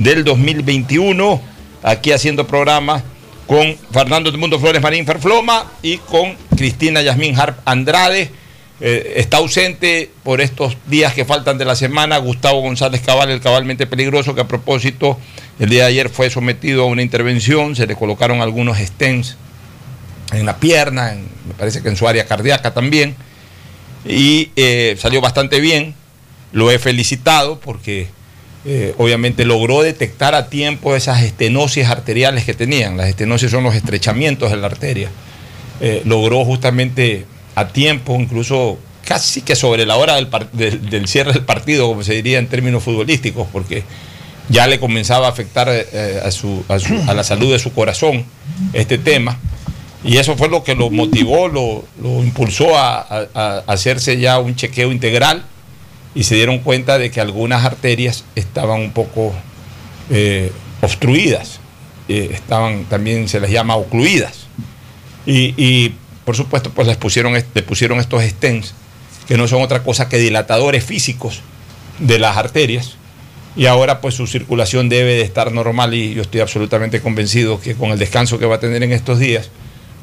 [0.00, 1.40] del 2021.
[1.82, 3.02] Aquí haciendo programa
[3.46, 8.30] con Fernando Mundo Flores Marín Ferfloma y con Cristina Yasmín Harp Andrade.
[8.80, 13.40] Eh, está ausente por estos días que faltan de la semana Gustavo González Cabal, el
[13.40, 15.18] cabalmente peligroso, que a propósito
[15.58, 19.36] el día de ayer fue sometido a una intervención, se le colocaron algunos stents
[20.32, 21.14] en la pierna,
[21.46, 23.16] me parece que en su área cardíaca también,
[24.06, 25.94] y eh, salió bastante bien.
[26.52, 28.08] Lo he felicitado porque
[28.66, 32.96] eh, obviamente logró detectar a tiempo esas estenosis arteriales que tenían.
[32.96, 35.08] Las estenosis son los estrechamientos de la arteria.
[35.80, 41.32] Eh, logró justamente a tiempo, incluso casi que sobre la hora del, del- del cierre
[41.32, 43.82] del partido, como se diría en términos futbolísticos, porque
[44.50, 46.64] ya le comenzaba a afectar eh, a, a su-
[47.08, 48.24] a la salud de su corazón
[48.72, 49.38] este tema.
[50.04, 53.00] Y eso fue lo que lo motivó, lo, lo impulsó a-
[53.34, 55.44] a hacerse ya un chequeo integral
[56.14, 59.32] y se dieron cuenta de que algunas arterias estaban un poco
[60.10, 61.60] eh, obstruidas,
[62.08, 64.46] eh, estaban también se les llama ocluidas.
[65.26, 65.94] Y, y,
[66.24, 68.74] por supuesto, pues les pusieron, le pusieron estos stents,
[69.28, 71.42] que no son otra cosa que dilatadores físicos
[72.00, 72.96] de las arterias.
[73.56, 77.74] Y ahora pues su circulación debe de estar normal y yo estoy absolutamente convencido que
[77.74, 79.50] con el descanso que va a tener en estos días,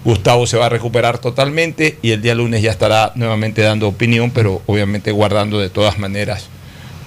[0.08, 4.32] Gustavo se va a recuperar totalmente y el día lunes ya estará nuevamente dando opinión,
[4.32, 6.48] pero obviamente guardando de todas maneras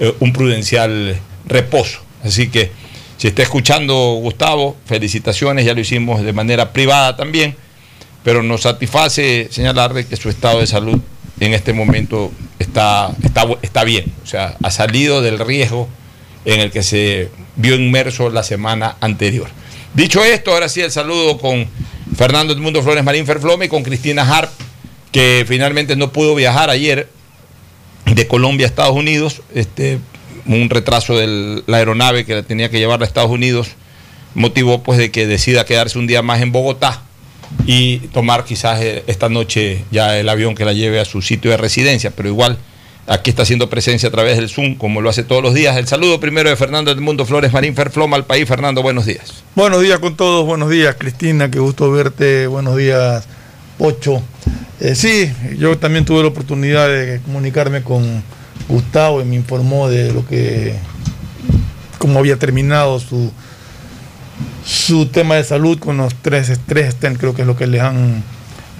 [0.00, 2.00] eh, un prudencial reposo.
[2.23, 2.70] Así que
[3.17, 7.56] si está escuchando Gustavo, felicitaciones, ya lo hicimos de manera privada también,
[8.23, 11.00] pero nos satisface señalar de que su estado de salud
[11.41, 15.88] en este momento está, está, está bien, o sea, ha salido del riesgo
[16.44, 19.49] en el que se vio inmerso la semana anterior.
[19.94, 21.67] Dicho esto, ahora sí el saludo con
[22.20, 24.50] Fernando Edmundo Flores Marín Ferflome con Cristina Harp,
[25.11, 27.08] que finalmente no pudo viajar ayer
[28.05, 30.00] de Colombia a Estados Unidos, este,
[30.44, 33.69] un retraso de la aeronave que la tenía que llevar a Estados Unidos
[34.34, 37.00] motivó pues de que decida quedarse un día más en Bogotá
[37.64, 41.50] y tomar quizás eh, esta noche ya el avión que la lleve a su sitio
[41.50, 42.58] de residencia, pero igual
[43.06, 45.76] Aquí está haciendo presencia a través del Zoom, como lo hace todos los días.
[45.76, 48.47] El saludo primero de Fernando del Mundo Flores Marín Ferfloma al país.
[48.47, 49.43] Fernando, buenos días.
[49.56, 53.26] Buenos días con todos, buenos días Cristina, qué gusto verte, buenos días
[53.79, 54.23] Pocho.
[54.81, 58.23] Eh, sí, yo también tuve la oportunidad de comunicarme con
[58.69, 60.75] Gustavo y me informó de lo que,
[61.99, 63.32] cómo había terminado su,
[64.64, 68.23] su tema de salud con los tres, stents, creo que es lo que le han,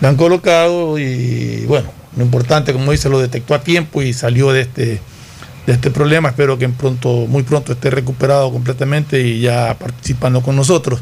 [0.01, 4.53] le han colocado y bueno, lo importante, como dice, lo detectó a tiempo y salió
[4.53, 5.01] de este,
[5.67, 6.31] de este problema.
[6.31, 11.01] Espero que en pronto, muy pronto esté recuperado completamente y ya participando con nosotros.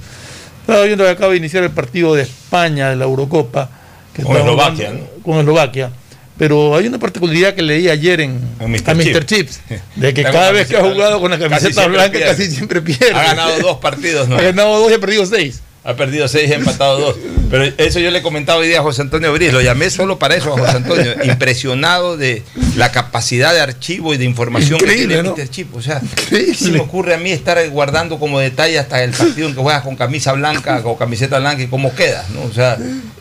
[0.60, 3.70] Estaba viendo que acaba de iniciar el partido de España de la Eurocopa.
[4.12, 5.90] Que Con Eslovaquia, jugando- Con Eslovaquia.
[6.36, 8.90] Pero hay una particularidad que leí ayer en, Mr.
[8.90, 9.24] a Mr.
[9.24, 9.48] Chip.
[9.48, 9.60] Chips,
[9.96, 12.26] de que cada vez que ha jugado con la camiseta blanca pierde.
[12.26, 13.12] casi siempre pierde.
[13.12, 14.36] Ha ganado dos partidos, ¿no?
[14.36, 15.62] Ha ganado dos y ha perdido seis.
[15.88, 17.16] Ha perdido seis y ha empatado dos.
[17.50, 20.34] Pero eso yo le comentaba hoy día a José Antonio Briz, lo llamé solo para
[20.36, 22.42] eso a José Antonio, impresionado de
[22.76, 25.34] la capacidad de archivo y de información Increíble, que tiene ¿no?
[25.34, 25.48] Mr.
[25.48, 25.74] Chip.
[25.74, 26.54] O sea, Increíble.
[26.54, 29.82] se me ocurre a mí estar guardando como detalle hasta el partido en que juegas
[29.82, 32.42] con camisa blanca o camiseta blanca y cómo quedas, ¿no?
[32.42, 32.76] O sea,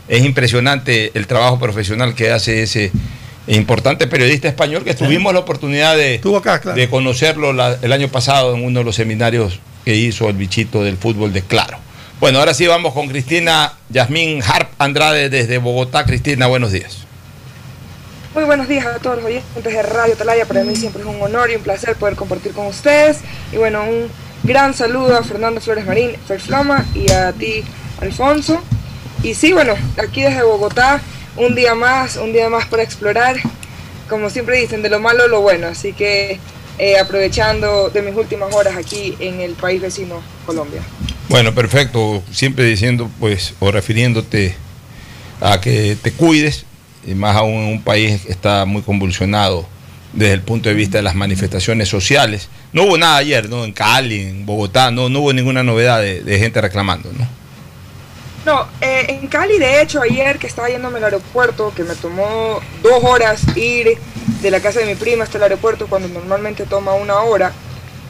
[0.09, 2.91] es impresionante el trabajo profesional que hace ese
[3.47, 6.77] importante periodista español que tuvimos la oportunidad de, Estuvo acá, claro.
[6.77, 10.83] de conocerlo la- el año pasado en uno de los seminarios que hizo el bichito
[10.83, 11.79] del fútbol de Claro.
[12.19, 16.03] Bueno, ahora sí vamos con Cristina Yasmín Harp Andrade desde Bogotá.
[16.03, 17.05] Cristina, buenos días.
[18.33, 20.47] Muy buenos días a todos los oyentes de Radio Talaya.
[20.47, 23.19] Para mí siempre es un honor y un placer poder compartir con ustedes.
[23.51, 24.09] Y bueno, un
[24.41, 27.63] gran saludo a Fernando Flores Marín, Ferflama, y a ti,
[28.01, 28.63] Alfonso.
[29.21, 30.99] Y sí, bueno, aquí desde Bogotá,
[31.35, 33.35] un día más, un día más para explorar.
[34.09, 35.67] Como siempre dicen, de lo malo lo bueno.
[35.67, 36.39] Así que
[36.79, 40.81] eh, aprovechando de mis últimas horas aquí en el país vecino, Colombia.
[41.29, 42.23] Bueno, perfecto.
[42.31, 44.55] Siempre diciendo, pues, o refiriéndote
[45.41, 46.65] a que te cuides,
[47.05, 49.65] y más aún en un país que está muy convulsionado
[50.13, 52.49] desde el punto de vista de las manifestaciones sociales.
[52.73, 53.63] No hubo nada ayer, ¿no?
[53.63, 57.27] En Cali, en Bogotá, no, no hubo ninguna novedad de, gente reclamando, ¿no?
[58.45, 62.61] No, eh, en Cali, de hecho, ayer que estaba yéndome al aeropuerto, que me tomó
[62.81, 63.97] dos horas ir
[64.41, 67.51] de la casa de mi prima hasta el aeropuerto, cuando normalmente toma una hora,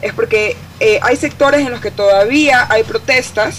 [0.02, 3.58] es porque eh, hay sectores en los que todavía hay protestas,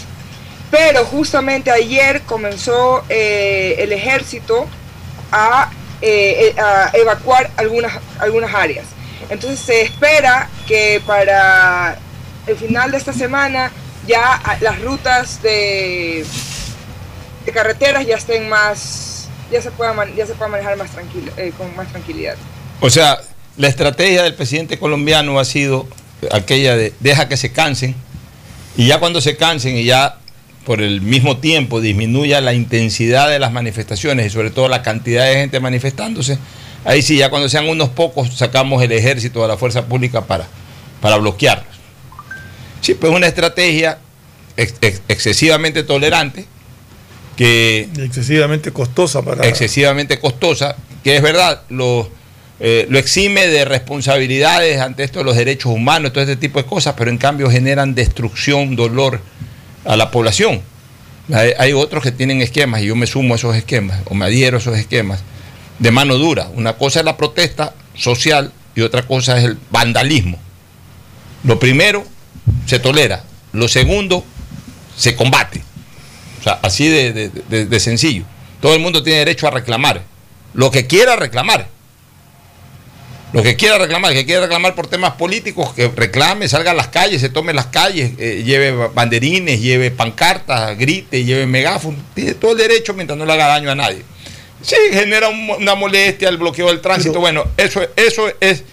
[0.72, 4.68] pero justamente ayer comenzó eh, el ejército
[5.32, 5.72] a,
[6.02, 8.86] eh, a evacuar algunas, algunas áreas.
[9.30, 11.98] Entonces se espera que para
[12.48, 13.72] el final de esta semana
[14.08, 16.26] ya las rutas de,
[17.46, 21.76] de carreteras ya estén más, ya se pueda, ya se pueda manejar más tranquilo, con
[21.76, 22.36] más tranquilidad.
[22.80, 23.20] O sea,
[23.58, 25.86] la estrategia del presidente colombiano ha sido
[26.32, 27.96] aquella de deja que se cansen
[28.78, 30.18] y ya cuando se cansen y ya
[30.66, 35.26] por el mismo tiempo disminuya la intensidad de las manifestaciones y sobre todo la cantidad
[35.26, 36.38] de gente manifestándose,
[36.86, 40.46] ahí sí, ya cuando sean unos pocos sacamos el ejército de la fuerza pública para,
[41.02, 41.66] para bloquearlos.
[42.82, 43.98] Sí, pues una estrategia
[44.58, 46.46] ex- ex- excesivamente tolerante
[47.36, 49.48] que Excesivamente costosa para.
[49.48, 52.10] excesivamente costosa, que es verdad, lo,
[52.62, 56.66] eh, lo exime de responsabilidades ante esto de los derechos humanos, todo este tipo de
[56.66, 59.22] cosas, pero en cambio generan destrucción, dolor
[59.86, 60.62] a la población.
[61.32, 64.58] Hay, otros que tienen esquemas, y yo me sumo a esos esquemas, o me adhiero
[64.58, 65.22] a esos esquemas,
[65.78, 66.50] de mano dura.
[66.56, 70.40] Una cosa es la protesta social y otra cosa es el vandalismo.
[71.44, 72.04] Lo primero
[72.66, 73.24] se tolera,
[73.54, 74.26] lo segundo
[74.98, 75.62] se combate.
[76.40, 78.24] O sea, así de sencillo.
[78.60, 80.02] Todo el mundo tiene derecho a reclamar.
[80.54, 81.68] Lo que quiera reclamar.
[83.32, 86.88] Lo que quiera reclamar, que quiera reclamar por temas políticos, que reclame, salga a las
[86.88, 91.98] calles, se tome las calles, eh, lleve ba- banderines, lleve pancartas, grite, lleve megáfono.
[92.16, 94.02] Tiene todo el derecho mientras no le haga daño a nadie.
[94.62, 97.12] Sí, genera un una molestia el bloqueo del tránsito.
[97.14, 98.64] Pero- bueno, eso, eso es.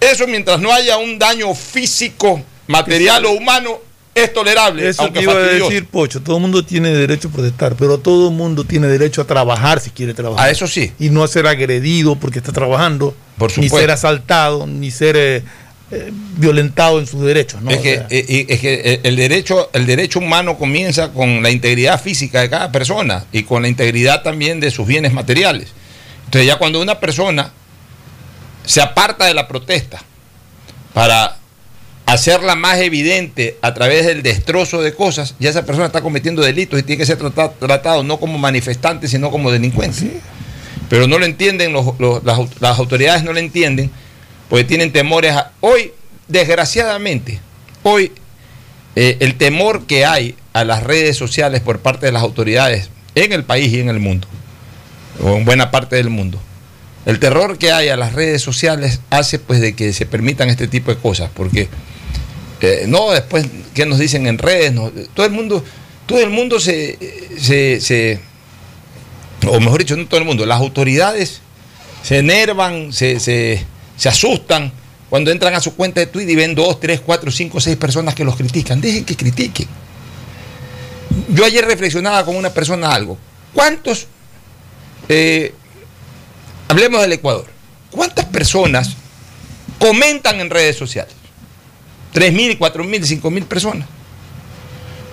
[0.00, 3.80] Eso mientras no haya un daño físico, material o humano,
[4.24, 4.88] es tolerable.
[4.88, 6.20] Eso que iba a decir, Pocho.
[6.20, 9.80] Todo el mundo tiene derecho a protestar, pero todo el mundo tiene derecho a trabajar
[9.80, 10.46] si quiere trabajar.
[10.46, 10.92] A eso sí.
[10.98, 15.42] Y no a ser agredido porque está trabajando, Por ni ser asaltado, ni ser eh,
[15.90, 17.62] eh, violentado en sus derechos.
[17.62, 17.70] ¿no?
[17.70, 21.50] es, O que, sea, eh, es que el derecho, el derecho humano comienza con la
[21.50, 25.68] integridad física de cada persona y con la integridad también de sus bienes materiales.
[26.26, 27.52] Entonces ya cuando una persona
[28.66, 30.02] se aparta de la protesta
[30.92, 31.38] para
[32.12, 36.80] hacerla más evidente a través del destrozo de cosas, ya esa persona está cometiendo delitos
[36.80, 40.20] y tiene que ser trata- tratado no como manifestante, sino como delincuente.
[40.88, 43.90] Pero no lo entienden, los- los- las, au- las autoridades no lo entienden,
[44.48, 45.32] porque tienen temores.
[45.34, 45.92] a- hoy,
[46.28, 47.40] desgraciadamente,
[47.82, 48.12] hoy
[48.96, 53.32] eh, el temor que hay a las redes sociales por parte de las autoridades en
[53.32, 54.26] el país y en el mundo,
[55.22, 56.40] o en buena parte del mundo,
[57.06, 60.68] El terror que hay a las redes sociales hace pues de que se permitan este
[60.68, 61.68] tipo de cosas, porque
[62.60, 64.72] eh, no después qué nos dicen en redes,
[65.14, 65.64] todo el mundo,
[66.06, 66.98] todo el mundo se,
[67.38, 68.20] se, se-
[69.46, 71.40] o mejor dicho, no todo el mundo, las autoridades
[72.02, 73.64] se enervan, se, se,
[73.96, 74.72] se asustan
[75.10, 78.14] cuando entran a su cuenta de Twitter y ven dos, tres, cuatro, cinco, seis personas
[78.14, 78.80] que los critican.
[78.80, 79.66] Dejen que critiquen.
[81.30, 83.16] Yo ayer reflexionaba con una persona algo.
[83.54, 84.06] ¿Cuántos,
[85.08, 85.54] eh,
[86.68, 87.46] hablemos del Ecuador,
[87.90, 88.96] cuántas personas
[89.78, 91.14] comentan en redes sociales?
[92.18, 93.86] ¿Tres mil, cuatro mil, cinco mil personas?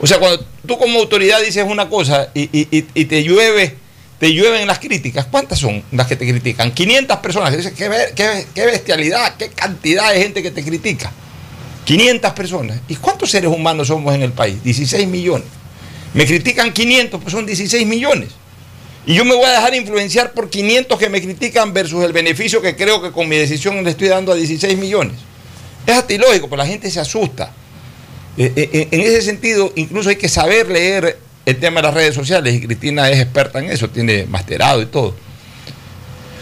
[0.01, 2.47] O sea, cuando tú como autoridad dices una cosa y,
[2.81, 3.75] te llueve,
[4.19, 6.71] te llueven las críticas, ¿cuántas son las que te critican?
[6.71, 11.12] 500 personas que qué- qué bestialidad, qué cantidad de gente que te critica.
[11.85, 12.79] 500 personas.
[12.88, 14.63] ¿Y cuántos seres humanos somos en el país?
[14.63, 15.45] 16 millones.
[16.15, 18.29] Me critican 500, pues son 16 millones.
[19.05, 22.63] Y yo me voy a dejar influenciar por 500 que me critican versus el beneficio
[22.63, 25.17] que creo que con mi decisión le estoy dando a 16 millones.
[25.85, 27.51] Es hasta ilógico, pero la gente se asusta.
[28.37, 32.15] Eh, eh, en ese sentido, incluso hay que saber leer el tema de las redes
[32.15, 35.15] sociales y Cristina es experta en eso, tiene masterado y todo.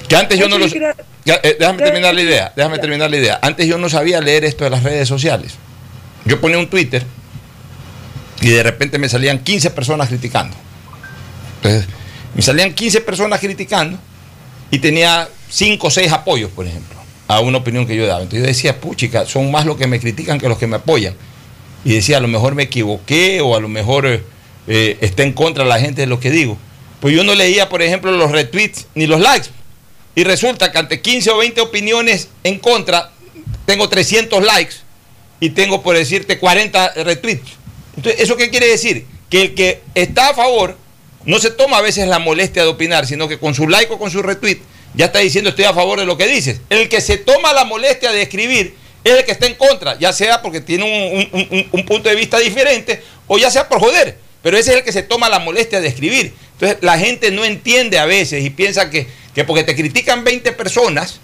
[0.08, 0.66] Que antes yo no lo...
[0.66, 3.40] Eh, déjame terminar la idea, déjame terminar la idea.
[3.42, 5.54] Antes yo no sabía leer esto de las redes sociales.
[6.26, 7.04] Yo ponía un Twitter
[8.42, 10.56] y de repente me salían 15 personas criticando.
[11.58, 11.88] Entonces,
[12.36, 13.98] me salían 15 personas criticando
[14.72, 16.98] y tenía 5 o 6 apoyos, por ejemplo,
[17.28, 18.22] a una opinión que yo daba.
[18.22, 21.16] Entonces yo decía, puchica, son más los que me critican que los que me apoyan.
[21.86, 24.24] Y decía, a lo mejor me equivoqué o a lo mejor eh,
[24.68, 26.58] eh, está en contra la gente de lo que digo.
[27.00, 29.50] Pues yo no leía, por ejemplo, los retweets ni los likes.
[30.16, 33.12] Y resulta que ante 15 o 20 opiniones en contra,
[33.66, 34.76] tengo 300 likes
[35.40, 37.52] y tengo, por decirte, 40 retweets.
[37.98, 39.06] Entonces, ¿eso qué quiere decir?
[39.30, 40.78] Que el que está a favor
[41.26, 43.98] no se toma a veces la molestia de opinar, sino que con su like o
[43.98, 44.60] con su retweet
[44.96, 46.62] ya está diciendo estoy a favor de lo que dices.
[46.70, 50.14] El que se toma la molestia de escribir es el que está en contra, ya
[50.14, 53.80] sea porque tiene un, un- un- un punto de vista diferente o ya sea por
[53.80, 54.18] joder.
[54.42, 56.34] Pero ese es el que se toma la molestia de escribir.
[56.54, 60.52] Entonces la gente no entiende a veces y piensa que, que porque te critican 20
[60.52, 61.20] personas,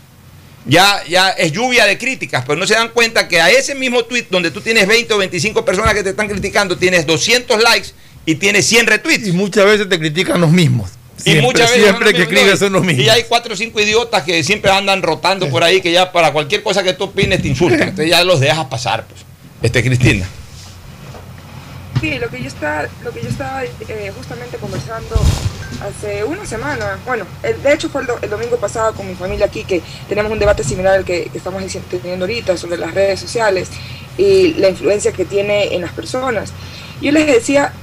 [0.65, 4.03] ya, ya es lluvia de críticas, pero no se dan cuenta que a ese mismo
[4.05, 7.89] tweet donde tú tienes 20 o 25 personas que te están criticando, tienes 200 likes
[8.25, 9.27] y tienes 100 retweets.
[9.27, 10.91] Y muchas veces te critican los mismos.
[11.21, 12.65] Siempre, y muchas veces siempre son que los mismos, escribes ¿no?
[12.67, 13.05] son los mismos.
[13.05, 16.31] Y hay cuatro o cinco idiotas que siempre andan rotando por ahí, que ya para
[16.31, 17.81] cualquier cosa que tú opines te insultan.
[17.89, 19.21] Entonces ya los dejas pasar, pues.
[19.61, 20.25] Este, Cristina.
[22.01, 25.15] Sí, lo que yo estaba, lo que yo estaba eh, justamente conversando
[25.81, 29.15] hace una semana, bueno, el- de hecho fue el, do- el domingo pasado con mi
[29.15, 31.61] familia aquí que tenemos un debate similar al que, que estamos
[31.91, 33.67] teniendo ahorita sobre las redes sociales
[34.17, 36.53] y la influencia que tiene en las personas.
[37.01, 37.73] Yo les decía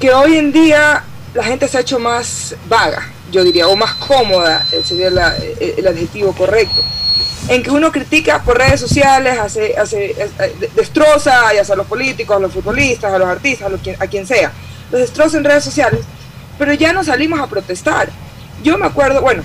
[0.00, 1.04] que hoy en día
[1.36, 5.36] la gente se ha hecho más vaga, yo diría, o más cómoda, eh, sería la-
[5.36, 6.82] eh, el adjetivo correcto
[7.48, 12.40] en que uno critica por redes sociales, hace, eh, de- destroza a los políticos, a
[12.40, 14.50] los futbolistas, a los artistas, a, lo quien- a quien sea.
[14.90, 16.00] Los destroza en redes sociales,
[16.58, 18.08] pero ya no salimos a protestar.
[18.64, 19.42] Yo me acuerdo, bueno,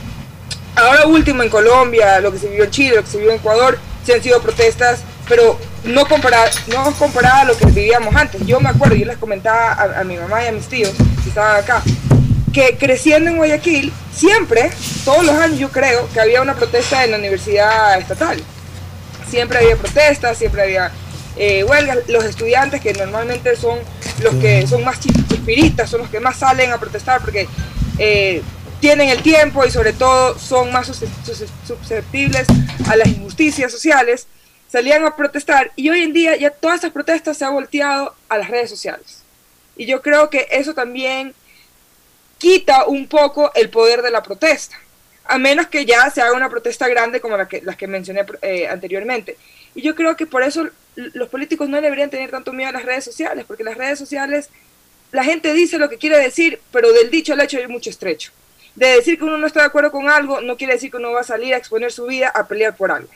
[0.75, 3.37] ahora último en Colombia, lo que se vivió en Chile, lo que se vivió en
[3.39, 8.45] Ecuador, sí han sido protestas, pero no comparada, no comparada a lo que vivíamos antes.
[8.45, 10.91] Yo me acuerdo, yo les comentaba a, a mi mamá y a mis tíos,
[11.23, 11.81] que estaban acá,
[12.53, 14.69] que creciendo en Guayaquil, siempre,
[15.05, 18.41] todos los años yo creo, que había una protesta en la universidad estatal.
[19.29, 20.91] Siempre había protestas, siempre había
[21.37, 21.99] eh, huelgas.
[22.09, 23.79] Los estudiantes, que normalmente son
[24.21, 27.47] los que son más chis- chispiritas, son los que más salen a protestar porque
[27.97, 28.41] eh,
[28.81, 32.45] tienen el tiempo y sobre todo son más sus- sus- susceptibles
[32.89, 34.27] a las injusticias sociales,
[34.71, 38.37] salían a protestar y hoy en día ya todas estas protestas se han volteado a
[38.37, 39.21] las redes sociales.
[39.75, 41.33] Y yo creo que eso también
[42.37, 44.77] quita un poco el poder de la protesta,
[45.25, 48.25] a menos que ya se haga una protesta grande como la que, las que mencioné
[48.41, 49.37] eh, anteriormente.
[49.75, 52.85] Y yo creo que por eso los políticos no deberían tener tanto miedo a las
[52.85, 54.49] redes sociales, porque las redes sociales,
[55.11, 58.31] la gente dice lo que quiere decir, pero del dicho al hecho hay mucho estrecho.
[58.75, 61.11] De decir que uno no está de acuerdo con algo, no quiere decir que uno
[61.11, 63.09] va a salir a exponer su vida a pelear por algo.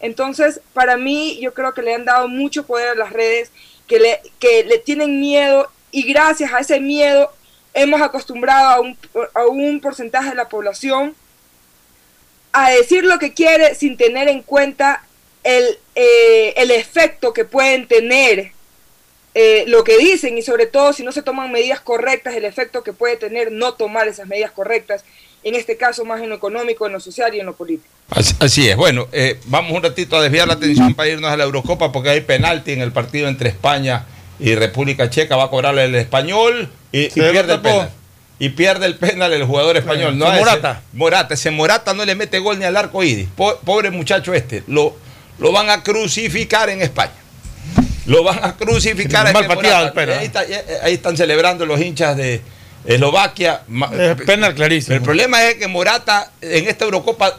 [0.00, 3.50] Entonces, para mí, yo creo que le han dado mucho poder a las redes,
[3.86, 7.32] que le, que le tienen miedo y gracias a ese miedo
[7.72, 8.98] hemos acostumbrado a un,
[9.34, 11.14] a un porcentaje de la población
[12.52, 15.04] a decir lo que quiere sin tener en cuenta
[15.44, 18.52] el, eh, el efecto que pueden tener
[19.34, 22.82] eh, lo que dicen y sobre todo si no se toman medidas correctas, el efecto
[22.82, 25.04] que puede tener no tomar esas medidas correctas,
[25.44, 27.88] en este caso más en lo económico, en lo social y en lo político.
[28.10, 28.76] Así, así es.
[28.76, 32.10] Bueno, eh, vamos un ratito a desviar la atención para irnos a la Eurocopa porque
[32.10, 34.04] hay penalti en el partido entre España
[34.40, 35.36] y República Checa.
[35.36, 37.90] Va a cobrarle el español y, pierde el penal.
[38.38, 40.18] y pierde el penal el jugador español.
[40.18, 40.82] No ese- Morata.
[40.92, 41.34] Morata.
[41.34, 43.28] Ese Morata no le mete gol ni al arco iris.
[43.36, 44.62] Po- pobre muchacho este.
[44.66, 44.96] Lo,
[45.38, 47.12] lo van a crucificar en España.
[48.06, 49.92] Lo van a crucificar Mal Morata.
[49.92, 50.18] penal.
[50.18, 52.40] Ahí, está- eh, ahí están celebrando los hinchas de
[52.86, 53.62] Eslovaquia.
[53.92, 54.96] Es penal clarísimo.
[54.96, 57.38] el problema es que Morata en esta Eurocopa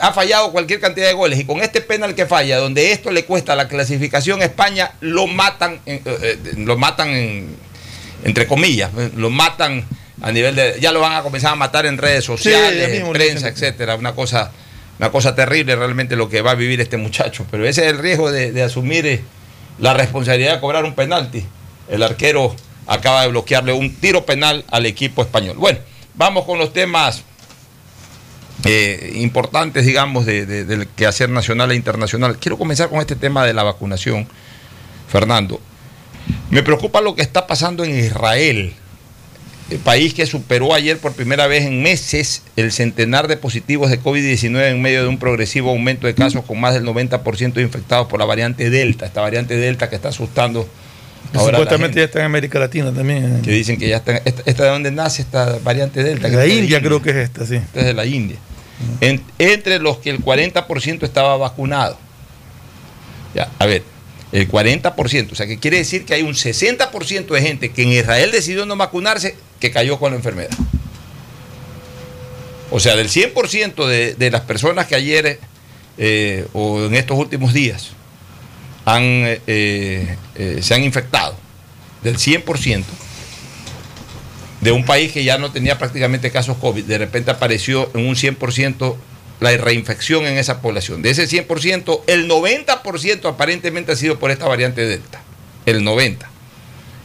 [0.00, 3.24] ha fallado cualquier cantidad de goles y con este penal que falla, donde esto le
[3.24, 7.56] cuesta la clasificación a España, lo matan, eh, eh, lo matan en-
[8.24, 9.84] entre comillas, eh, lo matan
[10.22, 13.48] a nivel de, ya lo van a comenzar a matar en redes sociales, en prensa,
[13.48, 14.50] etcétera, una cosa,
[14.98, 17.98] una cosa terrible realmente lo que va a vivir este muchacho, pero ese es el
[17.98, 19.22] riesgo de, de asumir
[19.78, 21.44] la responsabilidad de cobrar un penalti.
[21.90, 22.54] El arquero
[22.86, 25.56] acaba de bloquearle un tiro penal al equipo español.
[25.58, 25.78] Bueno,
[26.14, 27.22] vamos con los temas
[28.64, 32.38] eh, importantes, digamos, de- de- del quehacer nacional e internacional.
[32.38, 34.26] Quiero comenzar con este tema de la vacunación,
[35.08, 35.60] Fernando.
[36.50, 38.72] Me preocupa lo que está pasando en Israel,
[39.70, 44.00] el país que superó ayer por primera vez en meses el centenar de positivos de
[44.00, 48.06] COVID-19 en medio de un progresivo aumento de casos con más del 90% de infectados
[48.08, 50.68] por la variante Delta, esta variante Delta que está asustando
[51.32, 53.40] ahora Supuestamente ya está en América Latina también.
[53.42, 56.28] que dicen que ya está, esta, esta de dónde nace esta variante Delta.
[56.28, 57.60] De la es de India creo que es esta, sí.
[57.72, 58.36] desde la India.
[59.00, 61.96] En- entre los que el 40% estaba vacunado.
[63.34, 63.82] Ya, a ver,
[64.32, 67.90] el 40%, o sea que quiere decir que hay un 60% de gente que en
[67.92, 70.50] Israel decidió no vacunarse que cayó con la enfermedad.
[72.70, 75.38] O sea, del 100% de, de las personas que ayer
[75.98, 77.90] eh, o en estos últimos días
[78.84, 81.36] han, eh, eh, se han infectado,
[82.02, 82.84] del 100%,
[84.60, 88.14] de un país que ya no tenía prácticamente casos COVID, de repente apareció en un
[88.14, 88.96] 100%
[89.40, 91.02] la reinfección en esa población.
[91.02, 95.22] De ese 100%, el 90% aparentemente ha sido por esta variante Delta.
[95.66, 96.18] El 90%.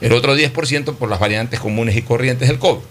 [0.01, 2.83] El otro 10% por las variantes comunes y corrientes del COVID.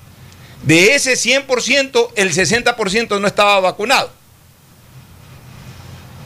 [0.65, 4.11] De ese 100%, el 60% no estaba vacunado.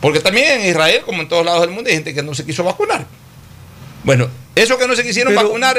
[0.03, 2.45] Porque también en Israel, como en todos lados del mundo, hay gente que no se
[2.45, 3.07] quiso vacunar.
[4.05, 5.77] Bueno, esos que no se quisieron Pero- vacunar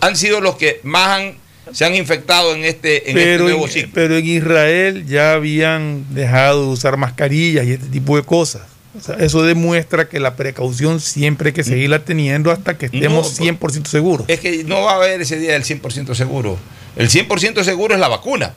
[0.00, 1.34] han sido los que más han-
[1.72, 3.90] se han infectado en este, en este nuevo en, ciclo.
[3.94, 8.62] pero en Israel ya habían dejado de usar mascarillas y este tipo de cosas.
[8.98, 13.38] O sea, eso demuestra que la precaución siempre hay que seguirla teniendo hasta que estemos
[13.38, 14.26] No, 100% seguros.
[14.28, 16.58] Es que no va a haber ese día del 100% seguro.
[16.96, 18.54] El 100% seguro es la vacuna.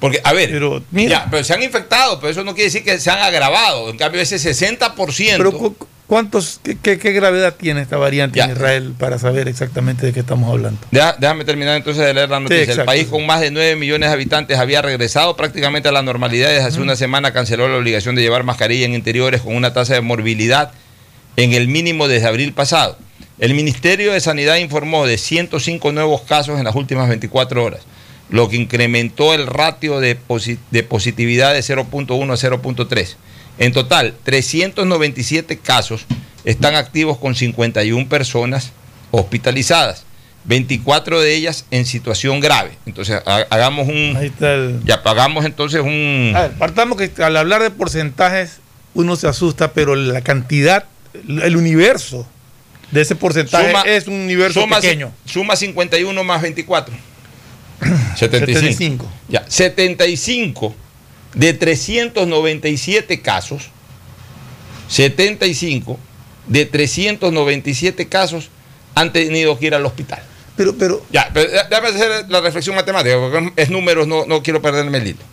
[0.00, 1.10] Porque, a ver, Pero, mira.
[1.10, 3.90] ya, pero se han infectado, pero eso no quiere decir que se han agravado.
[3.90, 5.36] En cambio, ese 60%.
[5.36, 8.46] Pero cu- ¿cuántos, qué, qué- qué gravedad tiene esta variante Ya.
[8.46, 10.80] en Israel para saber exactamente de qué estamos hablando?
[10.90, 12.72] Déjame terminar entonces de leer la noticia.
[12.72, 16.48] el país con más de 9 millones de habitantes había regresado prácticamente a la normalidad.
[16.48, 19.92] Desde hace una semana canceló la obligación de llevar mascarilla en interiores con una tasa
[19.94, 20.72] de morbilidad
[21.36, 22.98] en el mínimo desde abril pasado.
[23.38, 27.80] El Ministerio de Sanidad informó de 105 nuevos casos en las últimas 24 horas,
[28.30, 33.16] lo que incrementó el ratio de, posi- de positividad de 0.1 a 0.3.
[33.58, 36.06] En total, 397 casos
[36.44, 38.72] están activos con 51 personas
[39.10, 40.04] hospitalizadas,
[40.44, 42.70] 24 de ellas en situación grave.
[42.86, 44.14] Entonces, ha- hagamos un...
[44.16, 44.80] Ahí está el...
[44.84, 46.32] Ya pagamos entonces un...
[46.34, 48.60] A ver, partamos que al hablar de porcentajes
[48.94, 50.84] uno se asusta, pero la cantidad,
[51.28, 52.26] el universo
[52.90, 55.12] de ese porcentaje Suma- es un universo suma, pequeño.
[55.26, 56.94] Suma 51 más 24.
[58.16, 58.16] 75.
[58.16, 59.06] 75.
[59.28, 60.74] Ya, 75
[61.34, 63.70] de 397 casos.
[64.88, 65.98] 75
[66.46, 68.50] de 397 casos
[68.94, 70.22] han tenido que ir al hospital.
[70.56, 74.42] Pero, pero, Ya, pero eh, déjame hacer la reflexión matemática, porque es números, no, no
[74.42, 75.29] quiero perderme el hilo.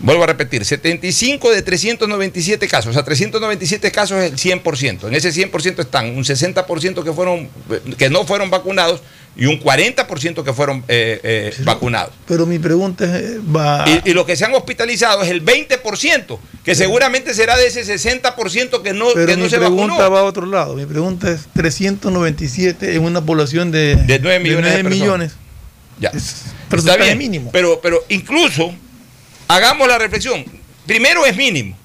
[0.00, 5.08] Vuelvo a repetir, 75 de 397 casos, o sea, 397 casos es el 100%.
[5.08, 9.00] En ese 100% están un 60% que, fueron, eh, que no fueron vacunados
[9.38, 12.12] y un 40% que fueron eh, eh, vacunados.
[12.26, 13.84] pero mi pregunta es, va...
[13.86, 17.82] Y, y lo que se han hospitalizado es el 20%, que seguramente será de ese
[17.84, 20.10] 60% que no, pero que no mi se pregunta vacunó.
[20.10, 20.74] va a otro lado.
[20.74, 24.98] Mi pregunta es 397 en una población de, De nueve millones de nueve personas.
[24.98, 25.32] millones.
[26.00, 26.10] Ya.
[26.10, 27.50] Es Está porcentaje bien, mínimo.
[27.52, 28.74] Pero, pero incluso,
[29.48, 30.44] hagamos la reflexión.
[30.86, 31.76] Primero es mínimo,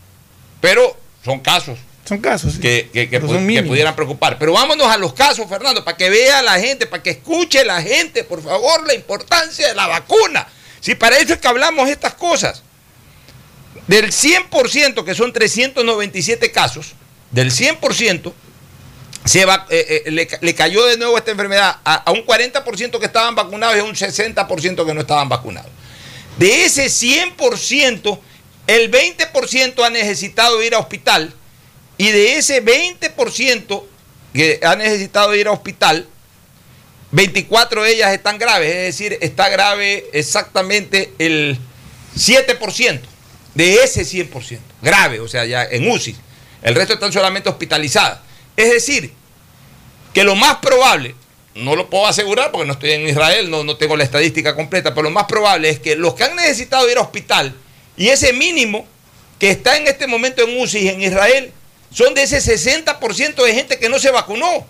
[0.60, 2.54] pero son casos Son casos.
[2.54, 2.60] sí.
[2.60, 3.70] que, que- que Pero pu- son que mínimos.
[3.70, 4.38] pudieran preocupar.
[4.38, 7.82] Pero vámonos a los casos, Fernando, para que vea la gente, para que escuche la
[7.82, 10.48] gente, por favor, la importancia de la vacuna.
[10.80, 12.64] Si para eso es que hablamos estas cosas.
[13.88, 16.94] Del 100%, que son 397 casos,
[17.32, 18.34] del 100%,
[19.26, 23.00] se va, eh, eh, le, le cayó de nuevo esta enfermedad a, a un 40%
[23.00, 25.70] que estaban vacunados y a un 60% que no estaban vacunados.
[26.42, 28.20] De ese 100%,
[28.66, 31.32] el 20% ha necesitado ir a hospital
[32.00, 33.84] y de ese 20%
[34.34, 36.08] que ha necesitado ir a hospital,
[37.12, 41.60] 24 de ellas están graves, es decir, está grave exactamente el
[42.18, 43.02] 7%
[43.54, 46.16] de ese 100%, grave, o sea, ya en UCI.
[46.64, 48.18] El resto están solamente hospitalizadas.
[48.58, 49.14] Es decir,
[50.12, 51.14] que lo más probable,
[51.56, 54.94] no lo puedo asegurar porque no estoy en Israel, no, no tengo la estadística completa,
[54.94, 57.54] pero lo más probable es que los que han necesitado ir a hospital
[57.98, 58.88] y ese mínimo
[59.40, 61.52] que está en este momento en UCI en Israel
[61.92, 64.66] son de ese 60% de gente que no se vacunó.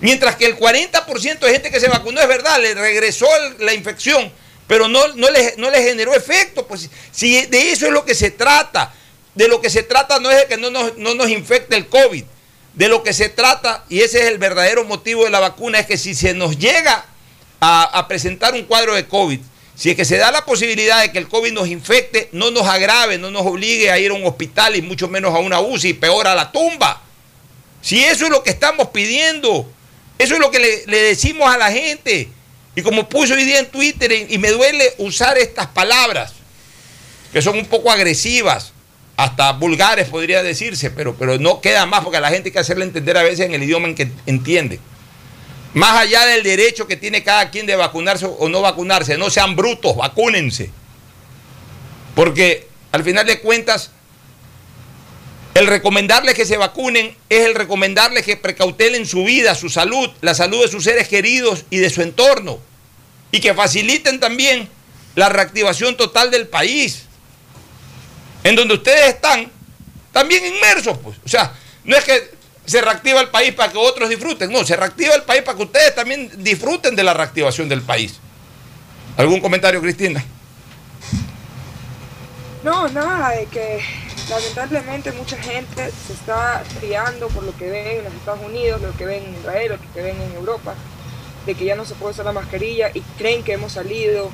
[0.00, 3.26] Mientras que el 40% de gente que se vacunó es verdad, le regresó
[3.58, 4.32] la infección,
[4.66, 6.66] pero no, no, le, no le generó efecto.
[6.66, 8.92] Pues si de eso es lo que se trata.
[9.34, 11.86] De lo que se trata no es de que no nos, no nos infecte el
[11.86, 12.24] COVID.
[12.74, 15.86] De lo que se trata, y ese es el verdadero motivo de la vacuna, es
[15.86, 17.04] que si se nos llega
[17.60, 19.38] a, presentar un cuadro de COVID,
[19.76, 22.66] si es que se da la posibilidad de que el COVID nos infecte, no nos
[22.66, 25.90] agrave, no nos obligue a ir a un hospital y mucho menos a una UCI
[25.90, 27.02] y peor a la tumba.
[27.80, 29.70] Si eso es lo que estamos pidiendo,
[30.18, 32.28] eso es lo que le, decimos a la gente.
[32.74, 36.32] Y como puse hoy día en Twitter, y me duele usar estas palabras,
[37.32, 38.72] que son un poco agresivas,
[39.22, 42.58] hasta vulgares podría decirse, pero, pero no queda más porque a la gente hay que
[42.58, 44.80] hacerle entender a veces en el idioma en que entiende.
[45.74, 49.54] Más allá del derecho que tiene cada quien de vacunarse o no vacunarse, no sean
[49.54, 50.70] brutos, vacúnense.
[52.16, 53.92] Porque al final de cuentas,
[55.54, 60.34] el recomendarles que se vacunen es el recomendarles que precautelen su vida, su salud, la
[60.34, 62.58] salud de sus seres queridos y de su entorno.
[63.30, 64.68] Y que faciliten también
[65.14, 67.06] la reactivación total del país.
[68.44, 69.50] En donde ustedes están
[70.12, 71.16] también inmersos, pues.
[71.24, 71.52] O sea,
[71.84, 72.30] no es que
[72.64, 75.64] se reactiva el país para que otros disfruten, no, se reactiva el país para que
[75.64, 78.20] ustedes también disfruten de la reactivación del país.
[79.16, 80.24] ¿Algún comentario, Cristina?
[82.62, 83.80] No, nada, de que
[84.30, 88.96] lamentablemente mucha gente se está criando por lo que ven en los Estados Unidos, lo
[88.96, 90.74] que ven en Israel, lo que ven en Europa,
[91.44, 94.30] de que ya no se puede usar la mascarilla y creen que hemos salido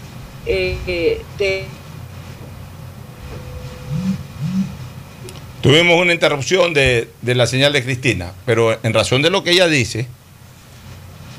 [0.47, 1.67] eh, de...
[5.69, 9.51] Tuvimos una interrupción de, de, la señal de Cristina, pero en razón de lo que
[9.51, 10.07] ella dice,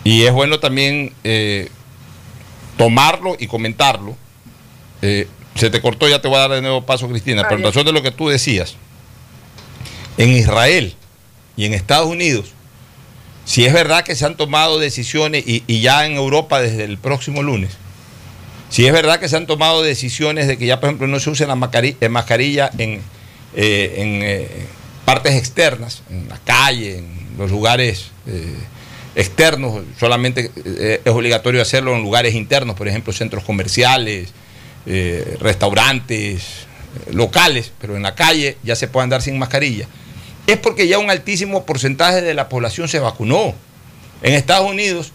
[0.03, 1.67] y es bueno también eh,
[2.77, 4.15] tomarlo y comentarlo,
[5.01, 7.63] eh, se te cortó, ya te voy a dar de nuevo paso, Cristina, pero en
[7.63, 8.75] razón de lo que tú decías,
[10.19, 10.93] en Israel
[11.57, 12.51] y en Estados Unidos,
[13.45, 16.99] si es verdad que se han tomado decisiones, y, y, ya en Europa desde el
[16.99, 17.77] próximo lunes,
[18.69, 21.31] si es verdad que se han tomado decisiones de que ya, por ejemplo, no se
[21.31, 23.01] use la mascarilla, mascarilla en,
[23.55, 24.47] eh, en eh,
[25.05, 28.55] partes externas, en la calle, en los lugares eh,
[29.15, 30.51] externos, solamente
[31.03, 34.33] es obligatorio hacerlo en lugares internos, por ejemplo, centros comerciales,
[34.85, 39.87] eh, restaurantes eh, locales, pero en la calle ya se puede andar sin mascarilla,
[40.47, 43.53] es porque ya un altísimo porcentaje de la población se vacunó.
[44.23, 45.11] En Estados Unidos,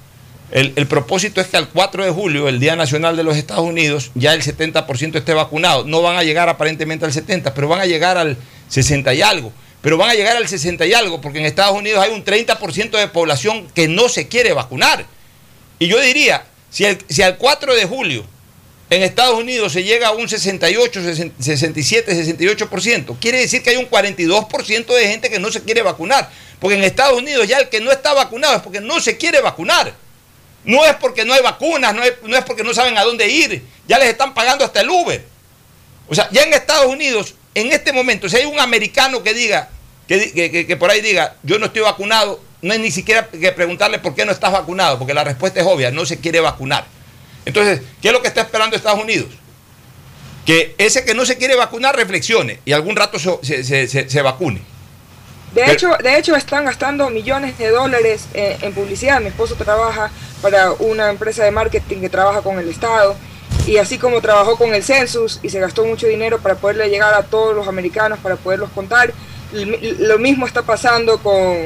[0.51, 4.11] el, propósito es que al 4 de julio, el Día Nacional de los Estados Unidos,
[4.15, 5.85] ya el 70% esté vacunado.
[5.85, 8.37] No van a llegar aparentemente al 70, pero van a llegar al
[8.69, 9.53] 60 y algo.
[9.81, 12.91] Pero van a llegar al 60 y algo, porque en Estados Unidos hay un 30%
[12.99, 15.07] de población que no se quiere vacunar.
[15.79, 18.25] Y yo diría, si, el, si al 4 de julio
[18.91, 21.01] en Estados Unidos se llega a un 68,
[21.39, 23.17] 67, 68%.
[23.19, 26.31] Quiere decir que hay un 42% de gente que no se quiere vacunar.
[26.61, 29.41] Porque en Estados Unidos ya el que no está vacunado es porque no se quiere
[29.41, 29.95] vacunar.
[30.65, 33.29] No es porque no hay vacunas, no es, no es porque no saben a dónde
[33.29, 33.63] ir.
[33.87, 35.25] Ya les están pagando hasta el Uber.
[36.09, 39.69] O sea, ya en Estados Unidos, en este momento, si hay un americano que diga,
[40.09, 43.53] que, que, que por ahí diga, yo no estoy vacunado, no hay ni siquiera que
[43.53, 46.87] preguntarle por qué no estás vacunado, porque la respuesta es obvia, no se quiere vacunar.
[47.45, 49.29] Entonces, ¿qué es lo que está esperando Estados Unidos?
[50.47, 54.23] Que ese que no se quiere vacunar reflexione y algún rato se, se, se, se
[54.23, 54.63] vacune.
[55.55, 59.21] De Pero, hecho, de hecho, están gastando millones de dólares en, en, publicidad.
[59.21, 60.11] Mi esposo trabaja
[60.43, 63.15] para una empresa de marketing que trabaja con el Estado.
[63.67, 67.15] Y así como trabajó con el census y se gastó mucho dinero para poderle llegar
[67.15, 69.13] a todos los americanos, para poderlos contar,
[69.53, 71.57] lo mismo está pasando con,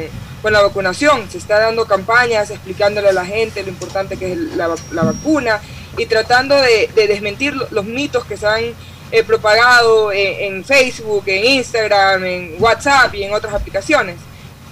[0.43, 1.29] con la vacunación.
[1.31, 5.61] Se está dando campañas explicándole a la gente lo importante que es la, la vacuna
[5.97, 8.65] y tratando de, de, desmentir los mitos que se han
[9.11, 14.17] eh, propagado en, en, Facebook, en Instagram, en WhatsApp y en otras aplicaciones.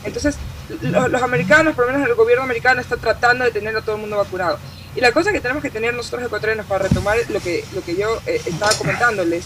[0.04, 0.36] Entonces,
[0.82, 3.96] los, los, americanos, por lo menos el gobierno americano, está tratando de tener a todo
[3.96, 4.58] el mundo vacunado.
[4.94, 7.96] Y la cosa que tenemos que tener nosotros ecuatorianos para retomar lo que, lo que
[7.96, 9.44] yo eh, estaba comentándoles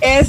[0.00, 0.28] es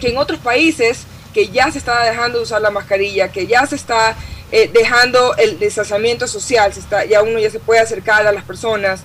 [0.00, 3.66] que en otros países que ya se está dejando de usar la mascarilla, que ya
[3.66, 4.16] se está
[4.50, 8.44] eh, dejando el distanciamiento social, se está, ya uno ya se puede acercar a las
[8.44, 9.02] personas,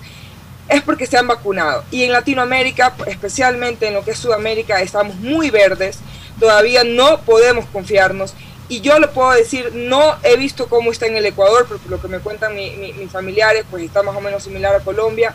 [0.72, 1.84] es porque se han vacunado.
[1.90, 5.98] Y en Latinoamérica, especialmente en lo que es Sudamérica, estamos muy verdes,
[6.40, 8.34] todavía no podemos confiarnos
[8.68, 11.90] y yo le puedo decir, no he visto cómo está en el Ecuador, pero por
[11.90, 14.80] lo que me cuentan mi- mi- mis familiares, pues está más o menos similar a
[14.80, 15.34] Colombia,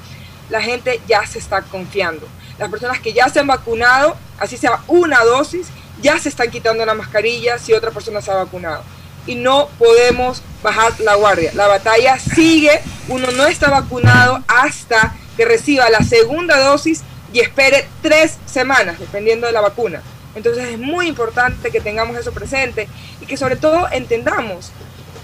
[0.49, 2.27] la gente ya se está confiando.
[2.57, 5.67] Las personas que ya se han vacunado, así sea una dosis,
[6.01, 8.81] ya se están quitando la mascarilla si otra persona se ha vacunado.
[9.27, 11.51] Y no podemos bajar la guardia.
[11.53, 17.85] La batalla sigue, uno no está vacunado hasta que reciba la segunda dosis y espere
[18.01, 20.01] tres semanas, dependiendo de la vacuna.
[20.35, 22.87] Entonces es muy importante que tengamos eso presente
[23.21, 24.71] y que sobre todo entendamos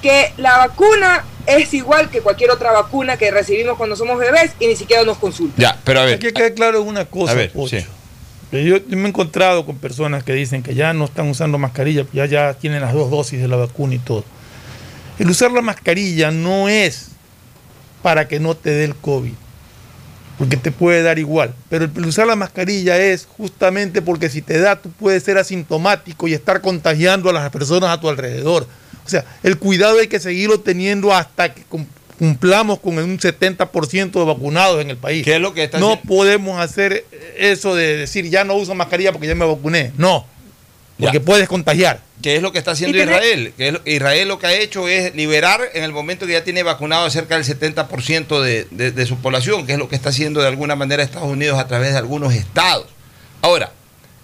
[0.02, 4.68] que la vacuna es igual que cualquier otra vacuna que recibimos cuando somos bebés y
[4.68, 5.56] ni siquiera nos consultan.
[5.58, 6.14] Ya, pero a ver.
[6.14, 7.86] Hay que quedar claro una cosa, A ver, sí.
[8.52, 12.06] Yo, yo me he encontrado con personas que dicen que ya no están usando mascarilla,
[12.14, 14.24] ya, ya tienen las dos dosis de la vacuna y todo.
[15.18, 17.10] El usar la mascarilla no es
[18.04, 19.34] para que no te dé el COVID,
[20.38, 21.54] porque te puede dar igual.
[21.70, 26.28] Pero el usar la mascarilla es justamente porque si te da, tú puedes ser asintomático
[26.28, 28.68] y estar contagiando a las personas a tu alrededor.
[29.06, 31.86] O sea, el cuidado hay que seguirlo teniendo hasta que cum-
[32.18, 35.26] cumplamos con un 70% de vacunados en el país.
[35.26, 36.08] ¿Qué es lo que está No haciendo?
[36.08, 37.06] podemos hacer
[37.38, 39.92] eso de decir ya no uso mascarilla porque ya me vacuné.
[39.98, 40.26] No,
[41.04, 41.24] porque Ya.
[41.26, 42.02] puedes contagiar.
[42.22, 43.54] ¿Qué es lo que está haciendo Israel?
[43.58, 46.44] Que es lo- Israel lo que ha hecho es liberar en el momento que ya
[46.44, 50.10] tiene vacunado cerca del 70% de, de- de su población, que es lo que está
[50.10, 52.88] haciendo de alguna manera Estados Unidos a través de algunos estados.
[53.42, 53.72] Ahora,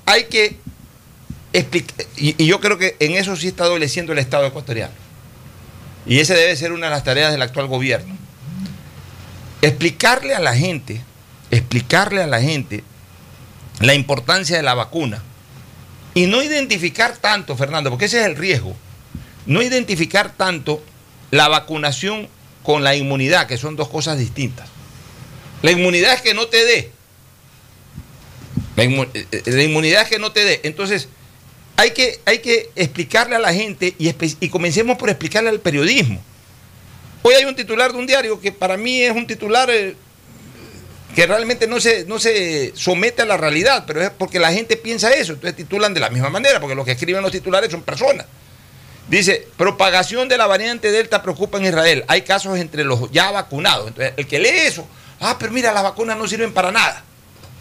[0.06, 0.58] hay que
[1.52, 4.94] explicar, y, y yo creo que en eso sí está adoleciendo el Estado ecuatoriano.
[6.06, 8.16] Y esa debe ser una de las tareas del actual gobierno.
[9.62, 11.02] Explicarle a la gente,
[11.52, 12.84] explicarle a la gente
[13.82, 15.22] la importancia de la vacuna
[16.14, 18.76] y no identificar tanto, Fernando, porque ese es el riesgo,
[19.46, 20.84] no identificar tanto
[21.32, 22.28] la vacunación
[22.64, 24.68] con la inmunidad, que son dos cosas distintas.
[25.62, 26.92] La inmunidad es que no te dé.
[28.76, 30.62] La, eh, eh, inmunidad es que no te dé.
[30.64, 31.10] Entonces,
[31.76, 36.22] hay que, hay que explicarle a la gente y comencemos por explicarle al periodismo.
[37.22, 39.96] Hoy hay un titular de un diario que para mí es un titular eh,
[41.20, 44.78] que realmente no se, no se somete a la realidad, pero es porque la gente
[44.78, 47.82] piensa eso, entonces titulan de la misma manera, porque los que escriben los titulares son
[47.82, 48.26] personas.
[49.10, 52.06] Dice, propagación de la variante Delta preocupa en Israel.
[52.08, 53.90] Hay casos entre los ya vacunados.
[53.90, 54.88] Entonces, el que lee eso,
[55.20, 57.04] ah, pero mira, las vacunas no sirven para nada.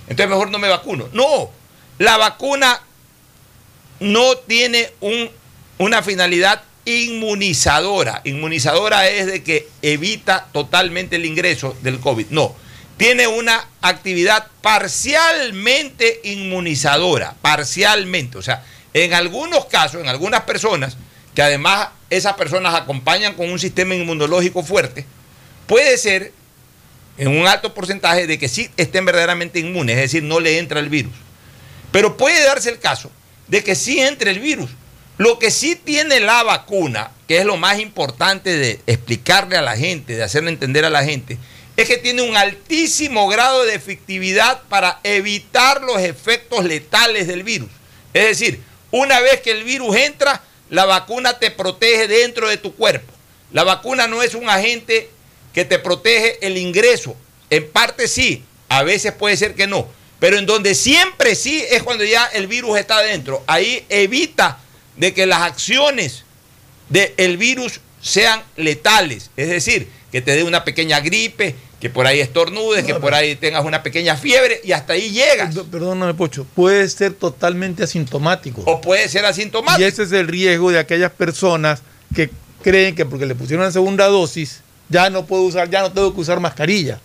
[0.03, 1.09] Entonces mejor no me vacuno.
[1.13, 1.51] No,
[1.99, 2.81] la vacuna
[3.99, 5.31] no tiene un-
[5.79, 8.21] una finalidad inmunizadora.
[8.25, 12.27] Inmunizadora es de que evita totalmente el ingreso del COVID.
[12.31, 12.55] No,
[12.99, 18.37] tiene una actividad parcialmente inmunizadora, parcialmente.
[18.37, 20.97] O sea, en algunos casos, en algunas personas,
[21.35, 25.07] que además esas personas acompañan con un sistema inmunológico fuerte,
[25.67, 26.33] puede ser
[27.17, 30.81] en un alto porcentaje de que sí estén verdaderamente inmunes, es decir, no le entra
[30.81, 31.13] el virus.
[31.93, 33.11] Pero puede darse el caso
[33.47, 34.71] de que sí entre el virus.
[35.19, 39.77] Lo que sí tiene la vacuna, que es lo más importante de explicarle a la
[39.77, 41.39] gente, de hacerle entender a la gente,
[41.79, 47.71] es que tiene un altísimo grado de efectividad para evitar los efectos letales del virus.
[48.13, 48.61] Es decir,
[48.91, 53.13] una vez que el virus entra, la vacuna te protege dentro de tu cuerpo.
[53.53, 55.09] La vacuna no es un agente
[55.55, 57.15] que te protege el ingreso.
[57.49, 59.87] En parte sí, a veces puede ser que no.
[60.19, 63.45] Pero en donde siempre sí es cuando ya el virus está dentro.
[63.47, 64.59] Ahí evita
[64.97, 66.25] de que las acciones
[66.89, 69.31] del virus sean letales.
[69.37, 73.37] Es decir, que te dé una pequeña gripe, que por ahí estornudes, que por ahí
[73.37, 75.55] tengas una pequeña fiebre y hasta ahí llegas.
[75.71, 76.45] Perdóname, Pocho.
[76.55, 78.63] Puede ser totalmente asintomático.
[78.67, 79.81] O puede ser asintomático.
[79.81, 81.83] Y ese es el riesgo de aquellas personas
[82.15, 82.31] que
[82.63, 86.13] creen que porque le pusieron la segunda dosis, ya no puedo usar, ya no tengo
[86.13, 87.01] que usar mascarilla.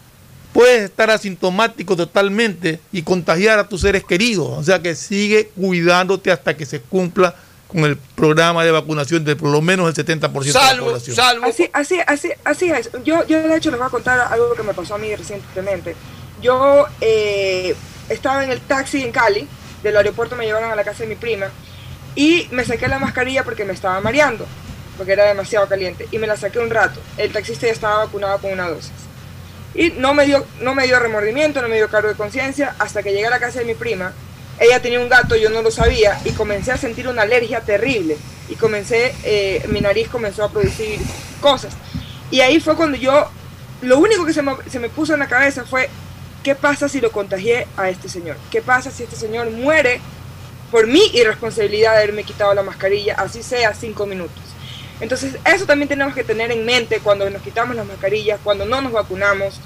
[0.54, 4.50] Puedes estar asintomático totalmente y contagiar a tus seres queridos.
[4.58, 7.36] O sea que sigue cuidándote hasta que se cumpla
[7.74, 11.16] con el programa de vacunación de por lo menos el 70% de la Salvo, población.
[11.16, 11.46] salvo.
[11.46, 12.90] Así, así, así, así es.
[13.04, 15.96] Yo, yo de hecho les voy a contar algo que me pasó a mí recientemente.
[16.42, 17.76] Yo eh,
[18.10, 19.48] estaba en el taxi en Cali,
[19.82, 21.48] del aeropuerto me llevaron a la casa de mi prima
[22.16, 24.46] y me saqué la mascarilla porque me estaba mareando,
[24.98, 27.00] porque era demasiado caliente y me la saqué un rato.
[27.18, 28.92] El taxista ya estaba vacunado con una dosis.
[29.76, 33.02] Y no me dio, no me dio remordimiento, no me dio cargo de conciencia hasta
[33.02, 34.14] que llegué a la casa de mi prima.
[34.60, 38.18] Ella tenía un gato, yo no lo sabía, y comencé a sentir una alergia terrible.
[38.50, 41.00] Y comencé, eh, mi nariz comenzó a producir
[41.42, 41.74] cosas.
[42.30, 43.30] Y ahí fue cuando yo,
[43.82, 45.90] lo único que se me, se me puso en la cabeza fue,
[46.44, 48.38] ¿qué pasa si lo contagié a este señor?
[48.52, 50.02] ¿Qué pasa si este señor muere
[50.72, 54.44] por mi irresponsabilidad de haberme quitado la mascarilla, así sea cinco minutos?
[55.00, 58.82] Entonces, eso también tenemos que tener en mente cuando nos quitamos las mascarillas, cuando no
[58.82, 59.60] nos vacunamos,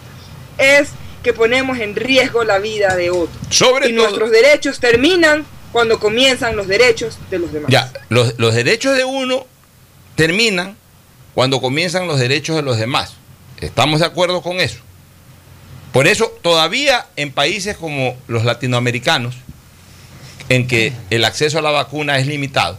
[0.58, 0.90] es
[1.24, 3.38] que ponemos en riesgo la vida de otros.
[3.50, 4.04] Sobre y todo.
[4.04, 7.70] nuestros derechos terminan cuando comienzan los derechos de los demás.
[7.72, 9.46] Ya, los, los derechos de uno
[10.16, 10.78] terminan
[11.34, 13.14] cuando comienzan los derechos de los demás.
[13.62, 14.80] ¿Estamos de acuerdo con eso?
[15.92, 19.36] Por eso, todavía en países como los latinoamericanos,
[20.50, 22.78] en que el acceso a la vacuna es limitado,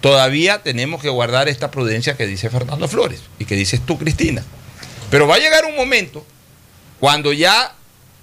[0.00, 4.42] todavía tenemos que guardar esta prudencia que dice Fernando Flores y que dices tú, Cristina.
[5.10, 6.24] Pero va a llegar un momento
[7.00, 7.74] cuando ya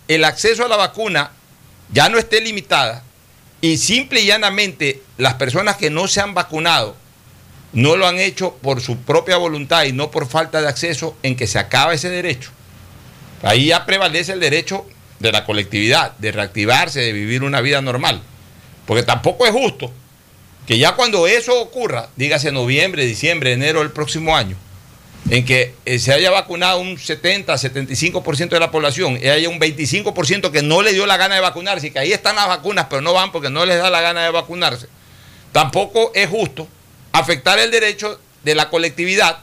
[0.08, 1.32] el acceso a la vacuna
[1.92, 3.04] ya no esté limitada
[3.62, 6.96] y simple y llanamente las personas que no se han vacunado
[7.74, 11.36] no lo han hecho por su propia voluntad y no por falta de acceso en
[11.36, 12.52] que se acaba ese derecho.
[13.44, 14.86] Ahí ya prevalece el derecho
[15.20, 18.22] de la colectividad, de reactivarse, de vivir una vida normal.
[18.86, 19.92] Porque tampoco es justo
[20.66, 24.56] que ya cuando eso ocurra, dígase noviembre, diciembre, enero del próximo año,
[25.30, 29.60] en que eh, se haya vacunado un 70, 75% de la población y haya un
[29.60, 33.02] 25% que no le dio la gana de vacunarse que ahí están las vacunas pero
[33.02, 34.88] no van porque no les da la gana de vacunarse,
[35.52, 36.68] tampoco es justo
[37.12, 39.40] afectar el derecho de la colectividad,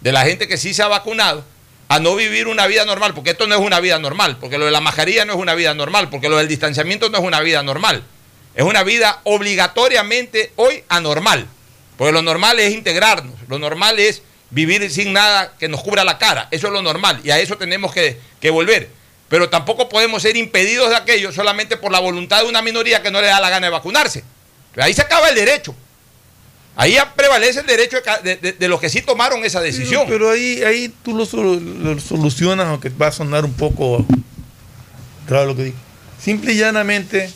[0.00, 1.44] de la gente que sí se ha vacunado,
[1.88, 4.64] a no vivir una vida normal, porque esto no es una vida normal, porque lo
[4.64, 7.40] de la mascarilla no es una vida normal, porque lo del distanciamiento no es una
[7.40, 8.02] vida normal.
[8.54, 11.46] Es una vida obligatoriamente hoy anormal,
[11.96, 14.22] porque lo normal es integrarnos, lo normal es
[14.54, 17.56] vivir sin nada que nos cubra la cara, eso es lo normal y a eso
[17.58, 18.88] tenemos que, que volver.
[19.28, 23.10] Pero tampoco podemos ser impedidos de aquello solamente por la voluntad de una minoría que
[23.10, 24.22] no le da la gana de vacunarse.
[24.76, 25.74] Ahí se acaba el derecho.
[26.76, 30.04] Ahí prevalece el derecho de, de- los que sí tomaron esa decisión.
[30.08, 34.04] Pero ahí, ahí tú lo solucionas, aunque va a sonar un poco
[35.28, 35.76] raro lo que digo.
[36.20, 37.30] Simple y llanamente,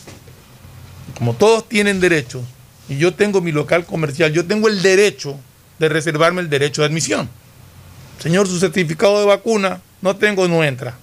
[1.17, 2.43] como todos tienen derecho,
[2.87, 5.39] y yo tengo mi local comercial, yo tengo el derecho
[5.79, 7.29] de reservarme el derecho de admisión.
[8.21, 10.95] Señor, su certificado de vacuna, no tengo, no entra.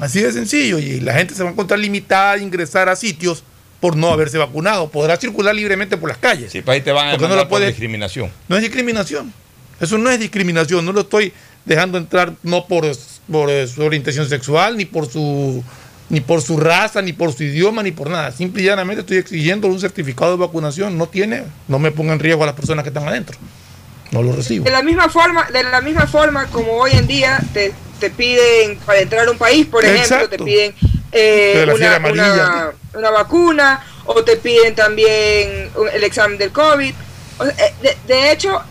[0.00, 3.44] Así de sencillo, y la gente se va a encontrar limitada a ingresar a sitios
[3.80, 4.88] por no haberse vacunado.
[4.88, 6.50] Podrá circular libremente por las calles.
[6.50, 8.30] Sí, pues ahí te van a Porque no lo por puede- discriminación.
[8.48, 9.32] No es discriminación.
[9.80, 10.84] Eso no es discriminación.
[10.84, 11.32] No lo estoy
[11.64, 12.84] dejando entrar no por,
[13.30, 15.62] por eh, su orientación sexual, ni por su
[16.10, 18.30] ni por su raza, ni por su idioma, ni por nada.
[18.30, 20.98] Simple y llanamente estoy exigiendo un certificado de vacunación.
[20.98, 23.38] No tiene, no me ponga en riesgo a las personas que están adentro.
[24.14, 24.64] No lo recibo.
[24.64, 28.78] De la misma forma, de la misma forma como hoy en día te, te piden
[28.78, 30.74] para entrar a un país, por ejemplo, te piden
[31.12, 36.94] eh, una, una- una vacuna o te piden también un- el examen del COVID.
[37.38, 38.62] O sea, eh, de, de hecho,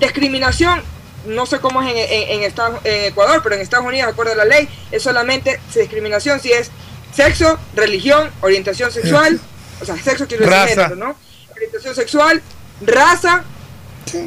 [0.00, 0.82] discriminación,
[1.26, 4.12] no sé cómo es en, en- en Estados- en Ecuador, pero en Estados Unidos, de
[4.12, 6.70] acuerdo a la ley, es solamente discriminación si es
[7.14, 9.38] sexo, religión, orientación sexual,
[9.80, 10.68] o sea, sexo quiero decir Raza.
[10.88, 11.16] género, ¿no?
[11.54, 12.42] Orientación sexual,
[12.80, 13.44] raza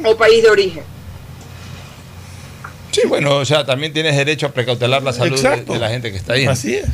[0.04, 0.82] o país de origen.
[2.92, 6.16] Sí, bueno, o sea, también tienes derecho a precautelar la salud de, la gente que
[6.16, 6.46] está ahí.
[6.46, 6.86] Así es.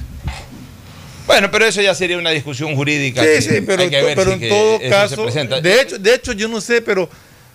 [1.27, 3.23] Bueno, pero eso ya sería una discusión jurídica.
[3.23, 5.99] Sí, que sí, pero, hay que ver pero si en que todo caso, de hecho,
[5.99, 7.09] de hecho yo no sé, pero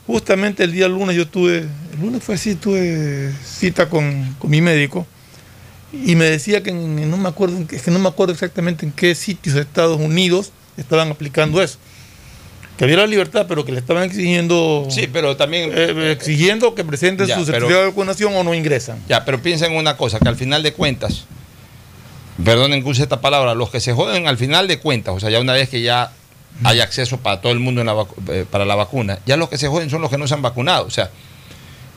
[0.05, 4.61] justamente el día lunes yo tuve, el lunes fue así, tuve cita con, con mi
[4.61, 5.05] médico
[5.91, 8.91] y me decía que en- no me acuerdo, es que no me acuerdo exactamente en
[8.93, 11.77] qué sitios de Estados Unidos estaban aplicando eso.
[12.77, 15.71] Que había la libertad, pero que le estaban exigiendo, Sí, pero también.
[15.73, 18.99] eh, exigiendo que presenten Ya, su pero- certificado de vacunación o no ingresan.
[19.09, 21.25] Ya, pero piensen una cosa, que al final de cuentas,
[22.43, 25.29] perdonen que use esta palabra, los que se joden al final de cuentas, o sea,
[25.29, 26.11] ya una vez que ya
[26.63, 29.57] hay acceso para todo el mundo en la eh, para la vacuna, ya los que
[29.57, 30.85] se joden son los que no se han vacunado.
[30.85, 31.09] O sea,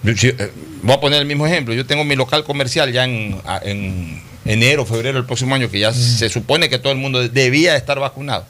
[0.03, 0.51] yo- eh,
[0.83, 4.87] voy a poner el mismo ejemplo, yo tengo mi local comercial ya en, en enero,
[4.87, 8.47] febrero del próximo año, que ya se supone que todo el mundo debía estar vacunado.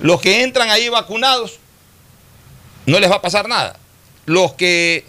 [0.00, 1.58] Los que entran ahí vacunados,
[2.86, 3.78] no les va a pasar nada.
[4.26, 5.04] Los que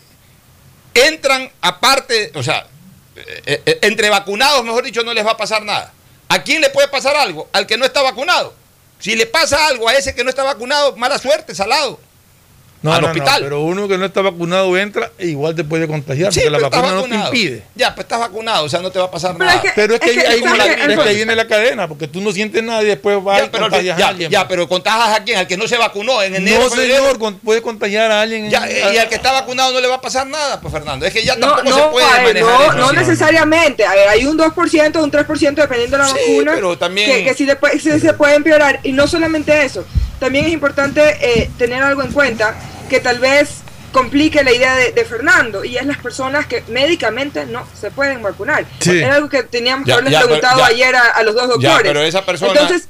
[0.93, 2.67] entran aparte, o sea,
[3.15, 5.93] eh, eh, entre vacunados, mejor dicho, no les va a pasar nada.
[6.29, 7.49] ¿A quién le puede pasar algo?
[7.53, 8.53] Al que no está vacunado.
[8.99, 11.99] Si le pasa algo a ese que no está vacunado, mala suerte, salado.
[12.83, 13.41] No, Al no, no, hospital.
[13.41, 16.69] pero uno que no está vacunado entra e igual te puede contagiar, Sí, porque la
[16.69, 17.63] vacuna no te impide.
[17.73, 19.57] Ya, pues estás vacunado, o sea, no te va a pasar Pero nada.
[19.57, 21.35] es que- Pero es que, Es que ahí, ahí ¿sabes viene, es que ahí viene
[21.35, 24.05] la cadena, porque tú no sientes nada y después vas Ya, y pero, contagias ya,
[24.05, 24.29] a alguien.
[24.31, 26.63] ya, pero contagias a quién, al que no se vacunó en enero.
[26.63, 28.49] no, señor, con- puede contagiar a alguien.
[28.51, 31.03] Ya, y al que está vacunado no le va a pasar nada, pues Fernando.
[31.07, 32.95] Es que ya No, tampoco se puede ver, manejar no, eso no así.
[32.97, 33.85] necesariamente.
[33.85, 36.51] A ver, hay un 2%, un 3% dependiendo de la Sí, vacuna.
[36.53, 38.81] pero también- Que, que sí, puede- sí se puede empeorar.
[38.83, 39.83] Y no solamente eso.
[40.19, 42.55] También es importante eh, tener algo en cuenta
[42.87, 43.49] que tal vez
[43.91, 45.63] complique la idea de, de Fernando.
[45.63, 48.65] Y es las personas que médicamente no se pueden vacunar.
[48.79, 48.97] Sí.
[48.99, 50.65] Era algo que teníamos que Ya, haberles ya, pero- preguntado ya.
[50.67, 51.81] ayer a, a los dos doctores.
[51.83, 52.87] pero esa persona- Entonces,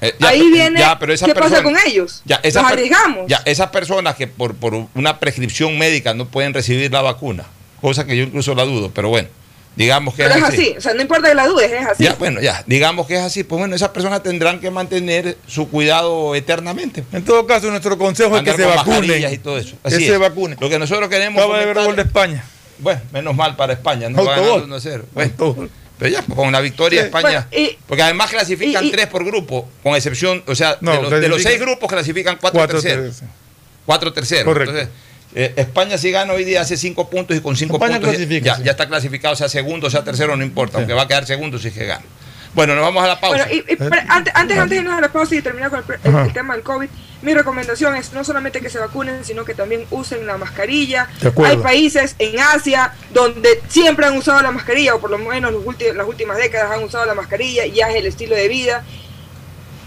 [0.00, 2.22] Eh, ya, ahí viene ya, pero esa qué pasa con ellos.
[2.24, 3.26] Ya, esas Nos arriesgamos.
[3.28, 7.44] Ya, esas personas que por, por una prescripción médica no pueden recibir la vacuna,
[7.82, 9.28] cosa que yo incluso la dudo, pero bueno,
[9.76, 10.56] digamos que Pero es es así.
[10.62, 12.04] así, o sea, no importa que la dudes, es así.
[12.04, 15.68] Ya, bueno, ya, digamos que es así, pues bueno, esas personas tendrán que mantener su
[15.68, 17.04] cuidado eternamente.
[17.12, 19.32] En todo caso, nuestro consejo es que se vacunen.
[19.32, 19.76] y todo eso.
[19.82, 20.18] Que Así se es.
[20.18, 20.58] vacunen.
[20.60, 22.44] Lo que nosotros queremos Acaba de ver el gol de España.
[22.78, 25.02] Bueno, menos mal para España, no va ganando 1-0.
[25.12, 25.70] Bueno, Autogol.
[25.98, 27.06] pero ya, pues, con la victoria Sí.
[27.06, 27.46] España.
[27.50, 30.92] Bueno, y- porque además clasifican y- y- tres por grupo, con excepción, o sea, No,
[30.92, 33.20] de, los, de los clasifican- seis grupos clasifican cuatro, Cuatro terceros.
[33.86, 34.44] Cuatro terceros.
[34.44, 34.70] Correcto.
[34.72, 34.94] Entonces,
[35.34, 38.16] eh, España si gana hoy día hace cinco puntos y con cinco España puntos ya-
[38.18, 38.62] clasifica, ya, sí.
[38.64, 41.68] ya está clasificado, sea segundo, sea tercero, no importa, aunque va a quedar segundo si
[41.68, 42.04] es que gana.
[42.52, 43.44] Bueno, nos vamos a la pausa.
[43.46, 45.84] Bueno, y, y pero antes, antes, antes de irnos a la pausa y terminar con
[45.86, 46.88] el, el- el tema del COVID,
[47.22, 51.06] mi recomendación es no solamente que se vacunen, sino que también usen la mascarilla.
[51.44, 55.62] Hay países en Asia donde siempre han usado la mascarilla, o por lo menos los
[55.94, 58.82] las últimas décadas han usado la mascarilla, y ya es el estilo de vida.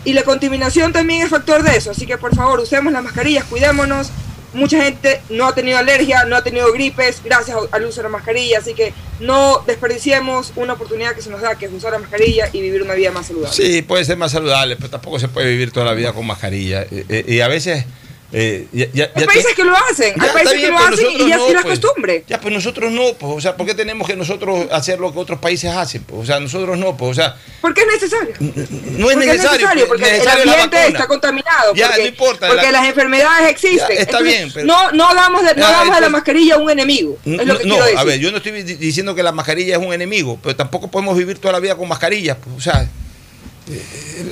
[0.05, 3.43] Y la contaminación también es factor de eso, así que por favor usemos las mascarillas,
[3.45, 4.09] cuidémonos.
[4.53, 8.09] Mucha gente no ha tenido alergia, no ha tenido gripes gracias al uso de la
[8.09, 11.99] mascarilla, así que no desperdiciemos una oportunidad que se nos da, que es usar la
[11.99, 13.55] mascarilla y vivir una vida más saludable.
[13.55, 16.83] Sí, puede ser más saludable, pero tampoco se puede vivir toda la vida con mascarilla.
[16.83, 17.85] Eh, eh, y a veces...
[18.33, 20.77] eh, ya- ya- Hay ya países te- que lo hacen, hay países bien, que lo
[20.85, 21.79] hacen y ya no, es la pues.
[21.79, 22.23] costumbre.
[22.27, 25.19] Ya, pues nosotros no, pues, o sea, ¿por qué tenemos que nosotros hacer lo que
[25.19, 26.03] otros países hacen?
[26.03, 28.33] Pues, o sea, nosotros no, pues, o sea, ¿Por qué es necesario?
[28.39, 29.67] no es Porque necesario.
[29.73, 31.73] pues, porque necesario el ambiente está contaminado.
[31.75, 33.77] Ya, porque, no importa, Porque la- las enfermedades existen.
[33.95, 36.69] Ya, está Entonces, bien, pero- no, no hagamos de, no hagamos de la mascarilla un
[36.71, 37.17] enemigo.
[37.25, 37.99] Es lo No, que no, quiero decir.
[37.99, 40.89] a ver, yo no estoy di- diciendo que la mascarilla es un enemigo, pero tampoco
[40.89, 42.37] podemos vivir toda la vida con mascarillas.
[42.43, 42.89] pues, o sea,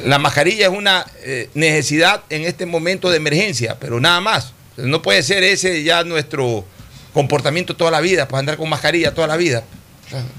[0.06, 4.54] la mascarilla es una eh, necesidad en este momento de emergencia, pero nada más.
[4.78, 6.66] No puede ser ese ya nuestro
[7.14, 9.64] comportamiento toda la vida, pues andar con mascarilla toda la vida.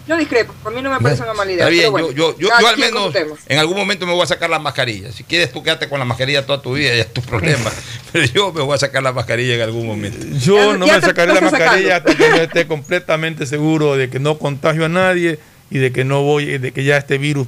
[0.06, 1.64] Yo discrepo, a mí no me parece una mala idea.
[1.64, 3.14] Está bien, pero bueno, yo, yo, yo, yo al menos
[3.48, 5.10] en algún momento me voy a sacar la mascarilla.
[5.12, 7.70] Si quieres tú quédate con la mascarilla toda tu vida, ya es tu problema.
[8.12, 10.18] Pero yo me voy a sacar la mascarilla en algún momento.
[10.44, 12.10] Yo Ya- no ya me sacaré la mascarilla sacando.
[12.10, 15.38] hasta que no esté completamente seguro de que no contagio a nadie
[15.70, 17.46] y de que no voy, de que ya este virus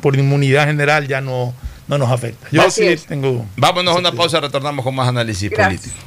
[0.00, 1.54] por inmunidad general ya no,
[1.86, 2.48] no nos afecta.
[2.50, 3.06] Yo Así sí es.
[3.06, 3.44] tengo.
[3.56, 5.92] Vámonos a una pausa, retornamos con más análisis Gracias.
[5.92, 6.04] político.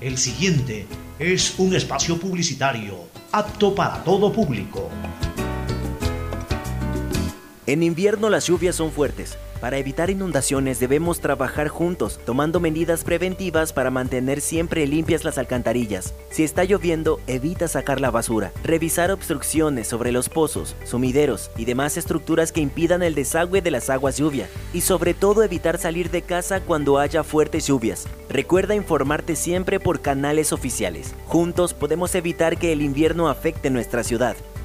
[0.00, 0.86] El siguiente
[1.18, 4.88] es un espacio publicitario apto para todo público.
[7.66, 9.36] En invierno las lluvias son fuertes.
[9.60, 16.14] Para evitar inundaciones debemos trabajar juntos, tomando medidas preventivas para mantener siempre limpias las alcantarillas.
[16.30, 18.52] Si está lloviendo, evita sacar la basura.
[18.62, 23.90] Revisar obstrucciones sobre los pozos, sumideros y demás estructuras que impidan el desagüe de las
[23.90, 24.48] aguas lluvia.
[24.72, 28.06] Y sobre todo evitar salir de casa cuando haya fuertes lluvias.
[28.28, 31.14] Recuerda informarte siempre por canales oficiales.
[31.26, 34.36] Juntos podemos evitar que el invierno afecte nuestra ciudad.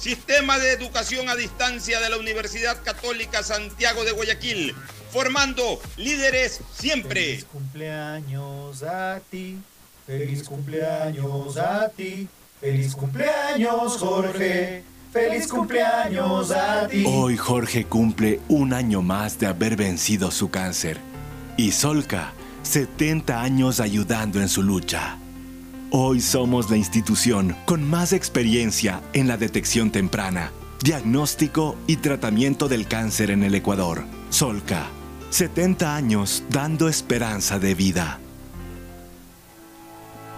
[0.00, 4.74] Sistema de Educación a Distancia de la Universidad Católica Santiago de Guayaquil,
[5.10, 7.42] formando líderes siempre.
[7.52, 9.58] cumpleaños a ti,
[10.06, 12.28] feliz cumpleaños a ti,
[12.60, 17.04] feliz cumpleaños Jorge, feliz cumpleaños a ti.
[17.04, 20.98] Hoy Jorge cumple un año más de haber vencido su cáncer.
[21.56, 25.18] Y Solca, 70 años ayudando en su lucha.
[25.90, 32.86] Hoy somos la institución con más experiencia en la detección temprana, diagnóstico y tratamiento del
[32.86, 34.04] cáncer en el Ecuador.
[34.28, 34.88] Solca,
[35.30, 38.18] 70 años dando esperanza de vida.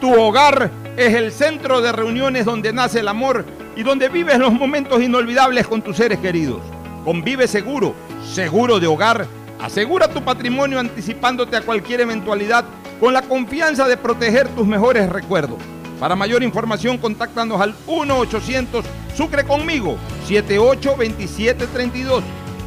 [0.00, 3.44] Tu hogar es el centro de reuniones donde nace el amor
[3.74, 6.60] y donde vives los momentos inolvidables con tus seres queridos.
[7.04, 7.96] Convive seguro,
[8.32, 9.26] seguro de hogar.
[9.60, 12.64] Asegura tu patrimonio anticipándote a cualquier eventualidad
[13.00, 15.58] con la confianza de proteger tus mejores recuerdos.
[15.98, 18.84] Para mayor información, contáctanos al 1-800
[19.16, 19.96] Sucre conmigo
[20.28, 22.22] 782732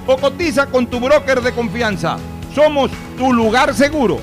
[0.05, 2.17] o cotiza con tu broker de confianza.
[2.53, 4.19] Somos tu lugar seguro.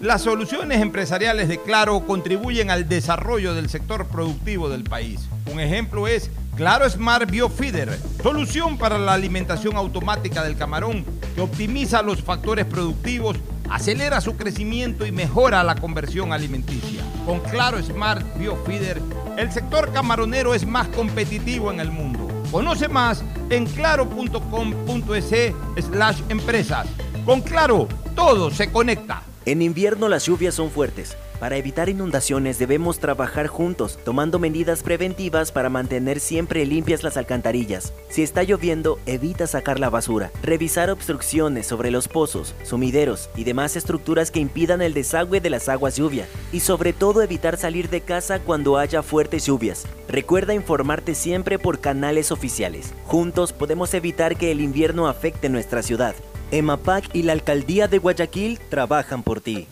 [0.00, 5.28] Las soluciones empresariales de Claro contribuyen al desarrollo del sector productivo del país.
[5.50, 12.02] Un ejemplo es Claro Smart Biofeeder, solución para la alimentación automática del camarón que optimiza
[12.02, 13.38] los factores productivos,
[13.70, 17.02] acelera su crecimiento y mejora la conversión alimenticia.
[17.24, 19.00] Con Claro Smart Biofeeder,
[19.36, 22.28] el sector camaronero es más competitivo en el mundo.
[22.50, 25.54] Conoce más en claro.com.es
[25.84, 26.86] slash empresas.
[27.24, 29.22] Con Claro, todo se conecta.
[29.44, 31.16] En invierno las lluvias son fuertes.
[31.40, 37.92] Para evitar inundaciones debemos trabajar juntos, tomando medidas preventivas para mantener siempre limpias las alcantarillas.
[38.08, 40.30] Si está lloviendo, evita sacar la basura.
[40.42, 45.68] Revisar obstrucciones sobre los pozos, sumideros y demás estructuras que impidan el desagüe de las
[45.68, 46.26] aguas lluvia.
[46.52, 49.86] Y sobre todo evitar salir de casa cuando haya fuertes lluvias.
[50.08, 52.94] Recuerda informarte siempre por canales oficiales.
[53.04, 56.14] Juntos podemos evitar que el invierno afecte nuestra ciudad.
[56.50, 59.66] EMAPAC y la Alcaldía de Guayaquil trabajan por ti.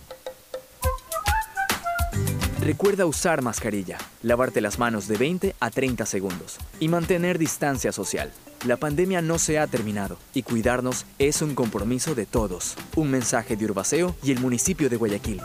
[2.65, 8.33] Recuerda usar mascarilla, lavarte las manos de 20 a 30 segundos y mantener distancia social.
[8.67, 12.75] La pandemia no se ha terminado y cuidarnos es un compromiso de todos.
[12.97, 15.43] Un mensaje de Urbaceo y el municipio de Guayaquil.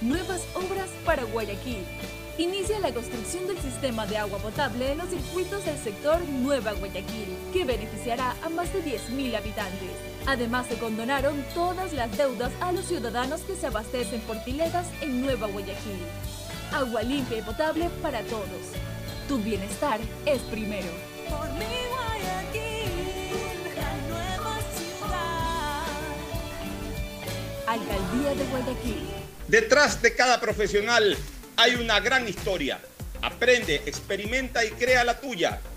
[0.00, 1.84] Nuevas obras para Guayaquil.
[2.38, 7.28] Inicia la construcción del sistema de agua potable en los circuitos del sector Nueva Guayaquil,
[7.52, 10.13] que beneficiará a más de 10.000 habitantes.
[10.26, 15.20] Además, se condonaron todas las deudas a los ciudadanos que se abastecen por piletas en
[15.20, 16.00] Nueva Guayaquil.
[16.72, 18.48] Agua limpia y potable para todos.
[19.28, 20.88] Tu bienestar es primero.
[21.28, 22.90] Por mi Guayaquil,
[23.76, 25.82] la nueva ciudad.
[27.66, 29.08] Alcaldía de Guayaquil.
[29.48, 31.18] Detrás de cada profesional
[31.56, 32.80] hay una gran historia.
[33.20, 35.60] Aprende, experimenta y crea la tuya.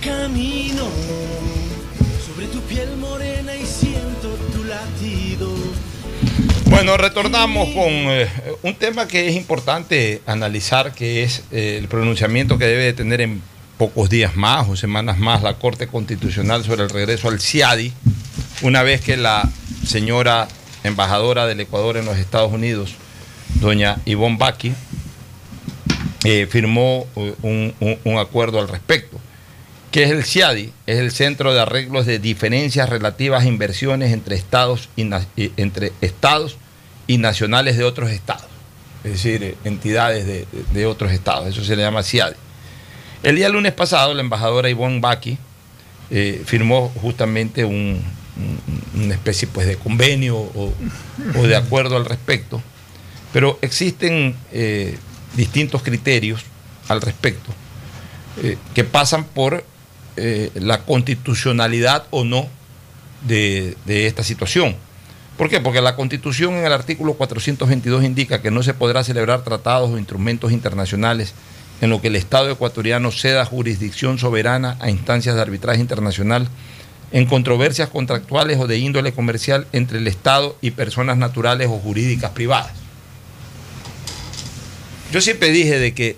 [0.00, 0.88] Camino
[2.24, 5.52] sobre tu piel morena y siento tu latido.
[6.66, 8.28] Bueno, retornamos con eh,
[8.62, 13.20] un tema que es importante analizar, que es eh, el pronunciamiento que debe de tener
[13.20, 13.42] en
[13.76, 17.92] pocos días más o semanas más la Corte Constitucional sobre el regreso al CIADI,
[18.62, 19.50] una vez que la
[19.84, 20.46] señora
[20.84, 22.94] embajadora del Ecuador en los Estados Unidos,
[23.54, 24.74] doña Ivonne Baki,
[26.22, 27.04] eh, firmó
[27.42, 29.18] un acuerdo al respecto.
[29.90, 30.72] ¿Qué es el CIADI?
[30.86, 35.02] Es el Centro de Arreglos de Diferencias Relativas a Inversiones entre Estados y,
[35.36, 36.56] y- entre estados
[37.06, 38.44] y nacionales de otros estados.
[39.04, 41.46] Es decir, eh, entidades de, de- otros estados.
[41.48, 42.36] Eso se le llama CIADI.
[43.22, 45.38] El día lunes pasado, la embajadora Ivonne Baki
[46.10, 48.02] eh, firmó justamente un-
[48.94, 50.72] un- una especie pues, de convenio o,
[51.46, 52.62] de acuerdo al respecto,
[53.32, 54.98] pero existen eh,
[55.34, 56.42] distintos criterios
[56.88, 57.52] al respecto
[58.42, 59.64] eh, que pasan por
[60.18, 62.48] eh, la constitucionalidad o no
[63.26, 64.76] de, de esta situación.
[65.36, 65.60] ¿Por qué?
[65.60, 69.96] Porque la Constitución en el artículo 422 indica que no se podrá celebrar tratados o
[69.96, 71.32] instrumentos internacionales
[71.80, 76.48] en lo que el Estado ecuatoriano ceda jurisdicción soberana a instancias de arbitraje internacional
[77.12, 82.32] en controversias contractuales o de índole comercial entre el Estado y personas naturales o jurídicas
[82.32, 82.72] privadas.
[85.12, 86.16] Yo siempre dije de que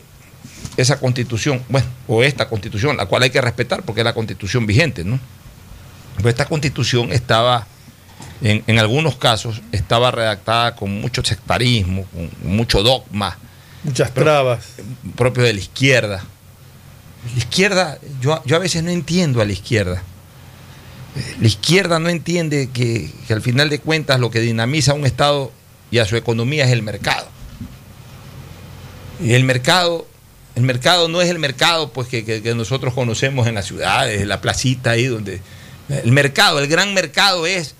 [0.76, 4.66] esa constitución, bueno, o esta constitución, la cual hay que respetar porque es la constitución
[4.66, 5.18] vigente, ¿no?
[6.16, 7.66] Pero esta constitución estaba,
[8.42, 13.38] en, en algunos casos, estaba redactada con mucho sectarismo, con mucho dogma.
[13.84, 14.66] Muchas trabas.
[15.16, 16.22] Propio de la izquierda.
[17.32, 20.02] La izquierda, yo, yo a veces no entiendo a la izquierda.
[21.40, 25.06] La izquierda no entiende que, que al final de cuentas lo que dinamiza a un
[25.06, 25.52] Estado
[25.90, 27.28] y a su economía es el mercado.
[29.22, 30.06] Y el mercado,
[30.56, 34.40] el mercado no es el mercado pues que, que- nosotros conocemos en las ciudades, la
[34.40, 35.40] placita ahí donde...
[35.88, 37.74] El mercado, el gran mercado es,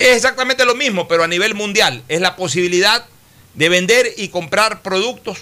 [0.00, 2.02] es exactamente lo mismo, pero a nivel mundial.
[2.08, 3.06] Es la posibilidad
[3.54, 5.38] de vender y comprar productos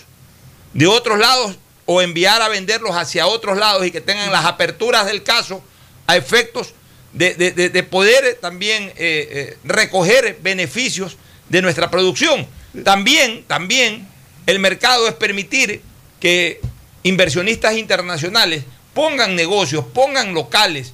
[0.74, 5.06] de otros lados o enviar a venderlos hacia otros lados y que tengan las aperturas
[5.06, 5.62] del caso
[6.06, 6.74] a efectos
[7.14, 11.16] de, de- de- de poder también eh, eh, recoger beneficios
[11.48, 12.46] de nuestra producción.
[12.84, 14.06] También, también
[14.46, 15.80] el mercado es permitir
[16.20, 16.60] que
[17.02, 18.64] inversionistas internacionales
[18.94, 20.92] pongan negocios, pongan locales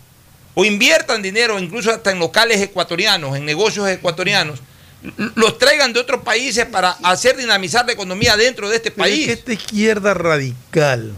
[0.54, 4.60] o inviertan dinero incluso hasta en locales ecuatorianos, en negocios ecuatorianos,
[5.34, 9.10] los traigan de otros países para hacer dinamizar la economía dentro de este Pero es
[9.10, 9.26] país.
[9.26, 11.12] que esta izquierda radical,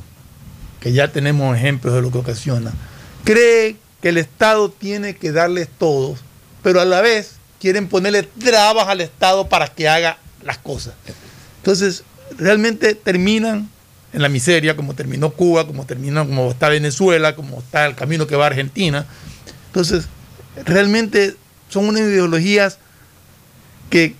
[0.80, 2.72] que ya tenemos ejemplos de lo que ocasiona,
[3.24, 6.20] cree que el Estado tiene que darles todos,
[6.62, 10.94] pero a la vez quieren ponerle trabas al Estado para que haga las cosas.
[11.58, 12.04] Entonces,
[12.38, 13.70] realmente terminan
[14.14, 18.26] en la miseria, como terminó Cuba, como terminó, como está Venezuela, como está el camino
[18.28, 19.06] que va a Argentina.
[19.66, 20.06] Entonces,
[20.64, 21.34] realmente
[21.68, 22.78] son unas ideologías
[23.90, 24.14] que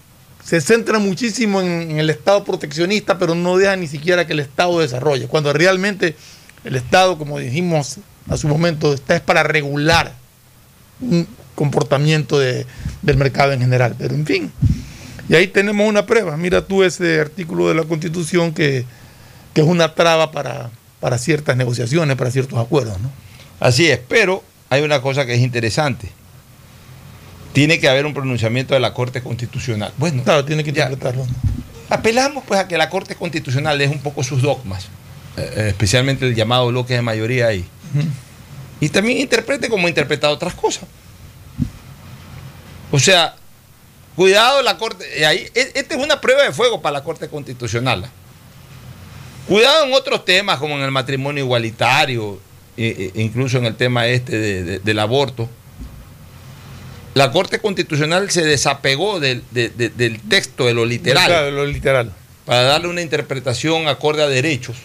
[0.45, 4.81] se centran muchísimo en, el Estado proteccionista, pero no dejan ni siquiera que el Estado
[4.81, 5.29] desarrolle.
[5.29, 6.17] Cuando realmente
[6.65, 10.13] el Estado, como dijimos a su momento, está es para regular
[11.01, 12.67] un comportamiento de-
[13.01, 13.95] del mercado en general.
[13.97, 14.51] Pero en fin,
[15.29, 16.37] y ahí tenemos una prueba.
[16.37, 18.85] Mira tú ese artículo de la Constitución que,
[19.55, 23.01] que es una traba para, para ciertas negociaciones, para ciertos acuerdos.
[23.01, 23.11] ¿no?
[23.61, 26.11] Así es, pero hay una cosa que es interesante.
[27.53, 29.93] Tiene que haber un pronunciamiento de la Corte Constitucional.
[29.97, 31.25] Bueno, claro, tiene que interpretarlo.
[31.89, 34.89] Apelamos pues a que la Corte Constitucional deje un poco sus dogmas,
[35.37, 37.65] eh, especialmente el llamado bloque de mayoría ahí.
[38.81, 40.85] Y también interprete como ha interpretado otras cosas.
[42.91, 43.37] O sea,
[44.17, 45.05] cuidado la Corte.
[45.21, 48.11] eh, Ahí, e- esta es una prueba de fuego para la Corte Constitucional.
[49.49, 52.41] Cuidado en otros temas como en el matrimonio igualitario,
[52.77, 55.49] e- e- incluso en el tema este de- de- del aborto.
[57.15, 61.27] La Corte Constitucional se desapegó del, de- de- del texto, de lo literal.
[61.27, 62.13] Claro, lo literal.
[62.45, 64.77] Para darle una interpretación acorde a derechos.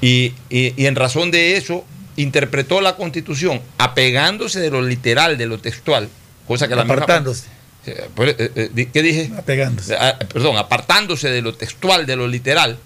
[0.00, 1.84] Y, y- y en razón de eso,
[2.16, 6.08] interpretó la Constitución apegándose de lo literal, de lo textual,
[6.46, 7.44] cosa que la misma- Apartándose.
[7.86, 9.30] Eh, eh, eh, ¿Qué dije?
[9.38, 9.96] Apegándose.
[9.96, 12.78] Ah, perdón, apartándose de lo textual, de lo literal,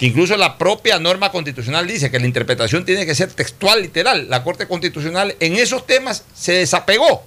[0.00, 4.30] que incluso la propia norma constitucional dice que la interpretación tiene que ser textual, literal.
[4.30, 7.22] La Corte Constitucional en esos temas se desapegó,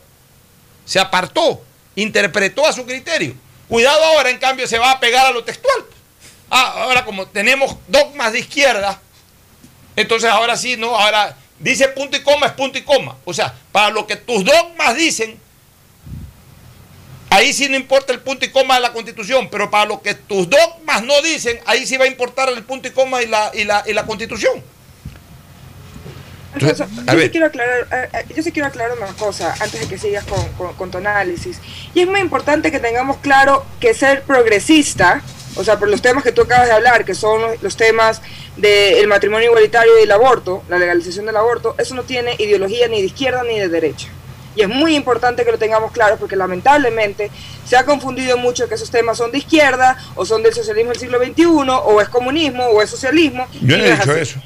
[0.84, 1.62] se apartó,
[1.96, 3.36] interpretó a su criterio.
[3.70, 5.86] Cuidado ahora, en cambio, se va a pegar a lo textual.
[6.50, 9.00] Ah, ahora como tenemos dogmas de izquierda,
[9.96, 13.18] entonces ahora sí, no, ahora dice punto y coma, es punto y coma.
[13.24, 15.40] O sea, para lo que tus dogmas dicen,
[17.36, 20.14] Ahí sí no importa el punto y coma de la constitución, pero para lo que
[20.14, 23.50] tus dogmas no dicen, ahí sí va a importar el punto y coma y la,
[23.56, 24.62] y la, y la constitución.
[26.54, 29.88] Entonces, yo, sí quiero aclarar, eh, eh, yo sí quiero aclarar una cosa antes de
[29.88, 31.58] que sigas con, con- con tu análisis.
[31.96, 35.24] Y es muy importante que tengamos claro que ser progresista,
[35.56, 38.22] o sea, por los temas que tú acabas de hablar, que son los, los temas
[38.58, 43.00] del matrimonio igualitario y el aborto, la legalización del aborto, eso no tiene ideología ni
[43.02, 44.10] de izquierda ni de derecha.
[44.56, 47.32] Y es muy importante que lo tengamos claro porque lamentablemente
[47.66, 51.00] se ha confundido mucho que esos temas son de izquierda o son del socialismo del
[51.00, 53.48] siglo XXI o es comunismo o es socialismo.
[53.62, 54.20] yo no he dicho así.
[54.20, 54.42] eso.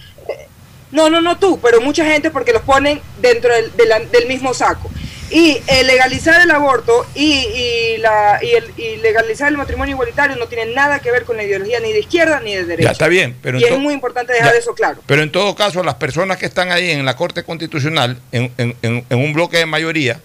[0.92, 3.72] No, no, no tú, pero mucha gente porque los ponen dentro del,
[4.12, 4.90] del mismo saco.
[5.30, 10.38] Y eh, legalizar el aborto y, y la, y, el, y legalizar el matrimonio igualitario
[10.38, 12.88] no tiene nada que ver con la ideología ni de izquierda ni de derecha.
[12.90, 14.60] Ya está bien, pero y es muy importante dejar Ya.
[14.60, 15.02] eso claro.
[15.06, 18.76] Pero en todo caso, las personas que están ahí en la Corte Constitucional, en, en-
[18.82, 20.22] en- en un bloque de mayoría,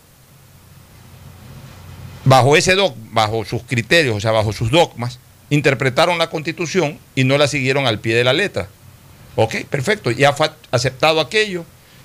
[2.24, 5.18] bajo ese doc, bajo sus criterios, o sea, bajo sus dogmas,
[5.50, 8.68] interpretaron la Constitución y no la siguieron al pie de la letra.
[9.34, 11.64] Ok, perfecto, ya fue aceptado aquello,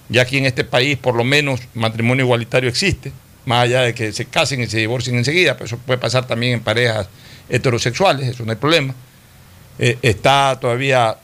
[0.09, 3.11] ya aquí en este país por lo menos matrimonio igualitario existe,
[3.45, 6.53] más allá de que se casen y se divorcien enseguida, pero eso puede pasar también
[6.53, 7.07] en parejas
[7.49, 8.93] heterosexuales, eso no hay problema.
[9.79, 11.17] Eh, está todavía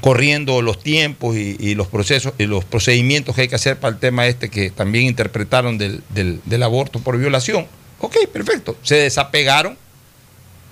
[0.00, 4.00] corriendo los tiempos y, los procesos y los procedimientos que hay que hacer para el
[4.00, 7.66] tema este que también interpretaron del, del- del aborto por violación.
[7.98, 8.76] Ok, perfecto.
[8.82, 9.76] Se desapegaron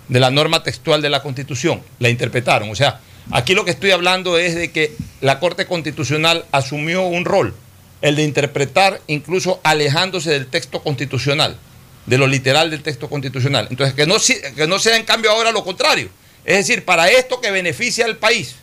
[0.09, 2.71] de la norma textual de la Constitución, la interpretaron.
[2.71, 3.01] O sea,
[3.31, 7.55] aquí lo que estoy hablando es de que la Corte Constitucional asumió un rol,
[8.01, 11.59] el de interpretar incluso alejándose del texto constitucional,
[12.07, 13.69] de lo literal del texto constitucional.
[13.71, 14.17] Entonces, que no,
[14.55, 16.09] que no sea en cambio ahora lo contrario.
[16.45, 18.55] Es decir, para esto que beneficia al país,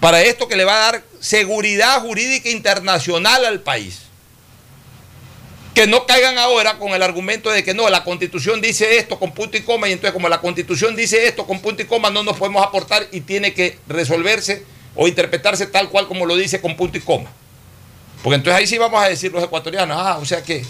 [0.00, 4.03] para esto que le va a dar seguridad jurídica internacional al país,
[5.74, 9.32] Que no caigan ahora con el argumento de que no, la constitución dice esto con
[9.32, 12.22] punto y coma, y entonces como la constitución dice esto con punto y coma, no
[12.22, 14.62] nos podemos aportar y tiene que resolverse
[14.94, 17.30] o interpretarse tal cual como lo dice con punto y coma.
[18.22, 20.64] Porque entonces ahí sí vamos a decir los ecuatorianos, ah, o sea que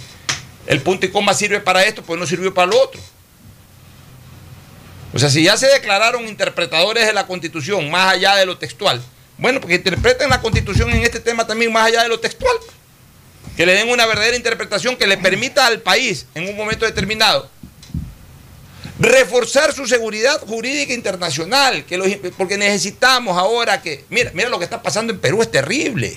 [0.67, 3.01] el punto y coma sirve para esto, pues no sirvió para lo otro.
[5.13, 9.01] O sea, si ya se declararon interpretadores de la constitución más allá de lo textual,
[9.39, 12.57] bueno, porque interpreten la constitución en este tema también más allá de lo textual.
[13.57, 17.49] Que le den una verdadera interpretación que le permita al país en un momento determinado
[18.99, 24.65] reforzar su seguridad jurídica internacional, que los- porque necesitamos ahora que, mira, mira lo que
[24.65, 26.17] está pasando en Perú, es terrible.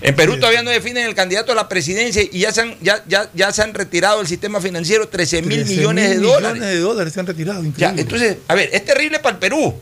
[0.00, 3.02] En Perú todavía no definen el candidato a la presidencia y ya se han, ya,
[3.08, 6.54] ya, ya se han retirado del sistema financiero 13 mil 13 millones de mil dólares.
[6.54, 7.62] millones de dólares se han retirado.
[7.62, 8.02] Ya, increíble.
[8.02, 9.74] entonces, a ver, es terrible para el Perú,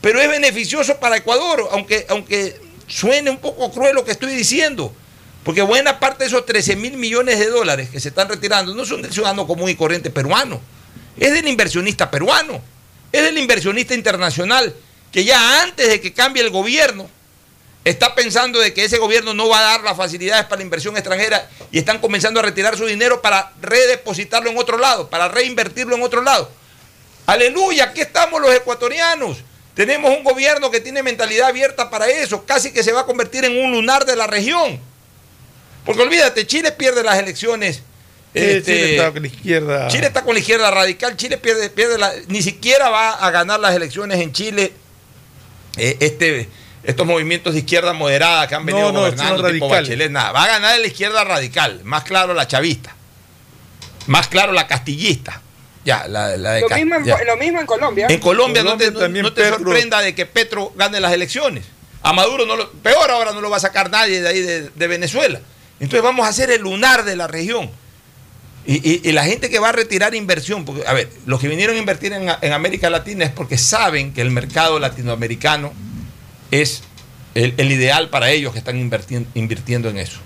[0.00, 4.92] pero es beneficioso para Ecuador, aunque, aunque suene un poco cruel lo que estoy diciendo.
[5.46, 8.84] Porque buena parte de esos 13 mil millones de dólares que se están retirando no
[8.84, 10.60] son del ciudadano común y corriente peruano,
[11.16, 12.60] es del inversionista peruano,
[13.12, 14.74] es del inversionista internacional,
[15.12, 17.08] que ya antes de que cambie el gobierno,
[17.84, 20.96] está pensando de que ese gobierno no va a dar las facilidades para la inversión
[20.96, 25.94] extranjera y están comenzando a retirar su dinero para redepositarlo en otro lado, para reinvertirlo
[25.94, 26.50] en otro lado.
[27.24, 29.38] Aleluya, aquí estamos los ecuatorianos.
[29.76, 33.44] Tenemos un gobierno que tiene mentalidad abierta para eso, casi que se va a convertir
[33.44, 34.95] en un lunar de la región.
[35.86, 37.76] Porque olvídate, Chile pierde las elecciones.
[37.76, 39.88] Sí, este, Chile está con la izquierda.
[39.88, 43.58] Chile está con la izquierda radical, Chile pierde, pierde la- ni siquiera va a ganar
[43.60, 44.72] las elecciones en Chile.
[45.78, 46.48] eh, este,
[46.84, 49.68] estos movimientos de izquierda moderada que han venido No, no, gobernando, son tipo.
[49.68, 50.32] Bachelet, nada.
[50.32, 52.94] Va a ganar la izquierda radical, más claro la chavista,
[54.06, 55.42] más claro la castillista.
[55.84, 57.22] Ya, la, la de Lo mismo, en, ya.
[57.24, 58.06] lo mismo en Colombia.
[58.08, 60.98] En Colombia, no Colombia te, no- también no te Petro- sorprenda de que Petro gane
[61.00, 61.64] las elecciones.
[62.02, 64.70] A Maduro, no lo, peor ahora, no lo va a sacar nadie de ahí de,
[64.74, 65.40] de Venezuela.
[65.80, 67.70] Entonces vamos a ser el lunar de la región.
[68.68, 71.78] Y, la gente que va a retirar inversión, porque, a ver, los que vinieron a
[71.78, 75.72] invertir en, América Latina es porque saben que el mercado latinoamericano
[76.50, 76.82] es
[77.36, 78.76] el, ideal para ellos que están
[79.34, 80.18] invirtiendo, en eso.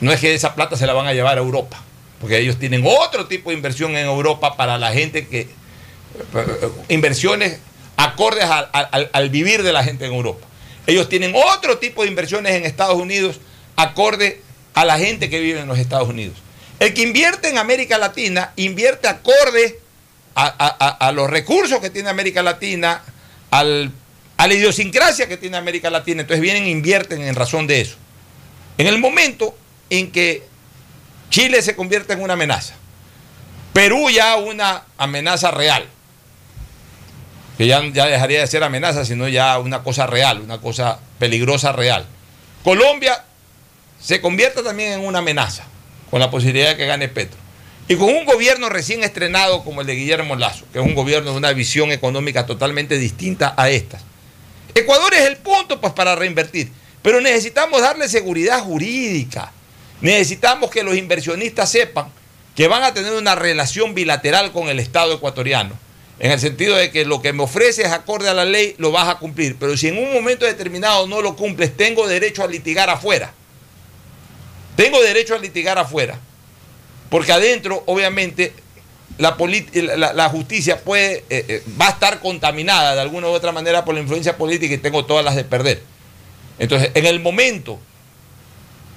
[0.00, 1.82] No es que esa plata se la van a llevar a Europa,
[2.20, 5.40] porque ellos tienen otro tipo de inversión en Europa para la gente que...
[5.40, 7.58] eh, Inversiones
[7.96, 10.46] acordes al- al vivir de la gente en Europa.
[10.86, 13.40] Ellos tienen otro tipo de inversiones en Estados Unidos
[13.78, 14.42] acorde
[14.74, 16.36] a la gente que vive en los Estados Unidos.
[16.80, 19.78] El que invierte en América Latina invierte acorde
[20.34, 23.02] a, los recursos que tiene América Latina,
[23.50, 23.90] al-
[24.36, 26.20] a la idiosincrasia que tiene América Latina.
[26.22, 27.96] Entonces vienen e invierten en razón de eso.
[28.78, 29.56] En el momento
[29.90, 30.44] en que
[31.30, 32.74] Chile se convierte en una amenaza,
[33.72, 35.86] Perú ya una amenaza real,
[37.56, 41.72] que ya, ya dejaría de ser amenaza, sino ya una cosa real, una cosa peligrosa
[41.72, 42.06] real.
[42.62, 43.24] Colombia
[44.00, 45.64] se convierte también en una amenaza,
[46.10, 47.38] con la posibilidad de que gane Petro.
[47.88, 51.30] Y con un gobierno recién estrenado como el de Guillermo Lazo, que es un gobierno
[51.30, 54.02] de una visión económica totalmente distinta a estas.
[54.74, 56.70] Ecuador es el punto pues, para reinvertir,
[57.02, 59.52] pero necesitamos darle seguridad jurídica.
[60.00, 62.12] Necesitamos que los inversionistas sepan
[62.54, 65.78] que van a tener una relación bilateral con el Estado ecuatoriano,
[66.18, 69.08] en el sentido de que lo que me ofreces acorde a la ley lo vas
[69.08, 72.90] a cumplir, pero si en un momento determinado no lo cumples, tengo derecho a litigar
[72.90, 73.32] afuera.
[74.78, 76.20] Tengo derecho a litigar afuera,
[77.10, 78.52] porque adentro, obviamente,
[79.18, 83.96] la, justicia puede, eh, eh, va a estar contaminada de alguna u otra manera por
[83.96, 85.82] la influencia política y tengo todas las de perder.
[86.60, 87.80] Entonces, en el momento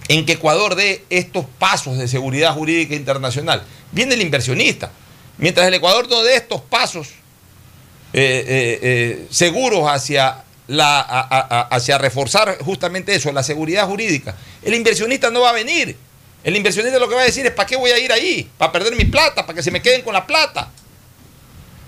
[0.07, 4.91] en que Ecuador dé estos pasos de seguridad jurídica internacional, viene el inversionista.
[5.39, 7.07] Mientras el Ecuador no dé estos pasos
[8.13, 15.41] eh, seguros hacia, la, a- hacia reforzar justamente eso, la seguridad jurídica, el inversionista no
[15.41, 15.97] va a venir.
[16.43, 18.49] El inversionista lo que va a decir es, ¿para qué voy a ir ahí?
[18.57, 20.69] Para perder mi plata, para que se me queden con la plata,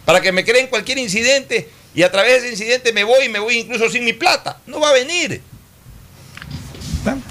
[0.05, 3.29] para que me creen cualquier incidente y a través de ese incidente me voy y
[3.29, 4.57] me voy incluso sin mi plata.
[4.67, 5.41] No va a venir.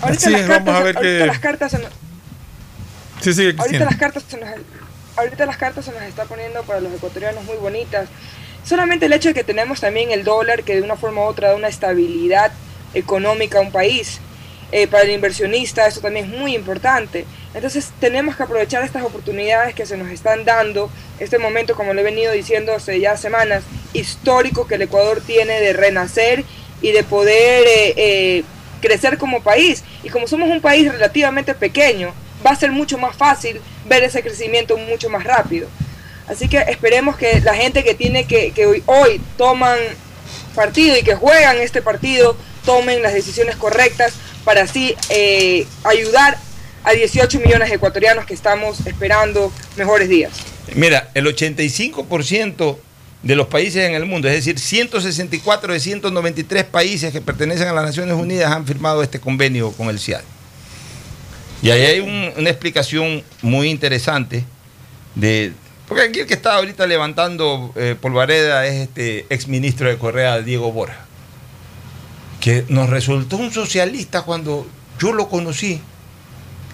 [0.02, 1.92] Ahorita, las, es, cartas, vamos a ver ahorita las cartas se nos-
[3.22, 4.48] Sí, sí, ahorita las cartas se nos,
[5.16, 8.08] ahorita las cartas se nos está poniendo para los ecuatorianos muy bonitas.
[8.64, 11.48] Solamente el hecho de que tenemos también el dólar que de una forma u otra
[11.48, 12.52] da una estabilidad
[12.94, 14.20] económica a un país.
[14.70, 17.26] Eh, para el inversionista esto también es muy importante.
[17.54, 20.90] Entonces tenemos que aprovechar estas oportunidades que se nos están dando.
[21.18, 25.60] Este momento, como lo he venido diciendo hace ya semanas, histórico que el Ecuador tiene
[25.60, 26.44] de renacer
[26.80, 28.44] y de poder eh, eh,
[28.80, 29.84] crecer como país.
[30.02, 34.22] Y como somos un país relativamente pequeño, va a ser mucho más fácil ver ese
[34.22, 35.68] crecimiento mucho más rápido.
[36.28, 39.78] Así que esperemos que la gente que tiene que, hoy, hoy toman
[40.54, 44.12] partido y que juegan este partido tomen las decisiones correctas
[44.44, 46.38] para así eh, ayudar
[46.84, 50.32] a 18 millones de ecuatorianos que estamos esperando mejores días.
[50.74, 52.76] Mira, el 85%
[53.22, 57.72] de los países en el mundo, es decir, 164 de 193 países que pertenecen a
[57.72, 60.22] las Naciones Unidas han firmado este convenio con el CIAD.
[61.62, 64.44] Y ahí hay un- una explicación muy interesante
[65.14, 65.52] de...
[65.92, 70.72] Porque aquí el que está ahorita levantando eh, polvareda es este exministro de Correa, Diego
[70.72, 71.04] Borja,
[72.40, 74.66] que nos resultó un socialista cuando
[74.98, 75.82] yo lo conocí.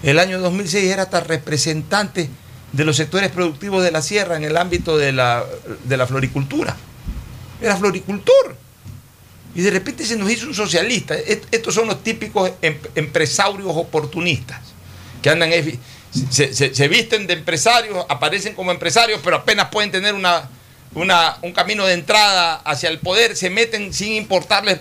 [0.03, 2.29] El año 2006 era hasta representante
[2.71, 5.43] de los sectores productivos de la sierra en el ámbito de la,
[5.83, 6.77] de la floricultura.
[7.61, 8.55] Era floricultor.
[9.53, 11.13] Y de repente se nos hizo un socialista.
[11.15, 14.61] Est- Estos son los típicos em- empresarios oportunistas
[15.21, 15.51] que andan,
[16.29, 20.49] se, se- se visten de empresarios, aparecen como empresarios, pero apenas pueden tener una,
[20.95, 24.79] una- un camino de entrada hacia el poder, se meten sin importarles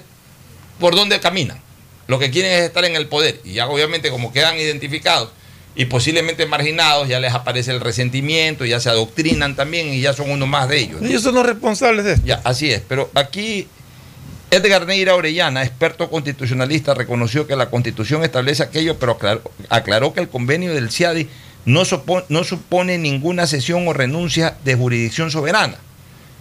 [0.80, 1.60] por dónde caminan.
[2.06, 3.40] Lo que quieren es estar en el poder.
[3.44, 5.30] Y ya obviamente como quedan identificados
[5.74, 10.30] y posiblemente marginados, ya les aparece el resentimiento, ya se adoctrinan también y ya son
[10.30, 11.00] uno más de ellos.
[11.02, 11.06] ¿no?
[11.08, 12.26] Ellos son los responsables de esto.
[12.26, 12.82] Ya, así es.
[12.88, 13.68] Pero aquí
[14.50, 19.18] Edgar Neira Orellana, experto constitucionalista, reconoció que la constitución establece aquello, pero
[19.68, 21.28] aclaró, que el convenio del CIADI
[21.66, 25.76] no, supo- no supone ninguna cesión o renuncia de jurisdicción soberana.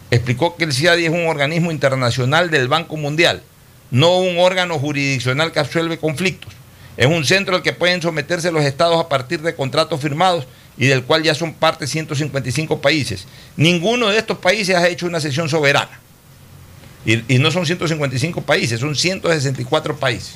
[0.10, 3.44] Explicó que el CIADI es un organismo internacional del Banco Mundial,
[3.92, 6.54] no un órgano jurisdiccional que absuelve conflictos.
[6.96, 10.48] Es un centro al que pueden someterse los estados a partir de contratos firmados
[10.78, 13.28] y del cual ya son parte 155 países.
[13.58, 16.00] Ninguno de estos países ha hecho una sesión soberana.
[17.06, 20.36] Y, y no son 155 países, son 164 países.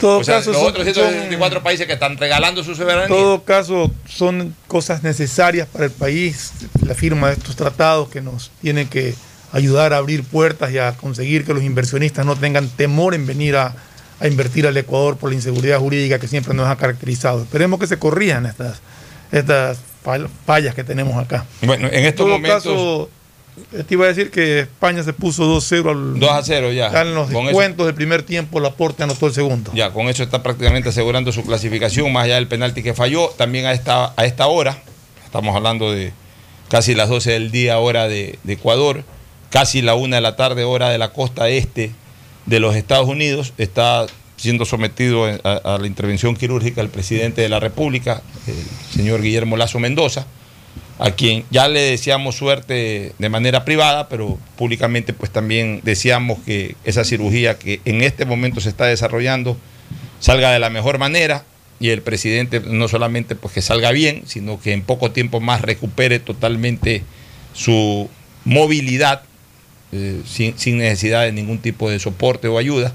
[0.00, 3.08] todo o sea, caso los son- otros 164 países que están regalando su En soberanía.
[3.08, 6.52] todo caso, son cosas necesarias para el país,
[6.86, 9.14] la firma de estos tratados que nos tienen que
[9.52, 13.56] ayudar a abrir puertas y a conseguir que los inversionistas no tengan temor en venir
[13.56, 13.74] a,
[14.20, 17.42] a invertir al Ecuador por la inseguridad jurídica que siempre nos ha caracterizado.
[17.42, 18.80] Esperemos que se corrijan estas,
[19.32, 21.46] estas fall- fallas que tenemos acá.
[21.62, 23.10] Bueno, en estos todo momentos- caso,
[23.86, 26.88] te iba a decir que España se puso 2-0 al 2 a 0 ya.
[27.02, 29.70] en los Con eso- descuentos del primer tiempo, Laporte anotó el segundo.
[29.74, 33.28] Ya, con eso está prácticamente asegurando su clasificación, más allá del penalti que falló.
[33.36, 34.78] También a esta, a esta hora,
[35.24, 36.12] estamos hablando de
[36.68, 39.04] casi las 12 del día, hora de, de Ecuador,
[39.50, 41.92] casi la 1 de la tarde, hora de la costa este
[42.46, 47.48] de los Estados Unidos, está siendo sometido a, a la intervención quirúrgica el presidente de
[47.48, 48.54] la República, el
[48.94, 50.26] señor Guillermo Lazo Mendoza,
[50.98, 56.74] a quien ya le deseamos suerte de manera privada, pero públicamente pues también deseamos que
[56.84, 59.58] esa cirugía que en este momento se está desarrollando
[60.20, 61.44] salga de la mejor manera
[61.78, 65.60] y el presidente no solamente pues que salga bien, sino que en poco tiempo más
[65.60, 67.02] recupere totalmente
[67.52, 68.08] su
[68.44, 69.22] movilidad
[69.92, 72.94] eh, sin, sin necesidad de ningún tipo de soporte o ayuda,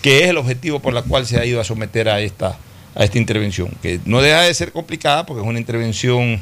[0.00, 2.58] que es el objetivo por el cual se ha ido a someter a esta,
[2.94, 6.40] a esta intervención, que no deja de ser complicada porque es una intervención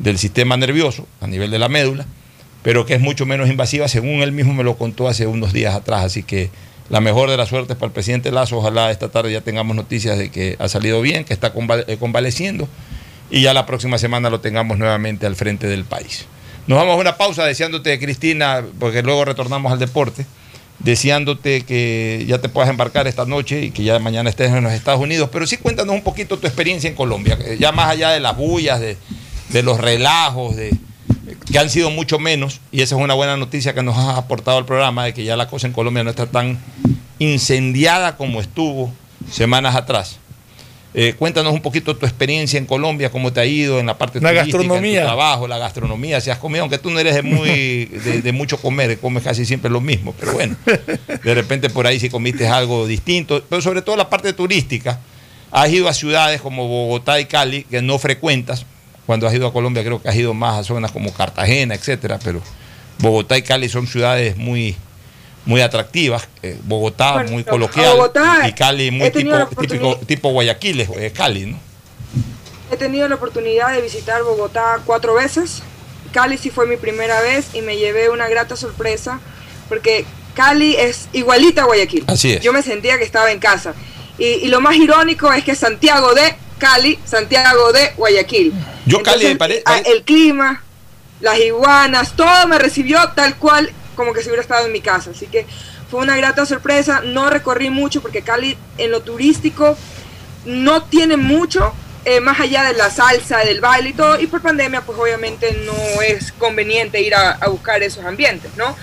[0.00, 2.06] del sistema nervioso a nivel de la médula,
[2.62, 5.74] pero que es mucho menos invasiva, según él mismo me lo contó hace unos días
[5.74, 6.04] atrás.
[6.04, 6.50] Así que
[6.88, 10.18] la mejor de las suertes para el presidente Lazo, ojalá esta tarde ya tengamos noticias
[10.18, 11.52] de que ha salido bien, que está
[11.86, 12.68] eh, convaleciendo
[13.30, 16.26] y ya la próxima semana lo tengamos nuevamente al frente del país.
[16.66, 20.26] Nos vamos a una pausa deseándote, Cristina, porque luego retornamos al deporte,
[20.80, 24.72] deseándote que ya te puedas embarcar esta noche y que ya mañana estés en los
[24.72, 28.10] Estados Unidos, pero sí cuéntanos un poquito tu experiencia en Colombia, eh, ya más allá
[28.10, 28.96] de las bullas, de,
[29.52, 30.76] de los relajos, de,
[31.50, 34.58] que han sido mucho menos, y esa es una buena noticia que nos has aportado
[34.58, 36.58] al programa, de que ya la cosa en Colombia no está tan
[37.18, 38.92] incendiada como estuvo
[39.30, 40.18] semanas atrás.
[40.92, 44.20] Eh, cuéntanos un poquito tu experiencia en Colombia, cómo te ha ido en la parte
[44.20, 45.02] La turística, en tu gastronomía.
[45.04, 47.48] trabajo, la gastronomía, si has comido, aunque tú no eres de muy
[48.04, 52.00] de, de mucho comer, comes casi siempre lo mismo, pero bueno, de repente por ahí
[52.00, 54.98] si comiste algo distinto, pero sobre todo la parte turística,
[55.52, 58.66] has ido a ciudades como Bogotá y Cali que no frecuentas,
[59.10, 62.20] cuando has ido a Colombia creo que has ido más a zonas como Cartagena, etcétera,
[62.22, 62.40] pero
[63.00, 64.76] Bogotá y Cali son ciudades muy
[65.44, 70.82] muy atractivas, eh, Bogotá Bueno, muy coloquial Bogotá y Cali muy tipo, típico, tipo Guayaquil,
[70.82, 71.58] eh, Cali, ¿no?
[72.70, 75.64] He tenido la oportunidad de visitar Bogotá cuatro veces.
[76.12, 79.18] Cali sí fue mi primera vez y me llevé una grata sorpresa
[79.68, 80.04] porque
[80.34, 82.04] Cali es igualita a Guayaquil.
[82.06, 82.42] Así es.
[82.42, 83.74] Yo me sentía que estaba en casa.
[84.18, 88.52] Y, y lo más irónico es que Santiago de Cali, Santiago de Guayaquil.
[88.86, 90.62] Yo Cali pare- ah, El clima,
[91.20, 95.10] las iguanas, todo me recibió tal cual como que si hubiera estado en mi casa.
[95.10, 95.46] Así que
[95.90, 97.02] fue una grata sorpresa.
[97.04, 99.76] No recorrí mucho porque Cali en lo turístico
[100.46, 101.74] no tiene mucho,
[102.06, 105.52] eh, más allá de la salsa, del baile y todo, y por pandemia pues obviamente
[105.66, 108.74] no es conveniente ir a, a buscar esos ambientes, ¿no?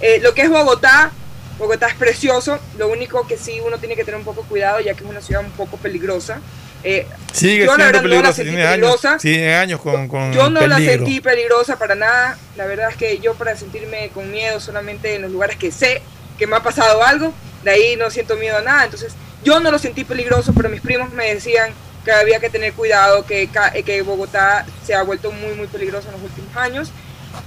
[0.00, 1.12] Eh, lo que es Bogotá,
[1.56, 4.94] Bogotá es precioso, lo único que sí uno tiene que tener un poco cuidado ya
[4.94, 6.40] que es una ciudad un poco peligrosa,
[6.84, 9.16] Eh, Sigue yo la verdad no la sentí tiene años, peligrosa.
[9.16, 10.96] tiene años con, con Yo no la peligro.
[10.96, 12.38] sentí peligrosa para nada.
[12.56, 16.02] La verdad es que yo para sentirme con miedo solamente en los lugares que sé
[16.38, 17.32] que me ha pasado algo,
[17.62, 18.84] de ahí no siento miedo a nada.
[18.84, 21.72] Entonces yo no lo sentí peligroso, pero mis primos me decían
[22.04, 26.08] que había que tener cuidado, que, eh, que Bogotá se ha vuelto muy, muy peligroso
[26.08, 26.90] en los últimos años.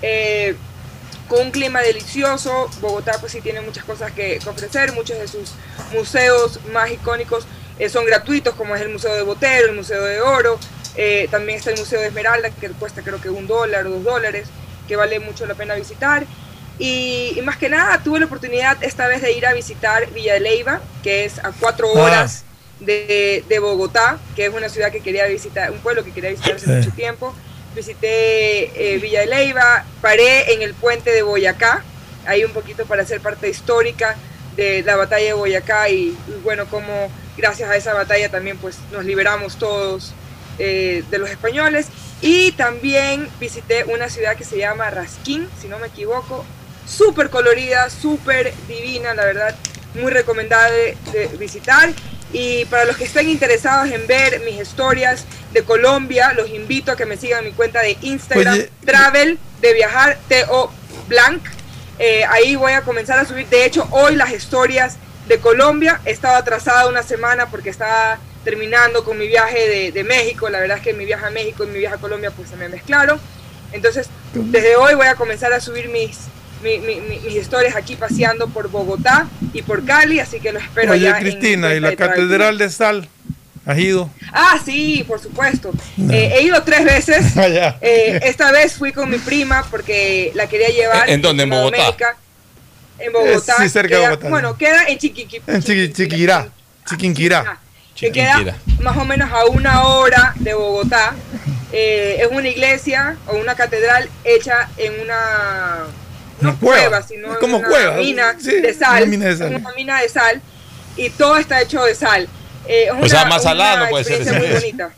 [0.01, 0.55] Eh,
[1.27, 5.51] con un clima delicioso, Bogotá pues sí tiene muchas cosas que ofrecer, muchos de sus
[5.93, 7.45] museos más icónicos
[7.79, 10.59] eh, son gratuitos, como es el Museo de Botero, el Museo de Oro,
[10.95, 14.03] eh, también está el Museo de Esmeralda, que cuesta creo que un dólar o dos
[14.03, 14.47] dólares,
[14.87, 16.25] que vale mucho la pena visitar.
[16.79, 20.33] Y, y más que nada tuve la oportunidad esta vez de ir a visitar Villa
[20.35, 22.01] de Leyva, que es a cuatro Ah.
[22.03, 22.43] horas
[22.79, 26.55] de, de Bogotá, que es una ciudad que quería visitar, un pueblo que quería visitar
[26.55, 26.71] hace Sí.
[26.71, 27.33] mucho tiempo.
[27.75, 31.83] Visité eh, Villa de Leyva, paré en el puente de Boyacá,
[32.25, 34.15] ahí un poquito para hacer parte histórica
[34.55, 38.77] de la batalla de Boyacá y, y bueno, como gracias a esa batalla también pues
[38.91, 40.13] nos liberamos todos
[40.59, 41.87] eh, de los españoles.
[42.19, 46.43] Y también visité una ciudad que se llama Rasquín, si no me equivoco,
[46.87, 49.55] súper colorida, súper divina, la verdad,
[49.93, 51.91] muy recomendable de visitar.
[52.33, 56.95] Y para los que estén interesados en ver mis historias de Colombia, los invito a
[56.95, 58.71] que me sigan mi cuenta de Instagram, Oye.
[58.83, 60.71] Travel de Viajar, T-O
[61.07, 61.41] Blanc.
[61.99, 64.97] Eh, ahí voy a comenzar a subir, de hecho, hoy las historias
[65.27, 66.01] de Colombia.
[66.05, 70.49] Estaba atrasada una semana porque estaba terminando con mi viaje de, de México.
[70.49, 72.55] La verdad es que mi viaje a México y mi viaje a Colombia pues se
[72.55, 73.19] me mezclaron.
[73.73, 76.17] Entonces, desde hoy voy a comenzar a subir mis,
[76.63, 80.59] mi- mi- mi- mis historias aquí paseando por Bogotá y por Cali, así que lo
[80.59, 83.09] espero Oye, ya en mi Cristina, ¿y la Catedral de Sal?
[83.65, 84.09] ¿Has ido?
[84.31, 85.71] Ah, sí, por supuesto.
[86.09, 87.25] Eh, he ido tres veces.
[87.35, 87.75] Ah.
[87.81, 91.09] Eh, esta vez fui con mi prima porque la quería llevar.
[91.09, 91.43] ¿En dónde?
[91.43, 92.15] ¿En Bogotá?
[92.99, 93.55] En Bogotá.
[93.59, 94.29] Sí, cerca de Queda- Bogotá.
[94.29, 95.41] Bueno, queda en Chiquiqui.
[95.47, 96.47] En Chiqui- Chiquirá.
[96.89, 97.59] Chiquinquirá.
[97.95, 101.15] que queda más o menos a una hora de Bogotá.
[101.71, 105.85] Eh, es una iglesia o una catedral hecha en una
[106.41, 107.01] Una cueva, cueva.
[107.01, 107.97] sino Es en como una cueva.
[107.97, 109.01] mina Sí, de sal.
[109.03, 109.55] una mina de sal.
[109.55, 110.41] Una mina de sal.
[110.95, 112.29] Y todo está hecho de sal.
[112.67, 114.89] Eh, es O sea, una- más salada una no puede ser muy bonita.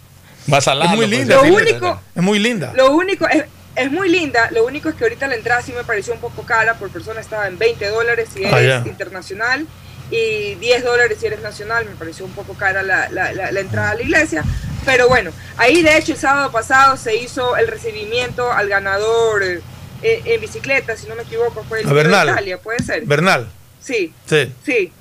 [0.48, 0.92] Más salado.
[0.92, 1.36] Es muy pues, linda.
[1.36, 2.74] Lo único- Es muy linda.
[2.76, 3.46] Lo único, es,
[3.80, 6.44] es muy linda, lo único es que ahorita la entrada sí me pareció un poco
[6.44, 9.66] cara, por persona estaba en 20 dólares si Ah, eres internacional
[10.12, 13.60] y 10 dólares si eres nacional, me pareció un poco cara la, la- la- la
[13.60, 14.44] entrada a la iglesia,
[14.86, 19.62] pero bueno, ahí de hecho el sábado pasado se hizo el recibimiento al ganador eh,
[20.02, 22.30] en, bicicleta, si no me equivoco, fue el A Giro de Bernal.
[22.30, 23.04] Italia, puede ser.
[23.06, 23.50] Bernal.
[23.82, 24.52] Sí, Sí.
[24.66, 24.92] sí.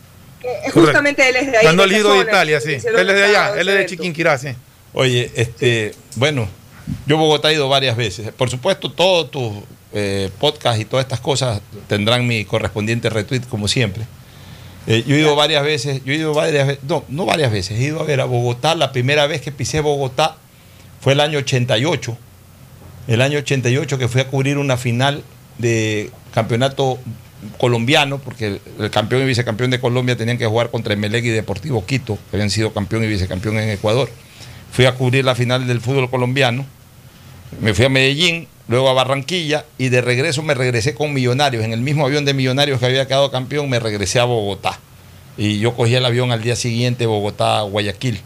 [0.43, 1.65] Eh, justamente él es de ahí.
[1.67, 2.75] Ganó el de Italia, sí.
[2.75, 3.87] Él es de allá, él es de.
[3.87, 4.49] Chiquinquirá, sí.
[4.93, 6.49] Oye, este, bueno,
[7.07, 8.33] yo Bogotá he ido varias veces.
[8.33, 9.53] Por supuesto, todos tus
[9.93, 14.05] eh, podcasts y todas estas cosas tendrán mi correspondiente retweet, como siempre.
[14.87, 17.79] Eh, yo he ido varias veces, yo he ido varias veces, no, no varias veces,
[17.79, 18.75] he ido a ver a Bogotá.
[18.75, 20.37] La primera vez que pisé Bogotá
[21.01, 22.17] fue el año 88.
[23.07, 25.23] El año 88 que fui a cubrir una final
[25.59, 26.99] de campeonato
[27.57, 31.29] colombiano, porque el, el campeón y vicecampeón de Colombia tenían que jugar contra Emelec y
[31.29, 34.11] Deportivo Quito, que habían sido campeón y vicecampeón en Ecuador.
[34.73, 36.67] Fui a cubrir la final del fútbol colombiano,
[37.61, 41.65] me fui a Medellín, luego a Barranquilla y de regreso me regresé con Millonarios.
[41.65, 44.79] En el mismo avión de Millonarios que había quedado campeón, me regresé a Bogotá.
[45.37, 48.21] Y yo cogí el avión al día siguiente, Bogotá, Guayaquil.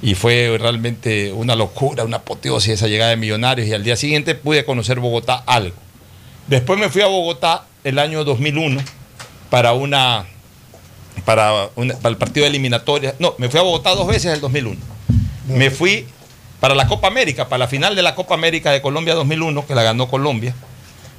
[0.00, 3.68] Y fue realmente una locura, una apoteosis esa llegada de Millonarios.
[3.68, 5.76] Y al día siguiente pude conocer Bogotá algo.
[6.46, 8.80] Después me fui a Bogotá el año 2001
[9.50, 10.24] para una
[11.24, 13.14] para, una- para el partido de eliminatoria.
[13.18, 14.76] No, me fui a Bogotá dos veces el 2001.
[15.48, 16.06] Me fui
[16.62, 19.74] para la Copa América, para la final de la Copa América de Colombia 2001, que
[19.74, 20.54] la ganó Colombia.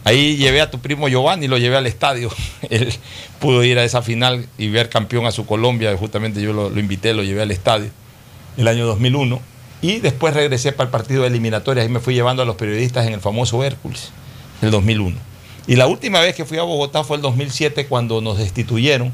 [0.05, 2.29] Ahí llevé a tu primo Giovanni, lo llevé al estadio.
[2.69, 2.93] Él
[3.41, 5.93] pudo ir a esa final y ver campeón a su Colombia.
[5.97, 7.89] Justamente yo lo, lo invité, lo llevé al estadio
[8.55, 9.41] el año 2001.
[9.81, 13.05] Y después regresé para el partido de eliminatorias y me fui llevando a los periodistas
[13.05, 14.13] en el famoso Hércules,
[14.61, 15.17] el 2001.
[15.67, 19.11] Y la última vez que fui a Bogotá fue el 2007 cuando nos destituyeron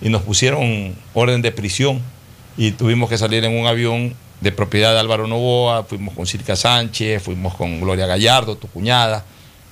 [0.00, 2.02] y nos pusieron orden de prisión
[2.56, 6.56] y tuvimos que salir en un avión de propiedad de Álvaro Novoa, fuimos con Circa
[6.56, 9.24] Sánchez, fuimos con Gloria Gallardo, tu cuñada,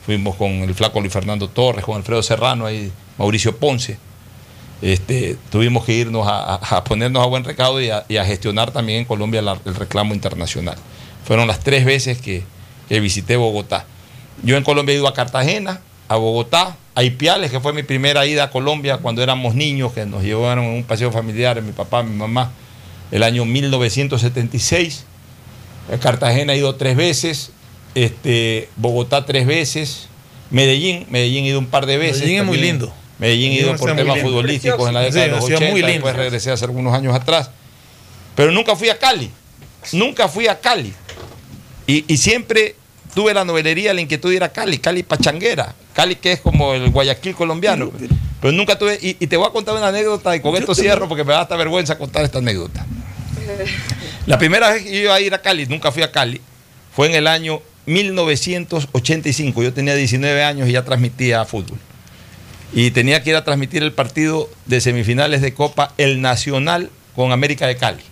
[0.04, 3.98] fuimos con el flaco Luis Fernando Torres, con Alfredo Serrano y Mauricio Ponce.
[4.82, 9.40] Este, tuvimos que irnos a, ponernos a buen recaudo y a, gestionar también en Colombia
[9.40, 10.76] el reclamo internacional.
[11.24, 12.44] Fueron las tres veces que,
[12.88, 13.86] que visité Bogotá.
[14.42, 18.26] Yo en Colombia he ido a Cartagena, a Bogotá, a Ipiales, que fue mi primera
[18.26, 22.02] ida a Colombia cuando éramos niños, que nos llevaron en un paseo familiar, mi papá,
[22.02, 22.52] mi mamá,
[23.10, 25.04] el año 1976.
[25.92, 27.50] A Cartagena he ido tres veces,
[27.94, 30.08] este, Bogotá tres veces,
[30.50, 32.20] Medellín, Medellín he ido un par de veces.
[32.20, 32.92] Medellín es muy lindo.
[33.18, 35.82] Medellín he ido por temas futbolísticos en la Sí, década de los ciudad 80, muy
[35.82, 37.50] después regresé hace algunos años atrás.
[38.34, 39.30] Pero nunca fui a Cali.
[39.92, 40.92] nunca fui a Cali.
[41.86, 42.74] Y, y siempre
[43.16, 45.74] tuve la novelería, la inquietud de ir a Cali, Cali pachanguera.
[45.94, 47.90] Cali que es como el Guayaquil colombiano.
[48.42, 51.08] Pero nunca tuve, y, y te voy a contar una anécdota y con esto cierro
[51.08, 52.84] porque me da hasta vergüenza contar esta anécdota.
[54.26, 56.42] La primera vez que yo iba a ir a Cali, nunca fui a Cali,
[56.94, 59.62] fue en el año 1985.
[59.62, 61.78] Yo tenía 19 años y ya transmitía fútbol.
[62.74, 67.32] Y tenía que ir a transmitir el partido de semifinales de Copa El Nacional con
[67.32, 68.02] América de Cali.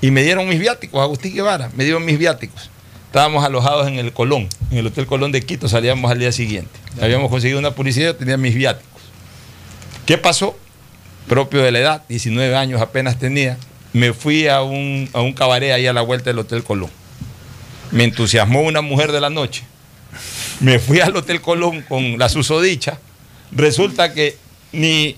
[0.00, 2.71] Y me dieron mis viáticos, Agustín Guevara, me dieron mis viáticos.
[3.12, 6.70] Estábamos alojados en el Colón, en el Hotel Colón de Quito, salíamos al día siguiente.
[6.98, 9.02] Habíamos conseguido una publicidad, tenía mis viáticos.
[10.06, 10.58] ¿Qué pasó?
[11.28, 13.58] Propio de la edad, 19 años apenas tenía,
[13.92, 16.88] me fui a un, a un cabaret ahí a la vuelta del Hotel Colón.
[17.90, 19.64] Me entusiasmó una mujer de la noche.
[20.60, 22.98] Me fui al Hotel Colón con la susodicha.
[23.50, 24.38] Resulta que
[24.72, 25.16] ni,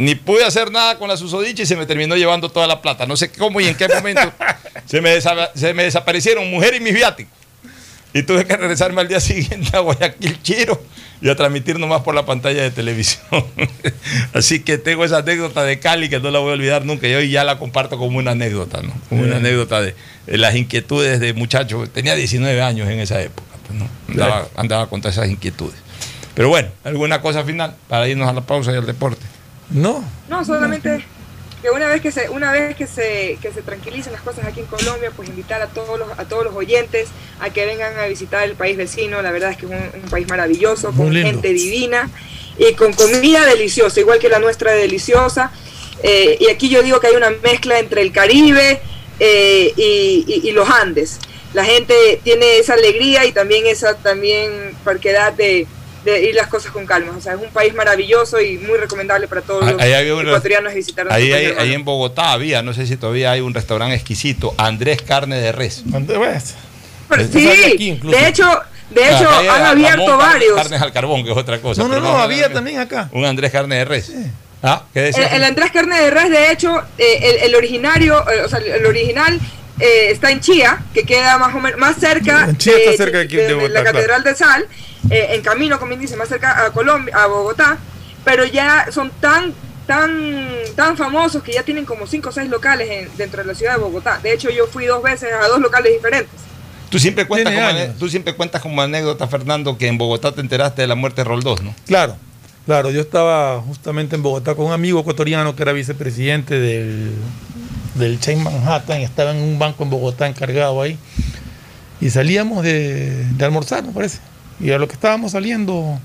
[0.00, 3.04] ni pude hacer nada con la susodicha y se me terminó llevando toda la plata.
[3.04, 4.32] No sé cómo y en qué momento
[4.86, 7.34] se me, se me desaparecieron mujer y mis viáticos.
[8.14, 10.82] Y tuve que regresarme al día siguiente a Guayaquil Chiro
[11.20, 13.44] y a transmitir nomás por la pantalla de televisión.
[14.32, 17.06] Así que tengo esa anécdota de Cali que no la voy a olvidar nunca.
[17.06, 18.94] Y hoy ya la comparto como una anécdota, ¿no?
[19.10, 19.44] Como una Bien.
[19.44, 19.94] anécdota de,
[20.26, 21.86] de las inquietudes de muchacho.
[21.92, 23.86] Tenía 19 años en esa época, pues, ¿no?
[24.08, 25.76] Andaba, andaba con todas esas inquietudes.
[26.34, 29.26] Pero bueno, ¿alguna cosa final para irnos a la pausa y al deporte?
[29.70, 30.04] No.
[30.28, 31.04] No, solamente
[31.62, 34.60] que una vez que se una vez que se que se tranquilicen las cosas aquí
[34.60, 37.08] en Colombia, pues invitar a todos los a todos los oyentes
[37.40, 39.20] a que vengan a visitar el país vecino.
[39.22, 42.08] La verdad es que es un, un país maravilloso, con gente divina
[42.58, 45.50] y con comida deliciosa, igual que la nuestra de deliciosa.
[46.02, 48.80] Eh, y aquí yo digo que hay una mezcla entre el Caribe
[49.18, 51.18] eh, y, y- y los Andes.
[51.52, 54.50] La gente tiene esa alegría y también esa también
[54.84, 55.66] parquedad de,
[56.04, 57.12] de ir las cosas con calma.
[57.16, 60.28] O sea, es un país maravilloso y muy recomendable para todos los Ahí había una-
[60.30, 63.94] ecuatorianos visitar Ahí, ahí- ahí en Bogotá había, no sé si todavía hay un restaurante
[63.94, 65.82] exquisito, Andrés Carne de Res.
[67.08, 68.16] Pero Eso había sí, aquí incluso.
[68.16, 70.54] de hecho, de hecho han abierto varios.
[70.54, 71.82] Carnes al carbón, que es otra cosa.
[71.82, 73.08] No, no, pero no, había ver- también acá.
[73.12, 74.12] Un Andrés Carne de Res.
[74.62, 74.82] ¿Ah?
[74.92, 78.48] ¿Qué El, el Andrés Carne de Res, de hecho, eh, el, el originario, eh, o
[78.48, 79.40] sea, el original
[79.80, 83.18] eh, está en Chía, que queda más o menos más cerca, En Chía está cerca
[83.18, 83.96] de aquí, de de Bogotá, la claro.
[83.96, 84.66] Catedral de Sal,
[85.10, 87.78] eh, en camino, como dice, más cerca a Colombia, a Bogotá,
[88.24, 89.52] pero ya son tan
[89.86, 93.54] tan tan famosos que ya tienen como 5 o 6 locales en- dentro de la
[93.54, 94.20] ciudad de Bogotá.
[94.22, 96.30] De hecho, yo fui dos veces a dos locales diferentes.
[96.90, 100.82] Tú siempre, cuentas como, tú siempre cuentas como anécdota, Fernando, que en Bogotá te enteraste
[100.82, 101.72] de la muerte de Roldós, ¿no?
[101.86, 102.16] Claro,
[102.66, 102.90] claro.
[102.90, 107.12] Yo estaba justamente en Bogotá con un amigo ecuatoriano que era vicepresidente del,
[107.94, 109.00] del Chain Manhattan.
[109.00, 110.98] Estaba en un banco en Bogotá encargado ahí.
[112.00, 114.18] Y salíamos de, de almorzar, me parece.
[114.58, 115.98] Y a lo que estábamos saliendo,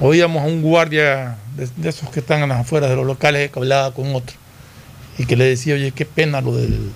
[0.00, 3.50] oíamos a un guardia de, de esos que están a las afueras de los locales
[3.50, 4.36] que hablaba con otro.
[5.18, 6.90] Y que le decía, oye, qué pena lo del,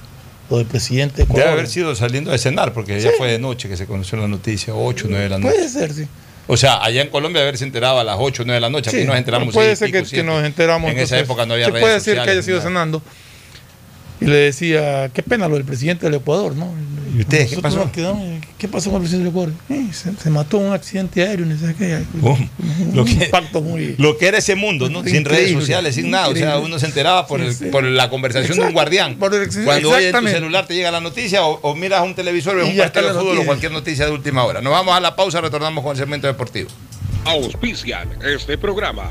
[0.50, 3.68] lo del presidente de Debe haber sido saliendo de cenar, porque ya fue de noche
[3.68, 5.54] que se conoció la noticia, 8 o 9 de la noche.
[5.54, 6.06] Puede ser, sí.
[6.48, 8.90] O sea, allá en Colombia haberse enterado a las 8 o 9 de la noche,
[8.90, 10.90] aquí Sí, nos enteramos puede ser que, nos enteramos.
[10.90, 12.68] En esa época no había se redes puede decir que haya sido nada.
[12.68, 13.02] cenando.
[14.20, 16.72] Y le decía, qué pena lo del presidente del Ecuador, ¿no?
[17.16, 17.90] ¿Y ustedes qué pasó?
[17.92, 18.22] quedamos,
[18.58, 19.52] ¿Qué pasó con el presidente del Ecuador?
[19.70, 22.02] Eh, se, se mató en un accidente aéreo, no sé qué.
[22.22, 23.94] Oh, Un lo que- impacto muy...
[23.98, 25.02] Lo que era ese mundo, ¿no?
[25.04, 26.28] Sin redes sociales, sin nada.
[26.28, 27.64] O sea, uno se enteraba por, Sí, el- sí.
[27.66, 29.16] por la conversación de un guardián.
[29.16, 32.14] por el- Cuando hoy en tu celular te llega la noticia o, o miras un
[32.14, 34.60] televisor, ves Y un partido de fútbol o cualquier noticia de última hora.
[34.60, 36.68] Nos vamos a la pausa, retornamos con el segmento deportivo.
[37.24, 39.10] Auspician este programa.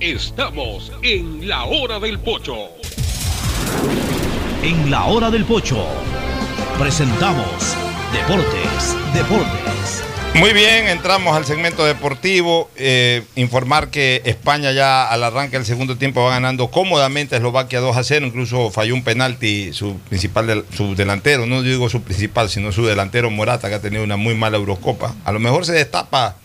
[0.00, 2.56] Estamos en la hora del pocho.
[4.62, 5.84] En la hora del pocho
[6.78, 7.76] presentamos
[8.12, 10.04] Deportes, Deportes.
[10.34, 12.70] Muy bien, entramos al segmento deportivo.
[12.76, 17.80] Eh, informar que España ya al arranque del segundo tiempo va ganando cómodamente a Eslovaquia
[17.80, 18.26] 2 a 0.
[18.26, 22.86] Incluso falló un penalti su principal del- su delantero, no digo su principal, sino su
[22.86, 25.14] delantero Morata, que ha tenido una muy mala Eurocopa.
[25.24, 26.36] A lo mejor se destapa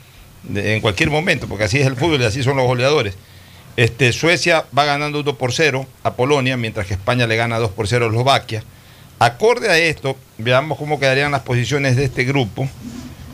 [0.43, 3.15] de- en cualquier momento, porque así es el fútbol y así son los goleadores.
[3.75, 7.71] Este, Suecia va ganando 1 por 0 a Polonia, mientras que España le gana 2
[7.71, 8.63] por 0 a Eslovaquia.
[9.19, 12.67] Acorde a esto, veamos cómo quedarían las posiciones de este grupo.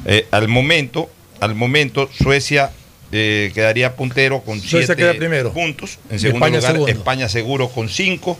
[0.05, 1.09] Eh, al momento,
[1.39, 2.71] al momento, Suecia
[3.11, 5.53] eh, quedaría puntero con Suecia 7 queda primero.
[5.53, 5.99] puntos.
[6.09, 6.91] En segundo España lugar, segundo.
[6.91, 8.37] España seguro con 5.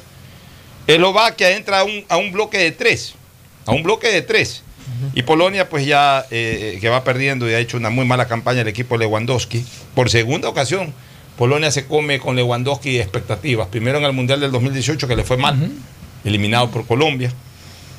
[0.88, 3.14] Eslovaquia entra a un, a un bloque de 3.
[3.66, 4.64] A un bloque de 3.
[5.14, 8.62] Y Polonia, pues ya eh, que va perdiendo y ha hecho una muy mala campaña
[8.62, 9.66] el equipo Lewandowski.
[9.96, 10.94] Por segunda ocasión,
[11.38, 13.68] Polonia se come con Lewandowski expectativas.
[13.68, 15.58] Primero en el Mundial del 2018, que le fue mal,
[16.24, 17.32] eliminado por Colombia.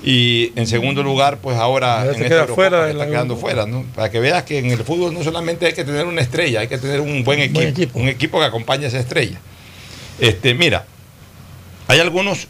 [0.04, 3.84] Y en segundo lugar, pues ahora en fuera está quedando fuera, ¿no?
[3.94, 6.68] Para que veas que en el fútbol no solamente hay que tener una estrella, hay
[6.68, 9.40] que tener un buen equipo, un equipo que acompañe a esa estrella.
[10.18, 10.84] Este, mira,
[11.88, 12.48] hay algunos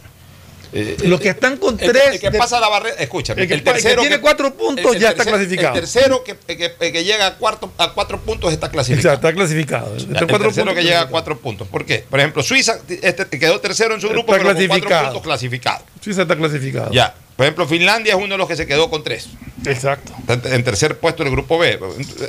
[0.75, 3.47] eh, Los que están con el, tres el que de- pasa la barrera, escúchame, El
[3.47, 5.73] que el, pa- el que tercero tiene cuatro puntos ya está clasificado.
[5.75, 9.13] El tercero que, que- que llega a, cuarto, a cuatro puntos está clasificado.
[9.15, 9.95] Exacto, está clasificado.
[9.95, 11.67] Está el tercero puntos que llega a cuatro puntos.
[11.67, 12.05] ¿Por qué?
[12.09, 15.83] Por ejemplo, Suiza este, quedó tercero en su grupo, Está pero con cuatro puntos clasificado.
[16.01, 16.91] Suiza está clasificado.
[16.91, 17.15] Ya.
[17.37, 19.27] Por ejemplo, Finlandia es uno de los que se quedó con tres.
[19.65, 20.13] Exacto.
[20.27, 21.79] En tercer puesto en el grupo B.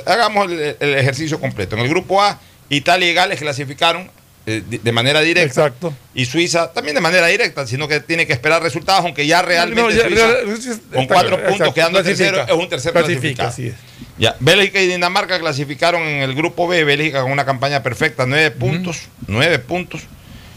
[0.05, 1.75] Hagamos el, el ejercicio completo.
[1.75, 4.09] En el grupo A, Italia y Gales clasificaron
[4.49, 5.67] eh, de manera directa.
[5.67, 5.93] Exacto.
[6.15, 9.81] Y Suiza también de manera directa, sino que tiene que esperar resultados, aunque ya realmente
[9.81, 12.31] No, ya- Suiza, real- Suiza con cuatro exacto, puntos quedando clasifica.
[12.31, 13.49] tercero es un tercer Clasifica, clasificado.
[13.49, 13.75] así es.
[14.17, 18.49] Ya, Bélgica y Dinamarca clasificaron en el grupo B, Bélgica con una campaña perfecta, nueve
[18.51, 20.01] puntos, nueve puntos.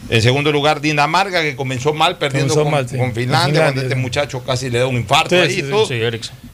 [0.09, 2.97] En segundo lugar, Dinamarca, que comenzó mal perdiendo Comenzó con, mal, sí.
[2.97, 5.87] con Con Finlandia, cuando este muchacho casi le da un infarto Sí, ahí sí, todo.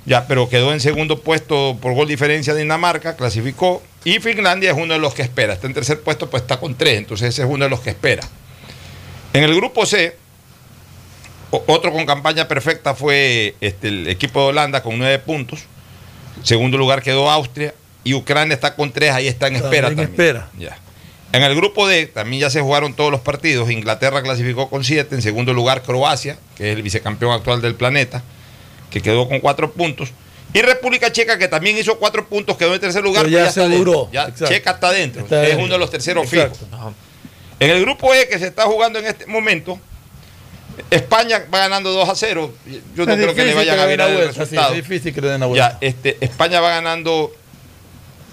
[0.06, 3.82] Ya, pero quedó en segundo puesto por gol diferencia Dinamarca, clasificó.
[4.08, 5.52] Y Finlandia es uno de los que espera.
[5.52, 6.98] Está en tercer puesto, pues está con tres.
[6.98, 8.24] Entonces ese es uno de los que espera.
[9.34, 10.16] En el grupo C,
[11.52, 15.66] otro con campaña perfecta fue este, el equipo de Holanda con nueve puntos.
[16.42, 17.74] Segundo lugar quedó Austria.
[18.06, 20.28] Y Ucrania está con tres, ahí está en espera También también.
[20.38, 20.50] espera.
[20.58, 20.80] Ya.
[21.34, 23.70] En el grupo D también ya se jugaron todos los partidos.
[23.70, 25.16] Inglaterra clasificó con siete.
[25.16, 28.24] En segundo lugar Croacia, que es el vicecampeón actual del planeta,
[28.90, 30.14] que quedó con cuatro puntos.
[30.58, 33.26] Y República Checa, que también hizo cuatro puntos, quedó en tercer lugar.
[33.26, 34.10] Pero ya aseguró.
[34.12, 34.48] Ya Exacto.
[34.48, 35.22] Checa está dentro.
[35.22, 36.58] Está es uno de los terceros fijos.
[37.60, 39.80] En el grupo E que se está jugando en este momento,
[40.90, 42.54] España va ganando 2 a 0.
[42.96, 44.74] Yo no creo que le vayan que a virar el sí, resultado.
[44.74, 45.78] es difícil que le den la vuelta.
[45.80, 47.32] Ya, este, España va ganando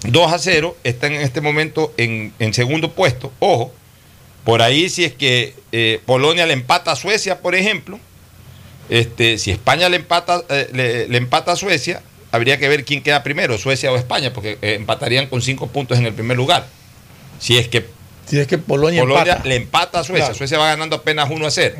[0.07, 3.31] 2 a 0, está en este momento en, en segundo puesto.
[3.37, 3.71] Ojo,
[4.43, 7.99] por ahí si es que eh, Polonia le empata a Suecia, por ejemplo,
[8.89, 12.01] este, si España le empata, eh, le, le empata a Suecia,
[12.35, 15.97] habría que ver quién queda primero, Suecia o España, porque eh, empatarían con 5 puntos
[15.97, 16.67] en el primer lugar.
[17.39, 17.85] Si es que
[18.27, 19.47] Si es que Polonia, Polonia empata.
[19.49, 20.35] le empata a Suecia, Claro.
[20.37, 21.75] Suecia va ganando apenas 1 a 0.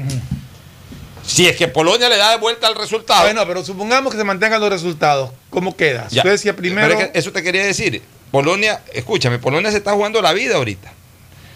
[1.25, 3.23] Si es que Polonia le da de vuelta al resultado.
[3.23, 5.31] Bueno, pero supongamos que se mantengan los resultados.
[5.49, 6.07] ¿Cómo queda?
[6.11, 6.21] Ya.
[6.21, 6.87] Suecia primero.
[6.87, 8.01] Pero es que eso te quería decir.
[8.31, 10.91] Polonia, escúchame, Polonia se está jugando la vida ahorita.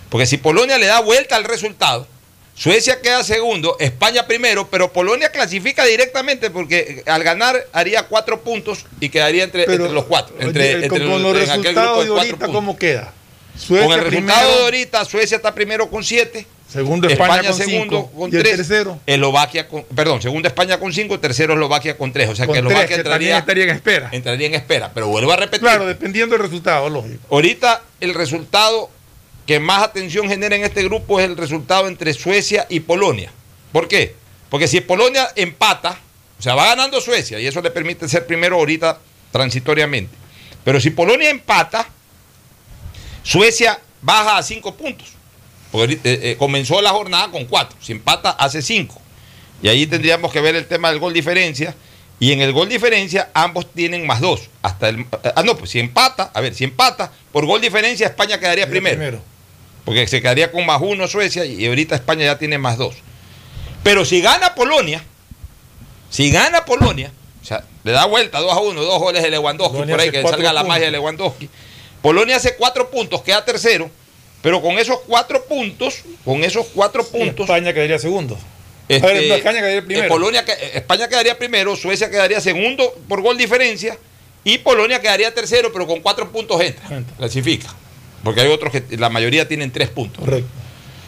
[0.10, 2.08] Porque si Polonia le da vuelta al resultado,
[2.60, 8.86] Suecia queda segundo, España primero, pero Polonia clasifica directamente porque al ganar haría cuatro puntos
[9.00, 10.36] y quedaría entre, Pero, entre los cuatro.
[10.42, 12.48] Entre, con, entre con los- resultados de ahorita.
[12.48, 13.14] ¿cómo queda?
[13.66, 16.46] Con el resultado de ahorita, Suecia está primero con siete.
[16.70, 18.58] Segundo España, con segundo cinco, con y el tres.
[18.58, 22.28] tercero Eslovaquia con, perdón, segundo España con cinco, tercero Eslovaquia con tres.
[22.30, 24.10] O sea con que tres, Eslovaquia que entraría, estaría en espera.
[24.12, 24.92] entraría en espera.
[24.94, 25.62] Pero vuelvo a repetir.
[25.62, 27.20] Claro, dependiendo del resultado, lógico.
[27.32, 28.90] Ahorita el resultado
[29.50, 33.32] que más atención genera en este grupo es el resultado entre Suecia y Polonia.
[33.72, 34.14] ¿Por qué?
[34.48, 36.00] Porque si Polonia empata,
[36.38, 39.00] O sea, va ganando Suecia y eso le permite ser primero ahorita
[39.32, 40.16] transitoriamente.
[40.64, 41.90] Pero si Polonia empata,
[43.24, 45.08] Suecia baja a cinco puntos.
[45.72, 47.76] Porque eh, eh, comenzó la jornada con cuatro.
[47.82, 49.02] Si empata, hace cinco.
[49.64, 51.74] Y ahí tendríamos que ver el tema del gol diferencia.
[52.20, 54.48] Y en el gol diferencia, ambos tienen más dos.
[54.62, 58.40] Hasta el, ah, no, pues si empata, a ver, si empata, por gol diferencia, España
[58.40, 59.24] quedaría primero.
[59.90, 62.94] Porque se quedaría con más uno Suecia y ahorita España ya tiene más dos.
[63.82, 65.04] Pero si gana Polonia,
[66.12, 67.12] si gana Polonia,
[67.42, 70.12] o sea, le da vuelta 2 a 1, dos goles de Lewandowski, Polonia por ahí
[70.12, 71.50] que salga la magia de Lewandowski.
[72.04, 73.90] Polonia hace cuatro puntos, queda tercero,
[74.44, 77.50] pero con esos cuatro puntos, con esos cuatro puntos.
[77.50, 78.38] España quedaría segundo.
[78.88, 80.06] este, A ver, no, España quedaría primero.
[80.06, 83.98] eh, Polonia, que- eh, España quedaría primero, Suecia quedaría segundo por gol diferencia
[84.44, 87.74] y Polonia quedaría tercero, pero con cuatro puntos entra, clasifica.
[88.24, 90.24] Porque hay otros que la mayoría tienen tres puntos.
[90.24, 90.50] Correcto.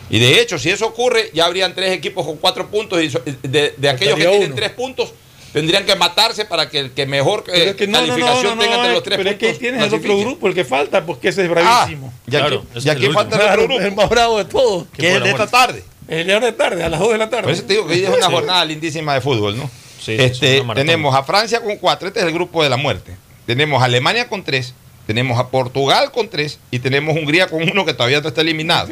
[0.10, 3.22] Y de hecho, si eso ocurre, ya habrían tres equipos con cuatro puntos y so-
[3.44, 4.56] de, de aquellos que tienen uno.
[4.56, 5.14] tres puntos
[5.54, 8.08] tendrían que matarse para que el que mejor eh, Pero es que no, no, no,
[8.14, 9.54] calificación no, no, tenga entre los tres pero es puntos.
[9.54, 12.14] que tienes el otro grupo, el que falta, porque ese es bravísimo.
[12.14, 13.88] Ah, y aquí, y aquí falta el Claro, otro grupo.
[13.88, 14.86] el más bravo de todos.
[14.96, 15.84] Que es el de esta tarde.
[16.08, 17.44] El de de tarde, a las 2 de la tarde.
[17.44, 18.32] Por eso te digo que hoy es una Sí.
[18.34, 19.70] jornada lindísima de fútbol, ¿no?
[20.02, 23.16] sí, Este, tenemos a Francia con cuatro, este es el grupo de la muerte.
[23.46, 24.74] Tenemos a Alemania con tres,
[25.12, 28.88] tenemos a Portugal con tres y tenemos Hungría con uno que todavía no está eliminado.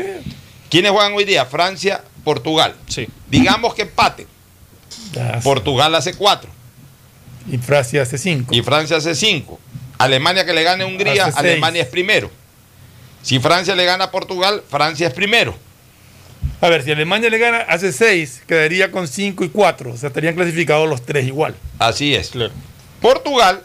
[0.69, 1.45] ¿Quiénes juegan hoy día?
[1.45, 2.75] Francia, Portugal.
[3.29, 4.27] Digamos que empate.
[5.41, 6.49] Portugal hace cuatro.
[7.49, 8.53] Y Francia hace 5.
[8.53, 9.61] Y Francia hace cinco.
[9.97, 11.37] Alemania que le gane a Hungría, Hace seis.
[11.37, 12.29] Alemania es primero.
[13.21, 15.55] Si Francia le gana a Portugal, Francia es primero.
[16.59, 19.93] A ver, si Alemania le gana, hace 6, quedaría con 5 y 4.
[19.93, 21.55] O sea, estarían clasificados los tres igual.
[21.79, 22.33] Así es.
[23.01, 23.63] Portugal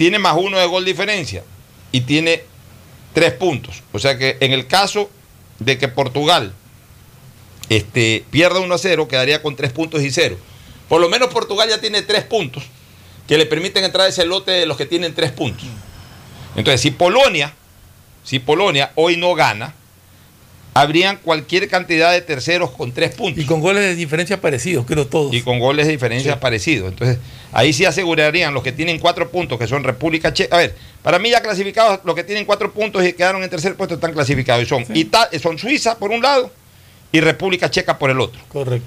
[0.00, 1.44] tiene más uno de gol diferencia
[1.92, 2.42] y tiene
[3.12, 3.82] tres puntos.
[3.92, 5.10] O sea que en el caso
[5.58, 6.54] de que Portugal
[7.68, 10.38] este, pierda 1 a 0, quedaría con tres puntos y cero.
[10.88, 12.62] Por lo menos Portugal ya tiene tres puntos
[13.28, 15.66] que le permiten entrar a ese lote de los que tienen tres puntos.
[16.56, 17.52] Entonces, si Polonia,
[18.24, 19.74] si Polonia hoy no gana,
[20.74, 23.42] habrían cualquier cantidad de terceros con tres puntos.
[23.42, 25.34] Y con goles de diferencia parecidos, creo todos.
[25.34, 26.38] Y con goles de diferencia Sí.
[26.40, 26.90] parecidos.
[26.92, 27.18] Entonces,
[27.52, 30.54] ahí sí asegurarían los que tienen cuatro puntos, que son República Checa.
[30.56, 33.74] A ver, para mí ya clasificados, los que tienen cuatro puntos y quedaron en tercer
[33.74, 34.62] puesto están clasificados.
[34.62, 36.52] Y son, Ita- son Suiza por un lado
[37.12, 38.40] y República Checa por el otro.
[38.48, 38.86] Correcto.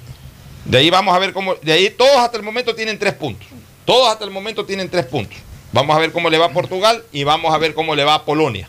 [0.66, 1.56] De ahí vamos a ver cómo.
[1.56, 3.48] De ahí todos hasta el momento tienen tres puntos.
[3.86, 5.38] Todos hasta el momento tienen tres puntos.
[5.74, 8.14] Vamos a ver cómo le va a Portugal y vamos a ver cómo le va
[8.14, 8.66] a Polonia.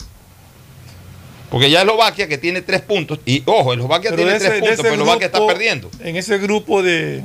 [1.54, 4.76] Porque ya Eslovaquia que tiene tres puntos, y ojo, Eslovaquia Pero tiene ese- tres puntos,
[4.82, 5.88] pero Eslovaquia está perdiendo.
[6.00, 7.22] En ese grupo de,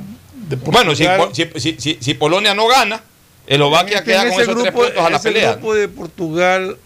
[0.48, 3.02] de Bueno, si, Portugal- si- si- si- si Polonia no gana,
[3.48, 5.52] Eslovaquia En- queda con ese esos tres grupo- puntos a la ese pelea.
[5.54, 6.76] grupo de Portugal,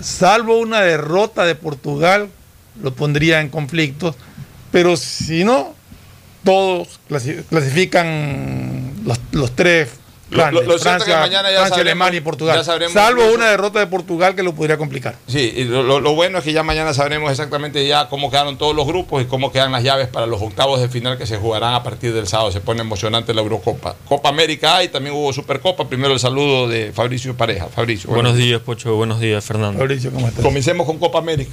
[0.00, 2.28] salvo una derrota de Portugal,
[2.82, 4.14] lo pondría en conflicto.
[4.70, 5.74] Pero si no,
[6.44, 9.88] todos clasi- clasifican los, los tres
[10.34, 12.56] grandes, lo- lo cierto es que Francia, mañana ya Francia, sabremos- Alemania y Portugal.
[12.56, 15.14] ya sabremos Salvo incluso- una derrota de Portugal que lo podría complicar.
[15.26, 18.58] Sí, y lo, lo- lo bueno es que ya mañana sabremos exactamente ya cómo quedaron
[18.58, 21.36] todos los grupos y cómo quedan las llaves para los octavos de final que se
[21.36, 22.50] jugarán a partir del sábado.
[22.52, 23.96] Se pone emocionante la Eurocopa.
[24.08, 25.88] Copa América hay, también hubo Supercopa.
[25.88, 27.66] Primero el saludo de Fabricio Pareja.
[27.68, 28.10] Fabricio.
[28.10, 28.94] Buenos días, Pocho.
[28.96, 29.78] Buenos días, Fernando.
[29.78, 30.44] Fabricio, ¿cómo estás?
[30.44, 31.52] Comencemos con Copa América.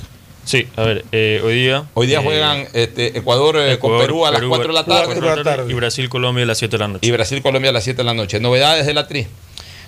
[0.51, 1.85] Sí, a ver, eh, hoy día.
[1.93, 4.83] Hoy día eh, juegan este, Ecuador, eh, con Perú a las Perú, 4 de la
[4.83, 5.21] cuatro tarde.
[5.31, 7.07] de la tarde, Y Brasil, Colombia a las 7 de la noche.
[7.07, 8.41] Y Brasil, Colombia a las 7 de la noche.
[8.41, 9.27] Novedades de la tri.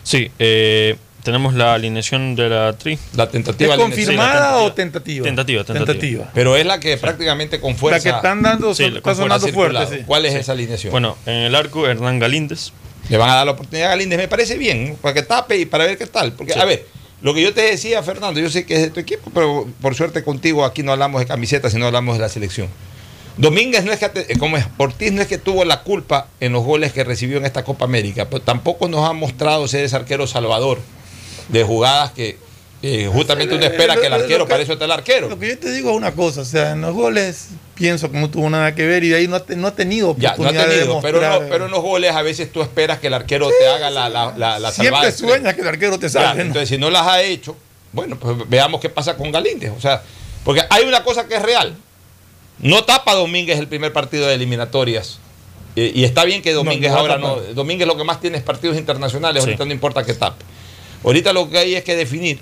[0.03, 2.97] Sí, eh, tenemos la alineación de la tri.
[3.13, 5.25] La tentativa ¿Es confirmada o tentativa?
[5.25, 5.85] Tentativa, tentativa.
[5.93, 6.31] Tentativa.
[6.33, 7.97] Pero es la que prácticamente con fuerza.
[7.97, 10.05] La que están dando, Sí, está sonando fuerza fuerte.
[10.05, 10.39] ¿Cuál es Sí.
[10.39, 10.91] esa alineación?
[10.91, 12.71] Bueno, en el arco, Hernán Galíndez.
[13.09, 15.65] Le van a dar la oportunidad a Galíndez, me parece bien, para que tape y
[15.65, 16.31] para ver qué tal.
[16.31, 16.59] Porque, Sí.
[16.61, 16.85] a ver,
[17.23, 19.95] lo que yo te decía, Fernando, yo sé que es de tu equipo, pero por
[19.95, 22.67] suerte contigo aquí no hablamos de camisetas, sino hablamos de la selección.
[23.37, 26.53] Domínguez no es que, te- como es, Ortiz no es que tuvo la culpa en
[26.53, 29.95] los goles que recibió en esta Copa América, pero tampoco nos ha mostrado ser ese
[29.95, 30.79] arquero salvador
[31.49, 32.37] de jugadas que
[32.85, 35.29] eh, justamente uno espera que el arquero, para eso está el arquero.
[35.29, 38.19] Lo que yo te digo es una cosa, o sea, en los goles pienso que
[38.19, 40.29] no tuvo nada que ver y de ahí no ha, te- no ha tenido Ya,
[40.29, 42.99] no ha oportunidad de tenido, pero, no- pero en los goles a veces tú esperas
[42.99, 45.11] que el arquero te haga la, la, la, la Siempre salvada.
[45.11, 46.07] sueñas que el arquero te.
[46.09, 46.31] ¿no?
[46.33, 47.55] Entonces, si no las ha hecho,
[47.93, 49.71] bueno, pues veamos qué pasa con Galíndez.
[49.77, 50.03] O sea,
[50.43, 51.75] porque hay una cosa que es real.
[52.59, 55.19] No tapa Domínguez el primer partido de eliminatorias.
[55.75, 57.37] Eh, y está bien que Domínguez no ahora no.
[57.37, 59.41] Domínguez lo que más tiene es partidos internacionales.
[59.43, 59.49] Sí.
[59.49, 60.43] Ahorita no importa que tape.
[61.03, 62.41] Ahorita lo que hay es que definir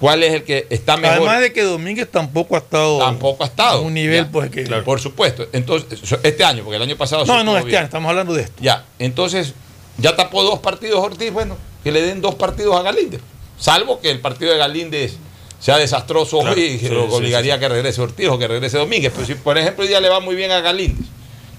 [0.00, 1.16] cuál es el que está mejor.
[1.18, 3.78] Además de que Domínguez tampoco ha estado Tampoco ha estado.
[3.78, 4.30] a un nivel Ya.
[4.30, 5.46] pues que Por supuesto.
[5.52, 7.24] Entonces, este año, porque el año pasado.
[7.26, 7.78] No, no, este bien.
[7.78, 8.56] año estamos hablando de esto.
[8.60, 9.54] Ya, entonces
[9.98, 13.20] ya tapó dos partidos Ortiz, bueno, que le den dos partidos a Galíndez.
[13.58, 15.16] Salvo que el partido de Galíndez
[15.58, 18.28] sea desastroso Claro, hoy y que sí, lo sí, obligaría sí, a que regrese Ortiz
[18.28, 19.12] o que regrese Domínguez.
[19.14, 21.06] Pero si, por ejemplo, hoy día le va muy bien a Galíndez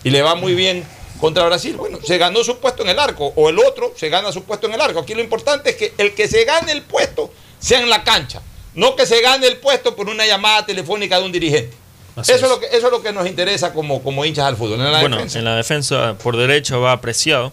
[0.04, 0.84] y le va muy bien
[1.20, 4.32] contra Brasil, bueno, se ganó su puesto en el arco, o el otro se gana
[4.32, 5.00] su puesto en el arco.
[5.00, 8.42] Aquí lo importante es que el que se gane el puesto sea en la cancha,
[8.76, 11.76] no que se gane el puesto por una llamada telefónica de un dirigente.
[12.16, 12.52] Así Eso es.
[12.52, 12.56] es.
[12.56, 14.80] lo que, eso es lo que nos interesa como, como hinchas al fútbol.
[14.82, 15.40] En la bueno, defensa.
[15.40, 17.52] en la defensa por derecha va apreciado.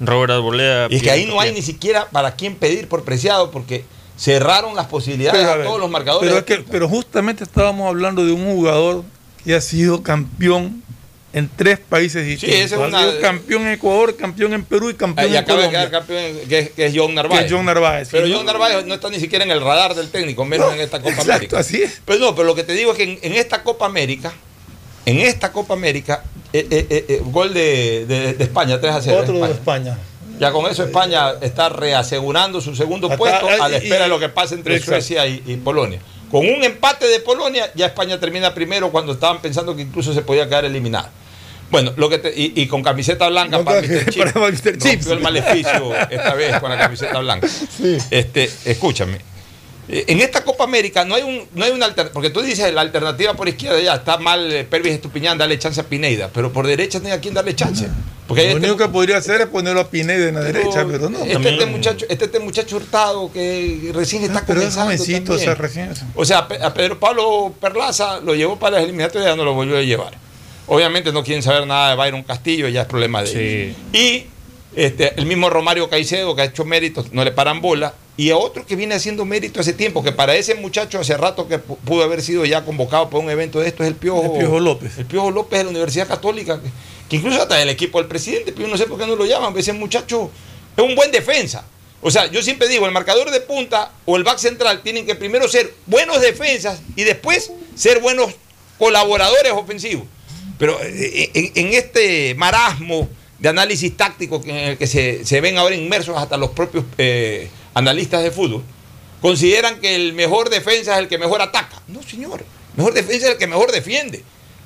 [0.00, 0.86] Robert Arboleda.
[0.90, 3.84] Y es que ahí no hay ni siquiera para quién pedir por preciado, porque
[4.16, 6.28] cerraron las posibilidades Pero, a a, ver, todos los marcadores.
[6.28, 9.04] Pero, es que- pero justamente estábamos hablando de un jugador
[9.44, 10.82] que ha sido campeón
[11.34, 12.58] en tres países distintos.
[12.58, 15.62] es ha sido campeón en Ecuador, campeón en Perú y campeón Ah, y en acaba
[15.62, 17.40] de quedar campeón, que, es- que es John Narváez.
[17.40, 18.36] Que es John Narváez, sí, Pero ¿no?
[18.36, 21.10] John Narváez no está ni siquiera en el radar del técnico, menos en esta Copa
[21.10, 21.58] exacto, América.
[21.58, 22.00] así es.
[22.04, 24.32] Pero no, pero lo que te digo es que en, en esta Copa América,
[25.06, 29.18] en esta Copa América, eh, eh, eh, gol de, de- de España, 3 a 0.
[29.20, 29.92] Otro de España.
[29.92, 29.98] España.
[30.38, 34.18] Ya con eso España está reasegurando su segundo puesto a la y- espera de lo
[34.18, 34.92] que pase entre Exacto.
[35.00, 36.00] Suecia y, y Polonia.
[36.30, 40.22] Con un empate de Polonia, ya España termina primero cuando estaban pensando que incluso se
[40.22, 41.10] podía quedar eliminada.
[41.70, 44.10] Bueno, lo que te- y, y con camiseta blanca No, para que- Mr.
[44.10, 44.24] Chip.
[44.32, 44.78] para Mr.
[44.78, 44.84] Chips.
[45.06, 47.48] Rompió el maleficio esta vez con la camiseta blanca.
[48.10, 49.18] Este, escúchame.
[49.86, 52.80] En esta Copa América no hay un no hay una alternativa, porque tú dices la
[52.80, 56.66] alternativa por izquierda ya está mal eh, Pervis Estupiñán, darle chance a Pineida, pero por
[56.66, 57.86] derecha no hay a quién darle chance.
[58.26, 60.86] Porque hay Lo este- único que podría hacer es ponerlo a Pineda en la derecha,
[60.90, 61.22] pero no.
[61.22, 65.04] este, este muchacho, este, este muchacho hurtado que recién está Ah, pero es comenzando.
[65.04, 65.90] jovencito, o sea, recién.
[66.14, 69.52] O sea, a Pedro Pablo Perlaza lo llevó para las eliminatorias y ya no lo
[69.52, 70.14] volvió a llevar.
[70.66, 73.76] Obviamente no quieren saber nada de Byron Castillo, ya es problema de ellos.
[73.92, 74.26] Y
[74.74, 77.94] este, el mismo Romario Caicedo, que ha hecho méritos, no le paran bola.
[78.16, 81.48] Y a otro que viene haciendo mérito hace tiempo, que para ese muchacho hace rato
[81.48, 84.22] que pu- pudo haber sido ya convocado para un evento de esto, es el Piojo,
[84.34, 84.98] El Piojo López.
[84.98, 86.68] El Piojo López de la Universidad Católica, que,
[87.08, 89.26] que incluso hasta el equipo del presidente, pero yo no sé por qué no lo
[89.26, 90.30] llaman, ese muchacho
[90.76, 91.64] es un buen defensa.
[92.02, 95.16] O sea, yo siempre digo, el marcador de punta o el back central tienen que
[95.16, 98.32] primero ser buenos defensas y después ser buenos
[98.78, 100.04] colaboradores ofensivos.
[100.58, 103.08] Pero eh, en, en este marasmo
[103.38, 107.48] de análisis táctico en el que se, se ven ahora inmersos hasta los propios eh,
[107.74, 108.62] analistas de fútbol,
[109.20, 111.82] consideran que el mejor defensa es el que mejor ataca.
[111.88, 112.44] No, señor.
[112.76, 114.22] Mejor defensa es el que mejor defiende.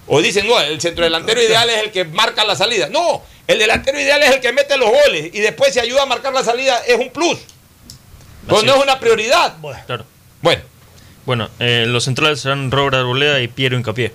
[0.06, 2.89] O dicen, no, el centrodelantero ideal es el que marca la salida.
[2.89, 6.06] No, el delantero ideal es el que mete los goles y después si ayuda a
[6.06, 7.39] marcar la salida es un plus.
[8.47, 9.56] Pero Así no es una prioridad.
[9.86, 10.05] Claro.
[10.40, 10.62] Bueno.
[11.27, 14.12] Bueno, eh, los centrales serán Robert Arboleda y Piero Incapié.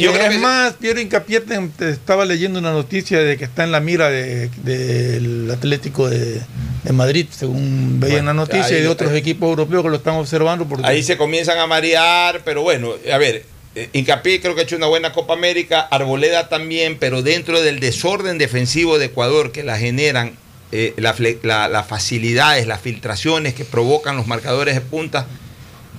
[0.00, 1.42] Yo es más, Piero Incapié
[1.80, 6.40] estaba leyendo una noticia de que está en la mira de- del Atlético de,
[6.84, 10.14] de Madrid, según veía en la noticia, y de otros equipos europeos que lo están
[10.14, 10.66] observando.
[10.66, 13.44] Porque Ahí se comienzan a marear, pero bueno, a ver,
[13.76, 17.78] eh, Hincapié creo que ha hecho una buena Copa América, Arboleda también, pero dentro del
[17.78, 20.32] desorden defensivo de Ecuador que la generan,
[20.72, 25.26] eh, la fle- la- las facilidades, las filtraciones que provocan los marcadores de punta,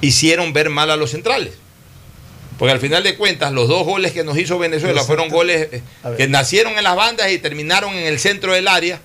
[0.01, 1.53] hicieron ver mal a los centrales.
[2.60, 5.81] Porque al final de cuentas, los dos goles que nos hizo Venezuela fueron goles eh,
[6.18, 8.99] que nacieron en las bandas y terminaron en el centro del área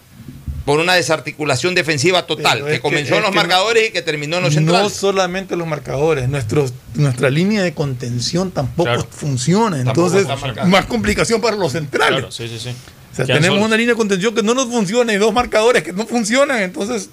[0.64, 4.38] por una desarticulación defensiva total, que comenzó en los que no- marcadores y que terminó
[4.38, 4.92] en los no centrales.
[4.94, 9.06] solamente los marcadores, nuestros, nuestra línea de contención tampoco Claro.
[9.10, 9.84] funciona.
[9.84, 12.18] Tampoco Entonces, más complicación para los centrales.
[12.20, 12.70] Claro, sí, sí, sí.
[13.12, 15.92] O sea, tenemos una línea de contención que no nos funciona y dos marcadores que
[15.92, 17.10] no funcionan, entonces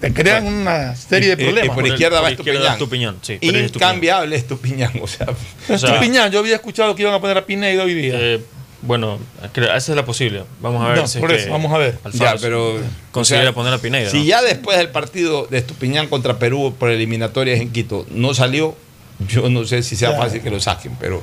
[0.00, 1.76] te crean una serie de Y- problemas.
[1.76, 2.72] Y, por izquierda va Estupiñán.
[2.72, 3.38] Estupiñán, sí.
[3.40, 4.92] Incambiable Estupiñán.
[5.02, 5.26] O sea,
[5.68, 8.14] O sea, Estupiñán, yo había escuchado que iban a poner a Pineda hoy día.
[8.16, 8.40] eh,
[8.82, 9.18] bueno,
[9.52, 10.44] creo- esa es la posible.
[10.60, 11.98] Vamos a ver No, si es por que eso, vamos a ver.
[12.04, 12.78] Alfaro Ya, pero,
[13.10, 14.10] considera o sea, poner a Pineda.
[14.10, 14.24] si ¿no?
[14.24, 18.76] ya después del partido de Estupiñán contra Perú por eliminatorias en Quito no salió,
[19.28, 20.18] yo no sé si sea Ya.
[20.18, 21.22] fácil que lo saquen, pero,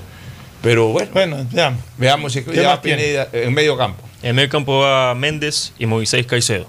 [0.64, 1.78] pero bueno, Bueno, ya.
[1.98, 3.04] veamos si ¿Qué ya más tiene?
[3.04, 4.04] Pineda en medio campo.
[4.24, 6.66] En medio campo va Méndez y Moisés Caicedo.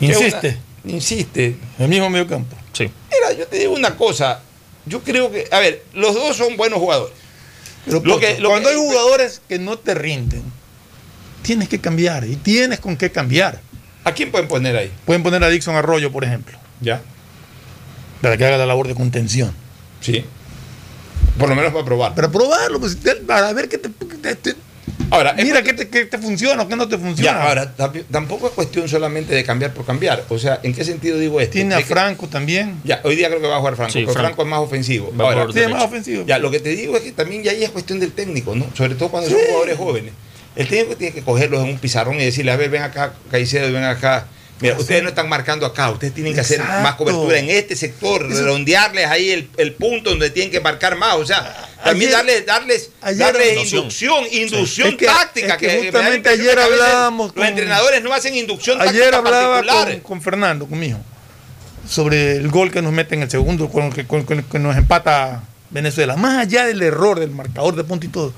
[0.00, 0.58] Insiste.
[0.84, 1.56] Insiste.
[1.78, 2.56] El mismo medio campo.
[2.72, 2.84] Sí.
[2.84, 4.40] Mira, yo te digo una cosa.
[4.86, 7.14] Yo creo que, a ver, los dos son buenos jugadores.
[7.84, 10.42] Pero Lo Pocho, que- lo cuando que- hay jugadores que no te rinden,
[11.42, 13.60] tienes que cambiar y tienes con qué cambiar.
[14.04, 14.92] ¿A quién pueden poner ahí?
[15.04, 17.02] Pueden poner a Dixon Arroyo, por ejemplo, Ya.
[18.22, 19.54] para que haga la labor de contención.
[20.00, 20.24] Sí.
[21.38, 22.14] Por lo menos para probar.
[22.14, 22.96] Para probarlo, pues,
[23.26, 24.56] para ver qué te, te- te-
[25.10, 27.32] Ahora, mira qué te, qué te funciona o qué no te funciona.
[27.32, 30.24] Ya, ahora, tamp- tampoco es cuestión solamente de cambiar por cambiar.
[30.28, 31.52] O sea, ¿en qué sentido digo esto?
[31.54, 32.80] Tiene a que- Franco también.
[32.84, 34.26] Ya, hoy día creo que va a jugar Franco, Sí, pero Franco.
[34.28, 34.42] Franco.
[34.42, 35.12] es más ofensivo.
[35.18, 36.24] Va Ahora, Sí, es más ofensivo.
[36.26, 38.66] ya, lo que te digo es que también ya ahí es cuestión del técnico, ¿no?
[38.76, 40.12] Sobre todo cuando son jugadores jóvenes.
[40.56, 43.72] El técnico tiene que cogerlos en un pizarrón y decirle, a ver, ven acá, Caicedo,
[43.72, 44.26] ven acá.
[44.60, 48.26] Mira, ustedes no están marcando acá, ustedes tienen que hacer más cobertura en este sector,
[48.30, 51.14] Eso- redondearles ahí el, el punto donde tienen que marcar más.
[51.14, 53.78] O sea, también Ayer- darles, darles, ayer- darles Inducción.
[53.82, 55.54] inducción, inducción Es que- táctica.
[55.54, 59.92] es que justamente ayer hablábamos Los con- entrenadores no hacen inducción Ayer táctica hablaba particular.
[59.92, 60.98] con, con Fernando, con mi hijo,
[61.88, 64.76] sobre el gol que nos mete en el segundo, con, que, con- con- que nos
[64.76, 66.16] empata Venezuela.
[66.16, 68.32] Más allá del error del marcador de punto y todo,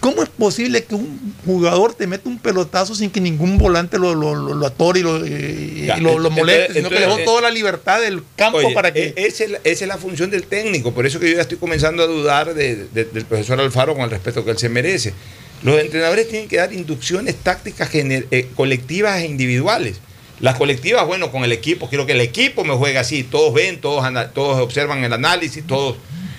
[0.00, 4.14] ¿Cómo es posible que un jugador te meta un pelotazo sin que ningún volante lo,
[4.14, 6.94] lo, lo- lo atore y lo, y- y Ya, lo- lo entonces- moleste, sino que
[6.94, 9.14] le dejó entonces, toda la libertad del campo Oye, para que...
[9.16, 11.42] e- esa, es la, esa es la función del técnico, por eso que yo ya
[11.42, 14.68] estoy comenzando a dudar de- de- del profesor Alfaro con el respeto que él se
[14.68, 15.14] merece.
[15.62, 20.00] Los entrenadores tienen que dar inducciones tácticas eh, colectivas e individuales.
[20.40, 23.80] Las colectivas, bueno, con el equipo, quiero que el equipo me juegue así, todos ven,
[23.80, 24.04] todos,
[24.34, 25.96] todos observan el análisis, todos.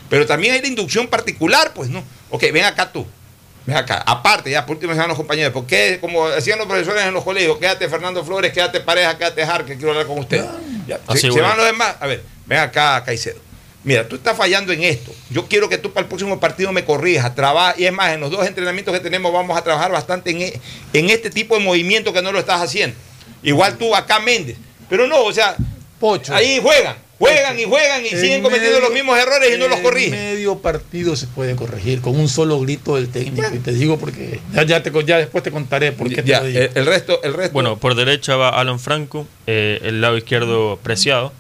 [0.10, 2.04] Pero también hay la inducción particular, pues, ¿no?
[2.30, 3.08] Ok, ven acá tú.
[3.68, 5.98] Ven acá, aparte, ya por último se van los compañeros, ¿por qué?
[6.00, 9.76] Como decían los profesores en los colegios, quédate Fernando Flores, quédate Pareja, quédate Jar, que
[9.76, 10.44] quiero hablar con usted.
[10.88, 11.96] Ya, se, van los demás.
[12.00, 13.40] A ver, ven acá, Caicedo.
[13.84, 15.14] Mira, tú estás fallando en esto.
[15.30, 17.76] Yo quiero que tú para el próximo partido me corrijas, trabaja.
[17.78, 20.62] Y es más, en los dos entrenamientos que tenemos vamos a trabajar bastante en, e-
[20.94, 22.96] en este tipo de movimiento que no lo estás haciendo.
[23.44, 24.58] Igual tú acá Méndez.
[24.90, 25.56] Pero no, o sea,
[26.34, 29.68] ahí juegan, juegan y juegan y En siguen cometiendo medio- los mismos errores y no
[29.68, 30.12] los en corrigen.
[30.12, 33.48] medio partido se puede corregir con un solo grito del técnico.
[33.54, 36.44] Y te digo porque ya, ya, te, ya después te contaré por qué te lo
[36.44, 36.60] digo.
[36.76, 37.54] el resto, el resto.
[37.54, 41.34] Bueno, por derecha va Alan Franco, eh, el lado izquierdo Preciado,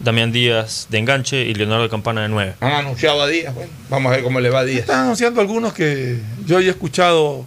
[0.00, 2.54] Damián Díaz de enganche y Leonardo Campana de 9.
[2.60, 4.80] Han anunciado a Díaz, bueno, vamos a ver cómo le va a Díaz.
[4.82, 7.44] Están anunciando algunos que yo había escuchado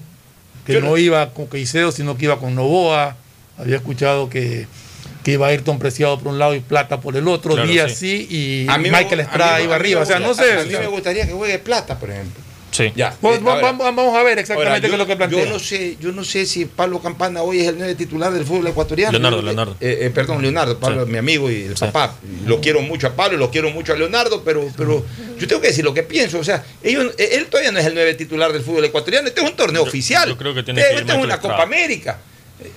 [0.65, 3.15] que Yo no, no- iba con Caicedo, sino que iba con Novoa.
[3.57, 4.67] Había escuchado que,
[5.23, 7.53] que iba Ayrton Preciado por un lado y Plata por el otro.
[7.53, 8.25] Claro, Díaz sí.
[8.29, 8.35] sí,
[8.65, 10.01] y A me Michael Estrada a iba a arriba.
[10.01, 10.53] O sea, no sé.
[10.53, 12.41] A mí me gustaría que juegue Plata, por ejemplo.
[12.71, 12.89] Sí.
[12.95, 13.13] Ya.
[13.21, 15.43] Vamos- eh, ahora- vamos, vamos a ver exactamente Ahora, qué es lo que plantea.
[15.43, 18.45] Yo no sé, yo no sé si Pablo Campana hoy es el nueve titular del
[18.45, 19.11] fútbol ecuatoriano.
[19.11, 19.75] Leonardo, que- Leonardo.
[19.81, 22.15] eh, eh, perdón, Leonardo, Pablo es mi amigo y el papá.
[22.45, 25.05] Lo quiero mucho a Pablo, y lo quiero mucho a Leonardo, pero, pero
[25.37, 26.39] yo tengo que decir lo que pienso.
[26.39, 29.27] O sea, ellos, eh, él todavía no es el nueve titular del fútbol ecuatoriano.
[29.27, 30.29] Este es un torneo oficial.
[30.29, 31.39] yo creo que tiene Este- que ir esta es una.
[31.41, 32.19] Copa América.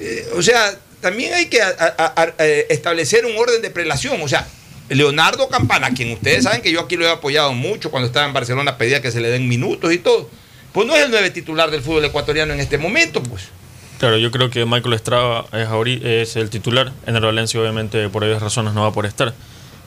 [0.00, 4.20] Eh, o sea, también hay que a- a- a- eh, establecer un orden de prelación.
[4.22, 4.48] O sea,
[4.88, 8.32] Leonardo Campana, quien ustedes saben que yo aquí lo he apoyado mucho cuando estaba en
[8.32, 10.30] Barcelona, pedía que se le den minutos y todo.
[10.72, 13.42] Pues no es el nueve titular del fútbol ecuatoriano en este momento, pues.
[13.98, 15.68] Claro, yo creo que Michael Estrada es,
[16.02, 16.92] es el titular.
[17.06, 19.34] En el Valencia, obviamente, por obvias razones no va por estar.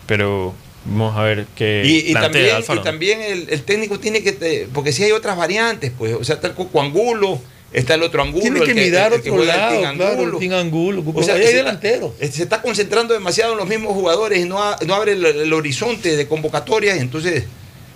[0.06, 0.54] Pero
[0.86, 2.80] vamos a ver qué Y, también, Alfaro.
[2.80, 6.36] y también el, el técnico tiene que, porque si hay otras variantes, pues, o sea,
[6.36, 7.42] está el Coco Angulo,
[7.74, 8.42] está el otro Angulo.
[8.42, 11.04] Tiene el que mirar el que otro lado, claro, el Angulo.
[11.14, 12.14] O sea, que hay delantero.
[12.20, 15.54] se está concentrando demasiado en los mismos jugadores y no, ha- no abre el, el
[15.54, 16.98] horizonte de convocatorias.
[16.98, 17.44] y Entonces,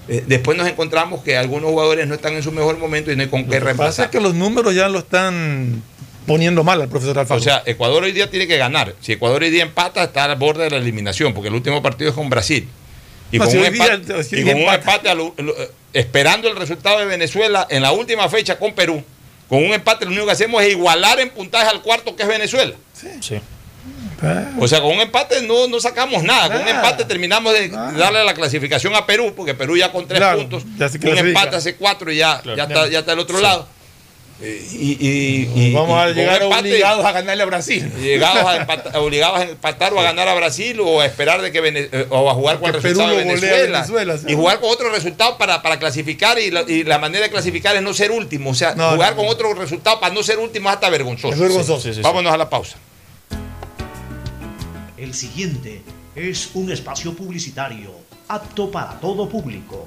[0.09, 3.23] eh, después nos encontramos que algunos jugadores no están en su mejor momento y no
[3.23, 4.05] hay con qué Lo que pasa reemplazar.
[4.05, 5.81] es que los números ya lo están
[6.25, 7.39] poniendo mal al profesor Alfaro.
[7.39, 8.93] O sea, Ecuador hoy día tiene que ganar.
[9.01, 12.09] Si Ecuador hoy día empata, está al borde de la eliminación, porque el último partido
[12.11, 12.67] es con Brasil.
[13.31, 15.55] Y No, con si un día- empate, si y con un empate a lo- lo-
[15.93, 19.03] esperando el resultado de Venezuela en la última fecha con Perú,
[19.51, 22.29] con un empate lo único que hacemos es igualar en puntaje al cuarto que es
[22.29, 22.73] Venezuela.
[22.93, 23.35] Sí.
[24.57, 26.47] O sea, con un empate no, no sacamos nada.
[26.53, 30.19] Con un empate terminamos de darle la clasificación a Perú, porque Perú ya con tres
[30.21, 33.43] Claro, puntos, un empate hace cuatro y ya, ya, está, ya está al otro Sí.
[33.43, 33.67] lado.
[34.41, 37.91] Y, y- y- Vamos a llegar empate- obligados a ganarle a Brasil.
[38.01, 41.51] Llegados a empatar, obligados a empatar o a ganar a Brasil o a esperar de
[41.51, 44.25] que Vene- eh, o a jugar con el Perú resultado de Venezuela, Venezuela, sí.
[44.29, 47.75] y jugar con otro resultado para, para clasificar y la, y la manera de clasificar
[47.75, 50.39] es no ser último o sea No, jugar no, con otro resultado para no ser
[50.39, 51.79] último es hasta vergonzoso Es vergonzoso.
[51.81, 52.77] Sí, sí, sí, vámonos a la pausa
[54.97, 55.81] El siguiente
[56.15, 57.91] es un espacio publicitario
[58.27, 59.85] apto para todo público.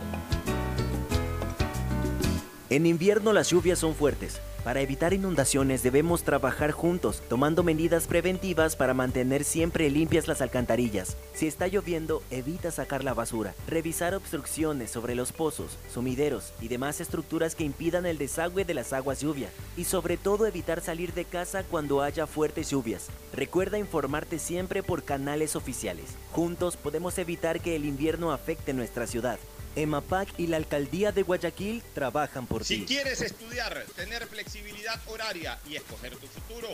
[2.71, 4.41] En invierno las lluvias son fuertes.
[4.65, 11.19] Para evitar inundaciones debemos trabajar juntos, tomando medidas preventivas para mantener siempre limpias las alcantarillas.
[11.35, 17.03] Si está lloviendo, evita sacar la basura, revisar obstrucciones sobre los pozos, sumideros y demás
[17.03, 19.51] estructuras que impidan el desagüe de las aguas lluvia.
[19.77, 23.09] Y sobre todo evitar salir de casa cuando haya fuertes lluvias.
[23.35, 26.07] Recuerda informarte siempre por canales oficiales.
[26.33, 29.39] Juntos podemos evitar que el invierno afecte nuestra ciudad.
[29.77, 32.87] EMAPAC y la Alcaldía de Guayaquil trabajan por Si ti.
[32.87, 36.69] quieres estudiar, tener flexibilidad horaria y escoger tu futuro,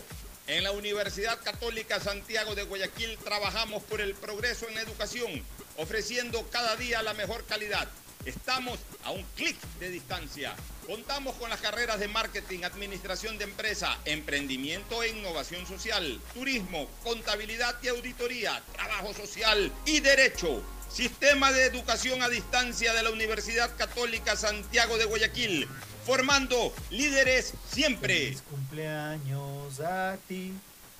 [0.47, 5.43] en la Universidad Católica Santiago de Guayaquil trabajamos por el progreso en la educación,
[5.77, 7.89] ofreciendo cada día la mejor calidad.
[8.27, 10.55] Estamos a un clic de distancia.
[10.87, 17.77] Contamos con las carreras de marketing, administración de empresa, emprendimiento e innovación social, turismo, contabilidad
[17.83, 20.63] y auditoría, trabajo social y derecho.
[20.93, 25.69] Sistema de Educación a Distancia de la Universidad Católica Santiago de Guayaquil,
[26.05, 28.15] formando líderes siempre.
[28.15, 30.53] Feliz cumpleaños a ti,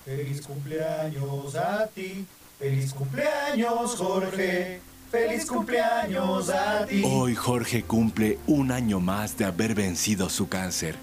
[0.05, 2.25] feliz cumpleaños a ti,
[2.57, 4.79] feliz cumpleaños Jorge,
[5.11, 7.03] feliz cumpleaños a ti.
[7.05, 10.95] Hoy Jorge cumple un año más de haber vencido su cáncer.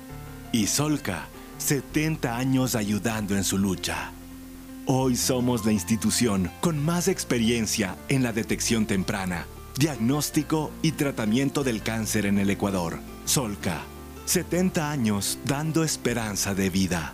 [0.50, 1.28] Y Solca,
[1.58, 4.12] 70 años ayudando en su lucha.
[4.90, 9.44] Hoy somos la institución con más experiencia en la detección temprana,
[9.76, 12.98] diagnóstico y tratamiento del cáncer en el Ecuador.
[13.26, 13.82] Solca,
[14.24, 17.12] 70 años dando esperanza de vida.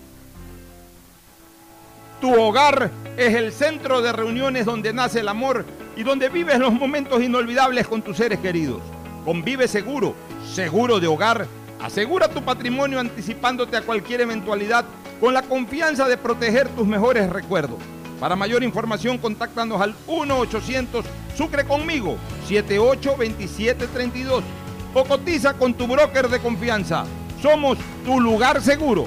[2.20, 6.72] Tu hogar es el centro de reuniones donde nace el amor y donde vives los
[6.72, 8.82] momentos inolvidables con tus seres queridos.
[9.24, 10.14] Convive seguro,
[10.48, 11.48] seguro de hogar.
[11.82, 14.84] Asegura tu patrimonio anticipándote a cualquier eventualidad
[15.24, 17.78] con la confianza de proteger tus mejores recuerdos.
[18.20, 21.02] Para mayor información, contáctanos al 1-800
[21.34, 24.44] Sucre conmigo 782732
[24.92, 27.06] o cotiza con tu broker de confianza.
[27.40, 29.06] Somos tu lugar seguro.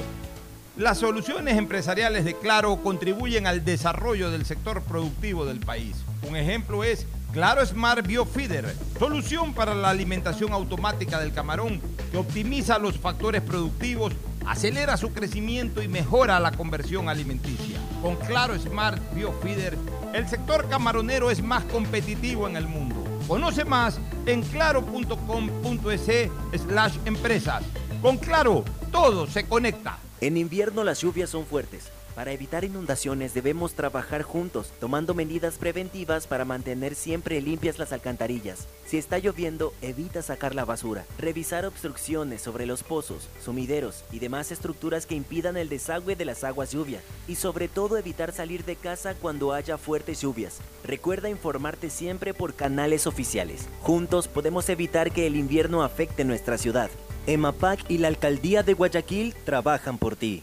[0.76, 5.94] Las soluciones empresariales de Claro contribuyen al desarrollo del sector productivo del país.
[6.28, 11.80] Un ejemplo es Claro Smart Biofeeder, solución para la alimentación automática del camarón
[12.10, 14.14] que optimiza los factores productivos,
[14.46, 17.80] acelera su crecimiento y mejora la conversión alimenticia.
[18.02, 19.76] Con Claro Smart Biofeeder,
[20.14, 23.04] el sector camaronero es más competitivo en el mundo.
[23.26, 26.30] Conoce más en claro.com.es
[26.66, 27.62] slash empresas.
[28.00, 29.98] Con Claro, todo se conecta.
[30.20, 31.90] En invierno las lluvias son fuertes.
[32.18, 38.66] Para evitar inundaciones debemos trabajar juntos, tomando medidas preventivas para mantener siempre limpias las alcantarillas.
[38.86, 41.04] Si está lloviendo, evita sacar la basura.
[41.20, 46.42] Revisar obstrucciones sobre los pozos, sumideros y demás estructuras que impidan el desagüe de las
[46.42, 47.00] aguas lluvia.
[47.28, 50.58] Y sobre todo evitar salir de casa cuando haya fuertes lluvias.
[50.82, 53.68] Recuerda informarte siempre por canales oficiales.
[53.80, 56.90] Juntos podemos evitar que el invierno afecte nuestra ciudad.
[57.28, 60.42] EMAPAC y la Alcaldía de Guayaquil trabajan por ti.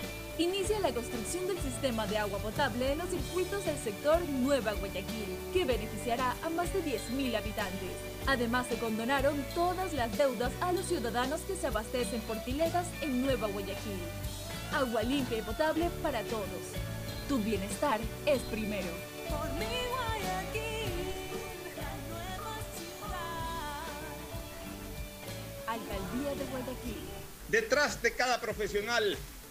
[0.41, 5.37] Inicia la construcción del sistema de agua potable en los circuitos del sector Nueva Guayaquil,
[5.53, 7.91] que beneficiará a más de 10.000 habitantes.
[8.25, 13.21] Además, se condonaron todas las deudas a los ciudadanos que se abastecen por piletas en
[13.21, 13.99] Nueva Guayaquil.
[14.73, 16.73] Agua limpia y potable para todos.
[17.29, 18.89] Tu bienestar es primero.
[19.29, 21.05] Por mi Guayaquil,
[21.77, 23.85] la nueva ciudad.
[25.67, 27.09] Alcaldía de Guayaquil.
[27.47, 29.15] Detrás de cada profesional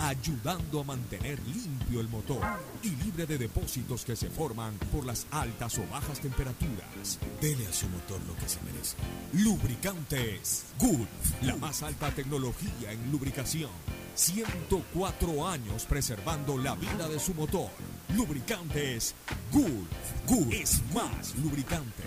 [0.00, 2.42] ayudando a mantener limpio el motor
[2.82, 7.18] y libre de depósitos que se forman por las altas o bajas temperaturas.
[7.40, 8.96] Dele a su motor lo que se merece.
[9.32, 13.70] Lubricantes Gulf, la más alta tecnología en lubricación.
[14.14, 17.70] 104 años preservando la vida de su motor.
[18.14, 19.14] Lubricantes
[19.52, 19.88] Gulf.
[20.26, 22.02] Gulf es más lubricante.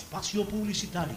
[0.00, 1.14] Espacio publicitario.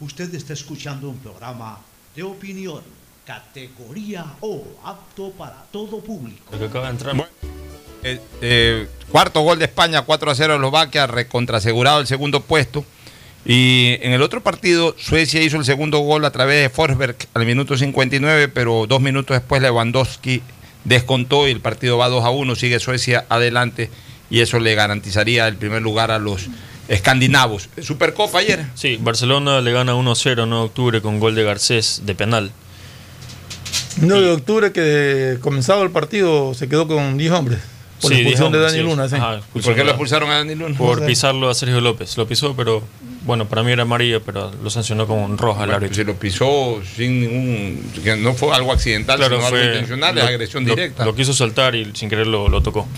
[0.00, 1.78] Usted está escuchando un programa
[2.14, 2.82] de opinión,
[3.26, 6.42] categoría O, apto para todo público.
[6.52, 7.30] El que acaba de entrar.
[8.04, 12.84] Eh, eh, cuarto gol de España, 4 a 0 Eslovaquia, recontrasegurado el segundo puesto.
[13.44, 17.44] Y en el otro partido, Suecia hizo el segundo gol a través de Forsberg al
[17.44, 20.42] minuto 59, pero dos minutos después Lewandowski
[20.84, 23.90] descontó y el partido va 2 a 1, sigue Suecia adelante
[24.30, 26.48] y eso le garantizaría el primer lugar a los
[26.94, 27.68] escandinavos.
[27.80, 28.66] Supercopa ayer.
[28.74, 32.52] Sí, Barcelona le gana 1-0 9 de octubre con gol de Garcés de penal.
[34.00, 37.58] 9 de octubre que comenzado el partido se quedó con 10 hombres.
[38.00, 38.82] Por la Sí, expulsión de Dani sí.
[38.82, 39.14] Luna, sí.
[39.14, 40.76] Ajá, ¿Y por qué lo expulsaron a Dani Luna?
[40.76, 42.16] Por pisarlo a Sergio López.
[42.16, 42.82] Lo pisó, pero
[43.24, 45.94] bueno, para mí era amarilla, pero lo sancionó con roja el Bueno, árbitro.
[45.94, 47.92] si lo pisó sin ningún.
[48.02, 51.04] que no fue algo accidental, Claro, sino algo fue- intencional, es lo- agresión lo- directa.
[51.04, 52.88] Lo quiso saltar y sin querer lo, lo tocó.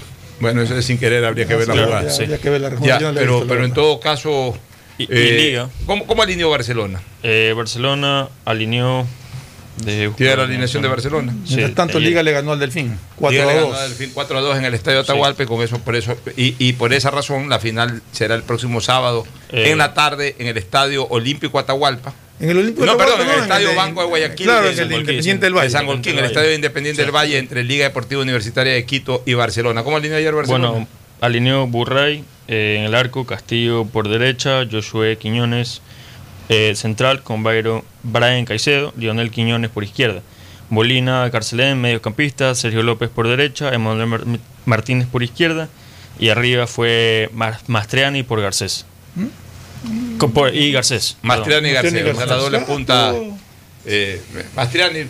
[0.41, 2.11] Bueno, eso es sin querer, habría que ver la Claro, jugada.
[2.11, 2.23] sí.
[2.25, 4.57] Habría que ver la he pero, pero en todo caso.
[4.99, 5.69] Y- y eh, Liga.
[5.87, 7.01] ¿cómo, ¿Cómo alineó Barcelona?
[7.23, 9.07] Eh, Barcelona alineó
[9.77, 11.35] De Tiene la alineación de Barcelona.
[11.49, 12.97] Mientras tanto, Liga le ganó al Delfín.
[13.17, 13.71] 4 Liga a le 2.
[13.73, 16.17] ganó al Delfín 4 a 2 en el estadio Atahualpa y con eso, por eso,
[16.37, 19.71] y, y por esa razón la final será el próximo sábado Eh.
[19.73, 22.13] en la tarde en el estadio Olímpico Atahualpa.
[22.41, 24.47] En el Olímpico No, perdón, en el estadio de- Banco de Guayaquil.
[24.47, 25.71] Claro, en el Independiente del de Valle.
[25.71, 29.85] San Golquín, el estadio Independiente del Valle entre Liga Deportiva Universitaria de Quito y Barcelona.
[29.85, 30.69] ¿Cómo alineó ayer Barcelona?
[30.71, 30.89] Bueno,
[31.21, 35.81] alineó Burray eh, en el arco, Castillo por derecha, Josué Quiñones
[36.49, 40.21] eh, central con Byron, Brian Caicedo, Lionel Quiñones por izquierda.
[40.71, 44.25] Molina, Carcelén, mediocampista, Sergio López por derecha, Emanuel Mar-
[44.67, 45.69] Martínez por izquierda
[46.19, 47.31] y arriba fue
[47.67, 48.87] Mastriani por Garcés.
[49.15, 49.44] Por-
[50.53, 51.17] y Garcés.
[51.23, 53.15] Mastriani y o sea, la doble punta.
[53.87, 54.21] Eh,
[54.57, 55.01] Mastriani,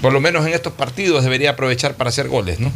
[0.00, 2.72] por lo menos en estos partidos, debería aprovechar para hacer goles, ¿no?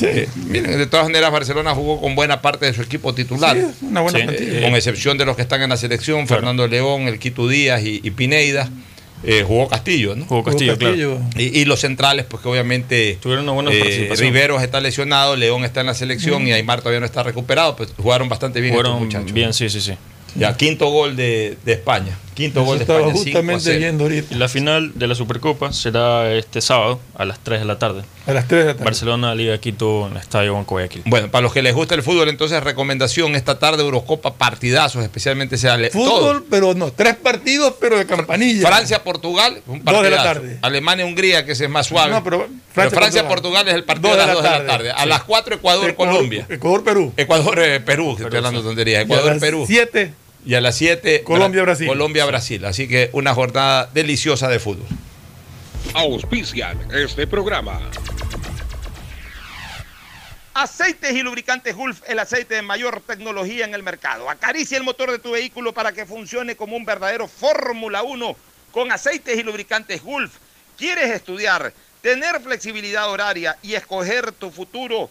[0.00, 3.56] Eh, miren, de todas maneras, Barcelona jugó con buena parte de su equipo titular.
[3.56, 4.58] Sí, una buena Sí, plantilla.
[4.58, 7.82] eh, con excepción de los que están en la selección, Fernando León, el Quito Díaz
[7.84, 8.68] y, y Pineida.
[9.24, 10.24] eh, jugó Castillo, ¿no?
[10.24, 11.16] Jugó Castillo, Jugó Castillo.
[11.30, 11.30] claro.
[11.36, 13.18] Y, y los centrales, pues que obviamente.
[13.20, 14.28] Tuvieron una buena eh, participación.
[14.32, 16.48] Riveros está lesionado, León está en la selección Mm.
[16.48, 17.76] y Aymar todavía no está recuperado.
[17.76, 19.32] Pues jugaron bastante bien estos Fueron muchachos.
[19.32, 19.92] bien, sí, sí, sí.
[20.34, 22.16] Ya, quinto gol de, de España.
[22.34, 23.00] Quinto Eso gol de España.
[23.04, 23.78] 5 a justamente 0.
[23.78, 24.34] viendo ahorita.
[24.34, 28.02] Y la final de la Supercopa será este sábado a las 3 de la tarde.
[28.26, 28.84] A las 3 de la tarde.
[28.84, 31.02] Barcelona, Liga Quito en el Estadio Banco Guayaquil.
[31.06, 35.56] Bueno, para los que les gusta el fútbol, entonces recomendación esta tarde Eurocopa partidazos, especialmente
[35.58, 36.42] sea Fútbol, todos.
[36.50, 38.66] pero no, tres partidos, pero de campanilla.
[38.66, 40.40] Francia, Portugal, un Dos de la partidazo.
[40.40, 40.58] tarde.
[40.62, 42.12] Alemania, Hungría, que es más suave.
[42.12, 43.64] No, pero Pero Francia, Portugal.
[43.64, 44.90] Portugal es el partido de las 2 de la tarde.
[44.92, 45.08] A Sí.
[45.08, 46.46] las 4 Ecuador, Ecuador, Colombia.
[46.48, 47.12] Ecuador, Perú.
[47.16, 48.98] Ecuador, eh, Perú, que estoy hablando de tonterías.
[49.00, 49.64] Y a Ecuador, las Perú.
[49.66, 50.14] 7.
[50.44, 51.86] Y a las 7 Colombia, Brasil.
[51.86, 52.64] Colombia, Brasil.
[52.64, 54.86] Así que una jornada deliciosa de fútbol.
[55.94, 57.80] Auspician este programa.
[60.54, 64.28] Aceites y lubricantes Gulf, el aceite de mayor tecnología en el mercado.
[64.28, 68.36] Acaricia el motor de tu vehículo para que funcione como un verdadero Fórmula 1
[68.70, 70.32] con aceites y lubricantes Gulf.
[70.76, 75.10] ¿Quieres estudiar, tener flexibilidad horaria y escoger tu futuro?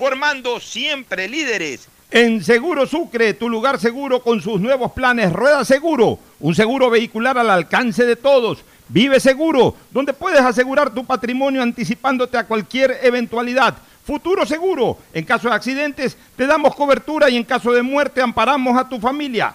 [0.00, 1.86] formando siempre líderes.
[2.10, 7.36] En Seguro Sucre, tu lugar seguro con sus nuevos planes Rueda Seguro, un seguro vehicular
[7.36, 8.64] al alcance de todos.
[8.88, 13.76] Vive Seguro, donde puedes asegurar tu patrimonio anticipándote a cualquier eventualidad.
[14.02, 18.78] Futuro Seguro, en caso de accidentes te damos cobertura y en caso de muerte amparamos
[18.78, 19.54] a tu familia.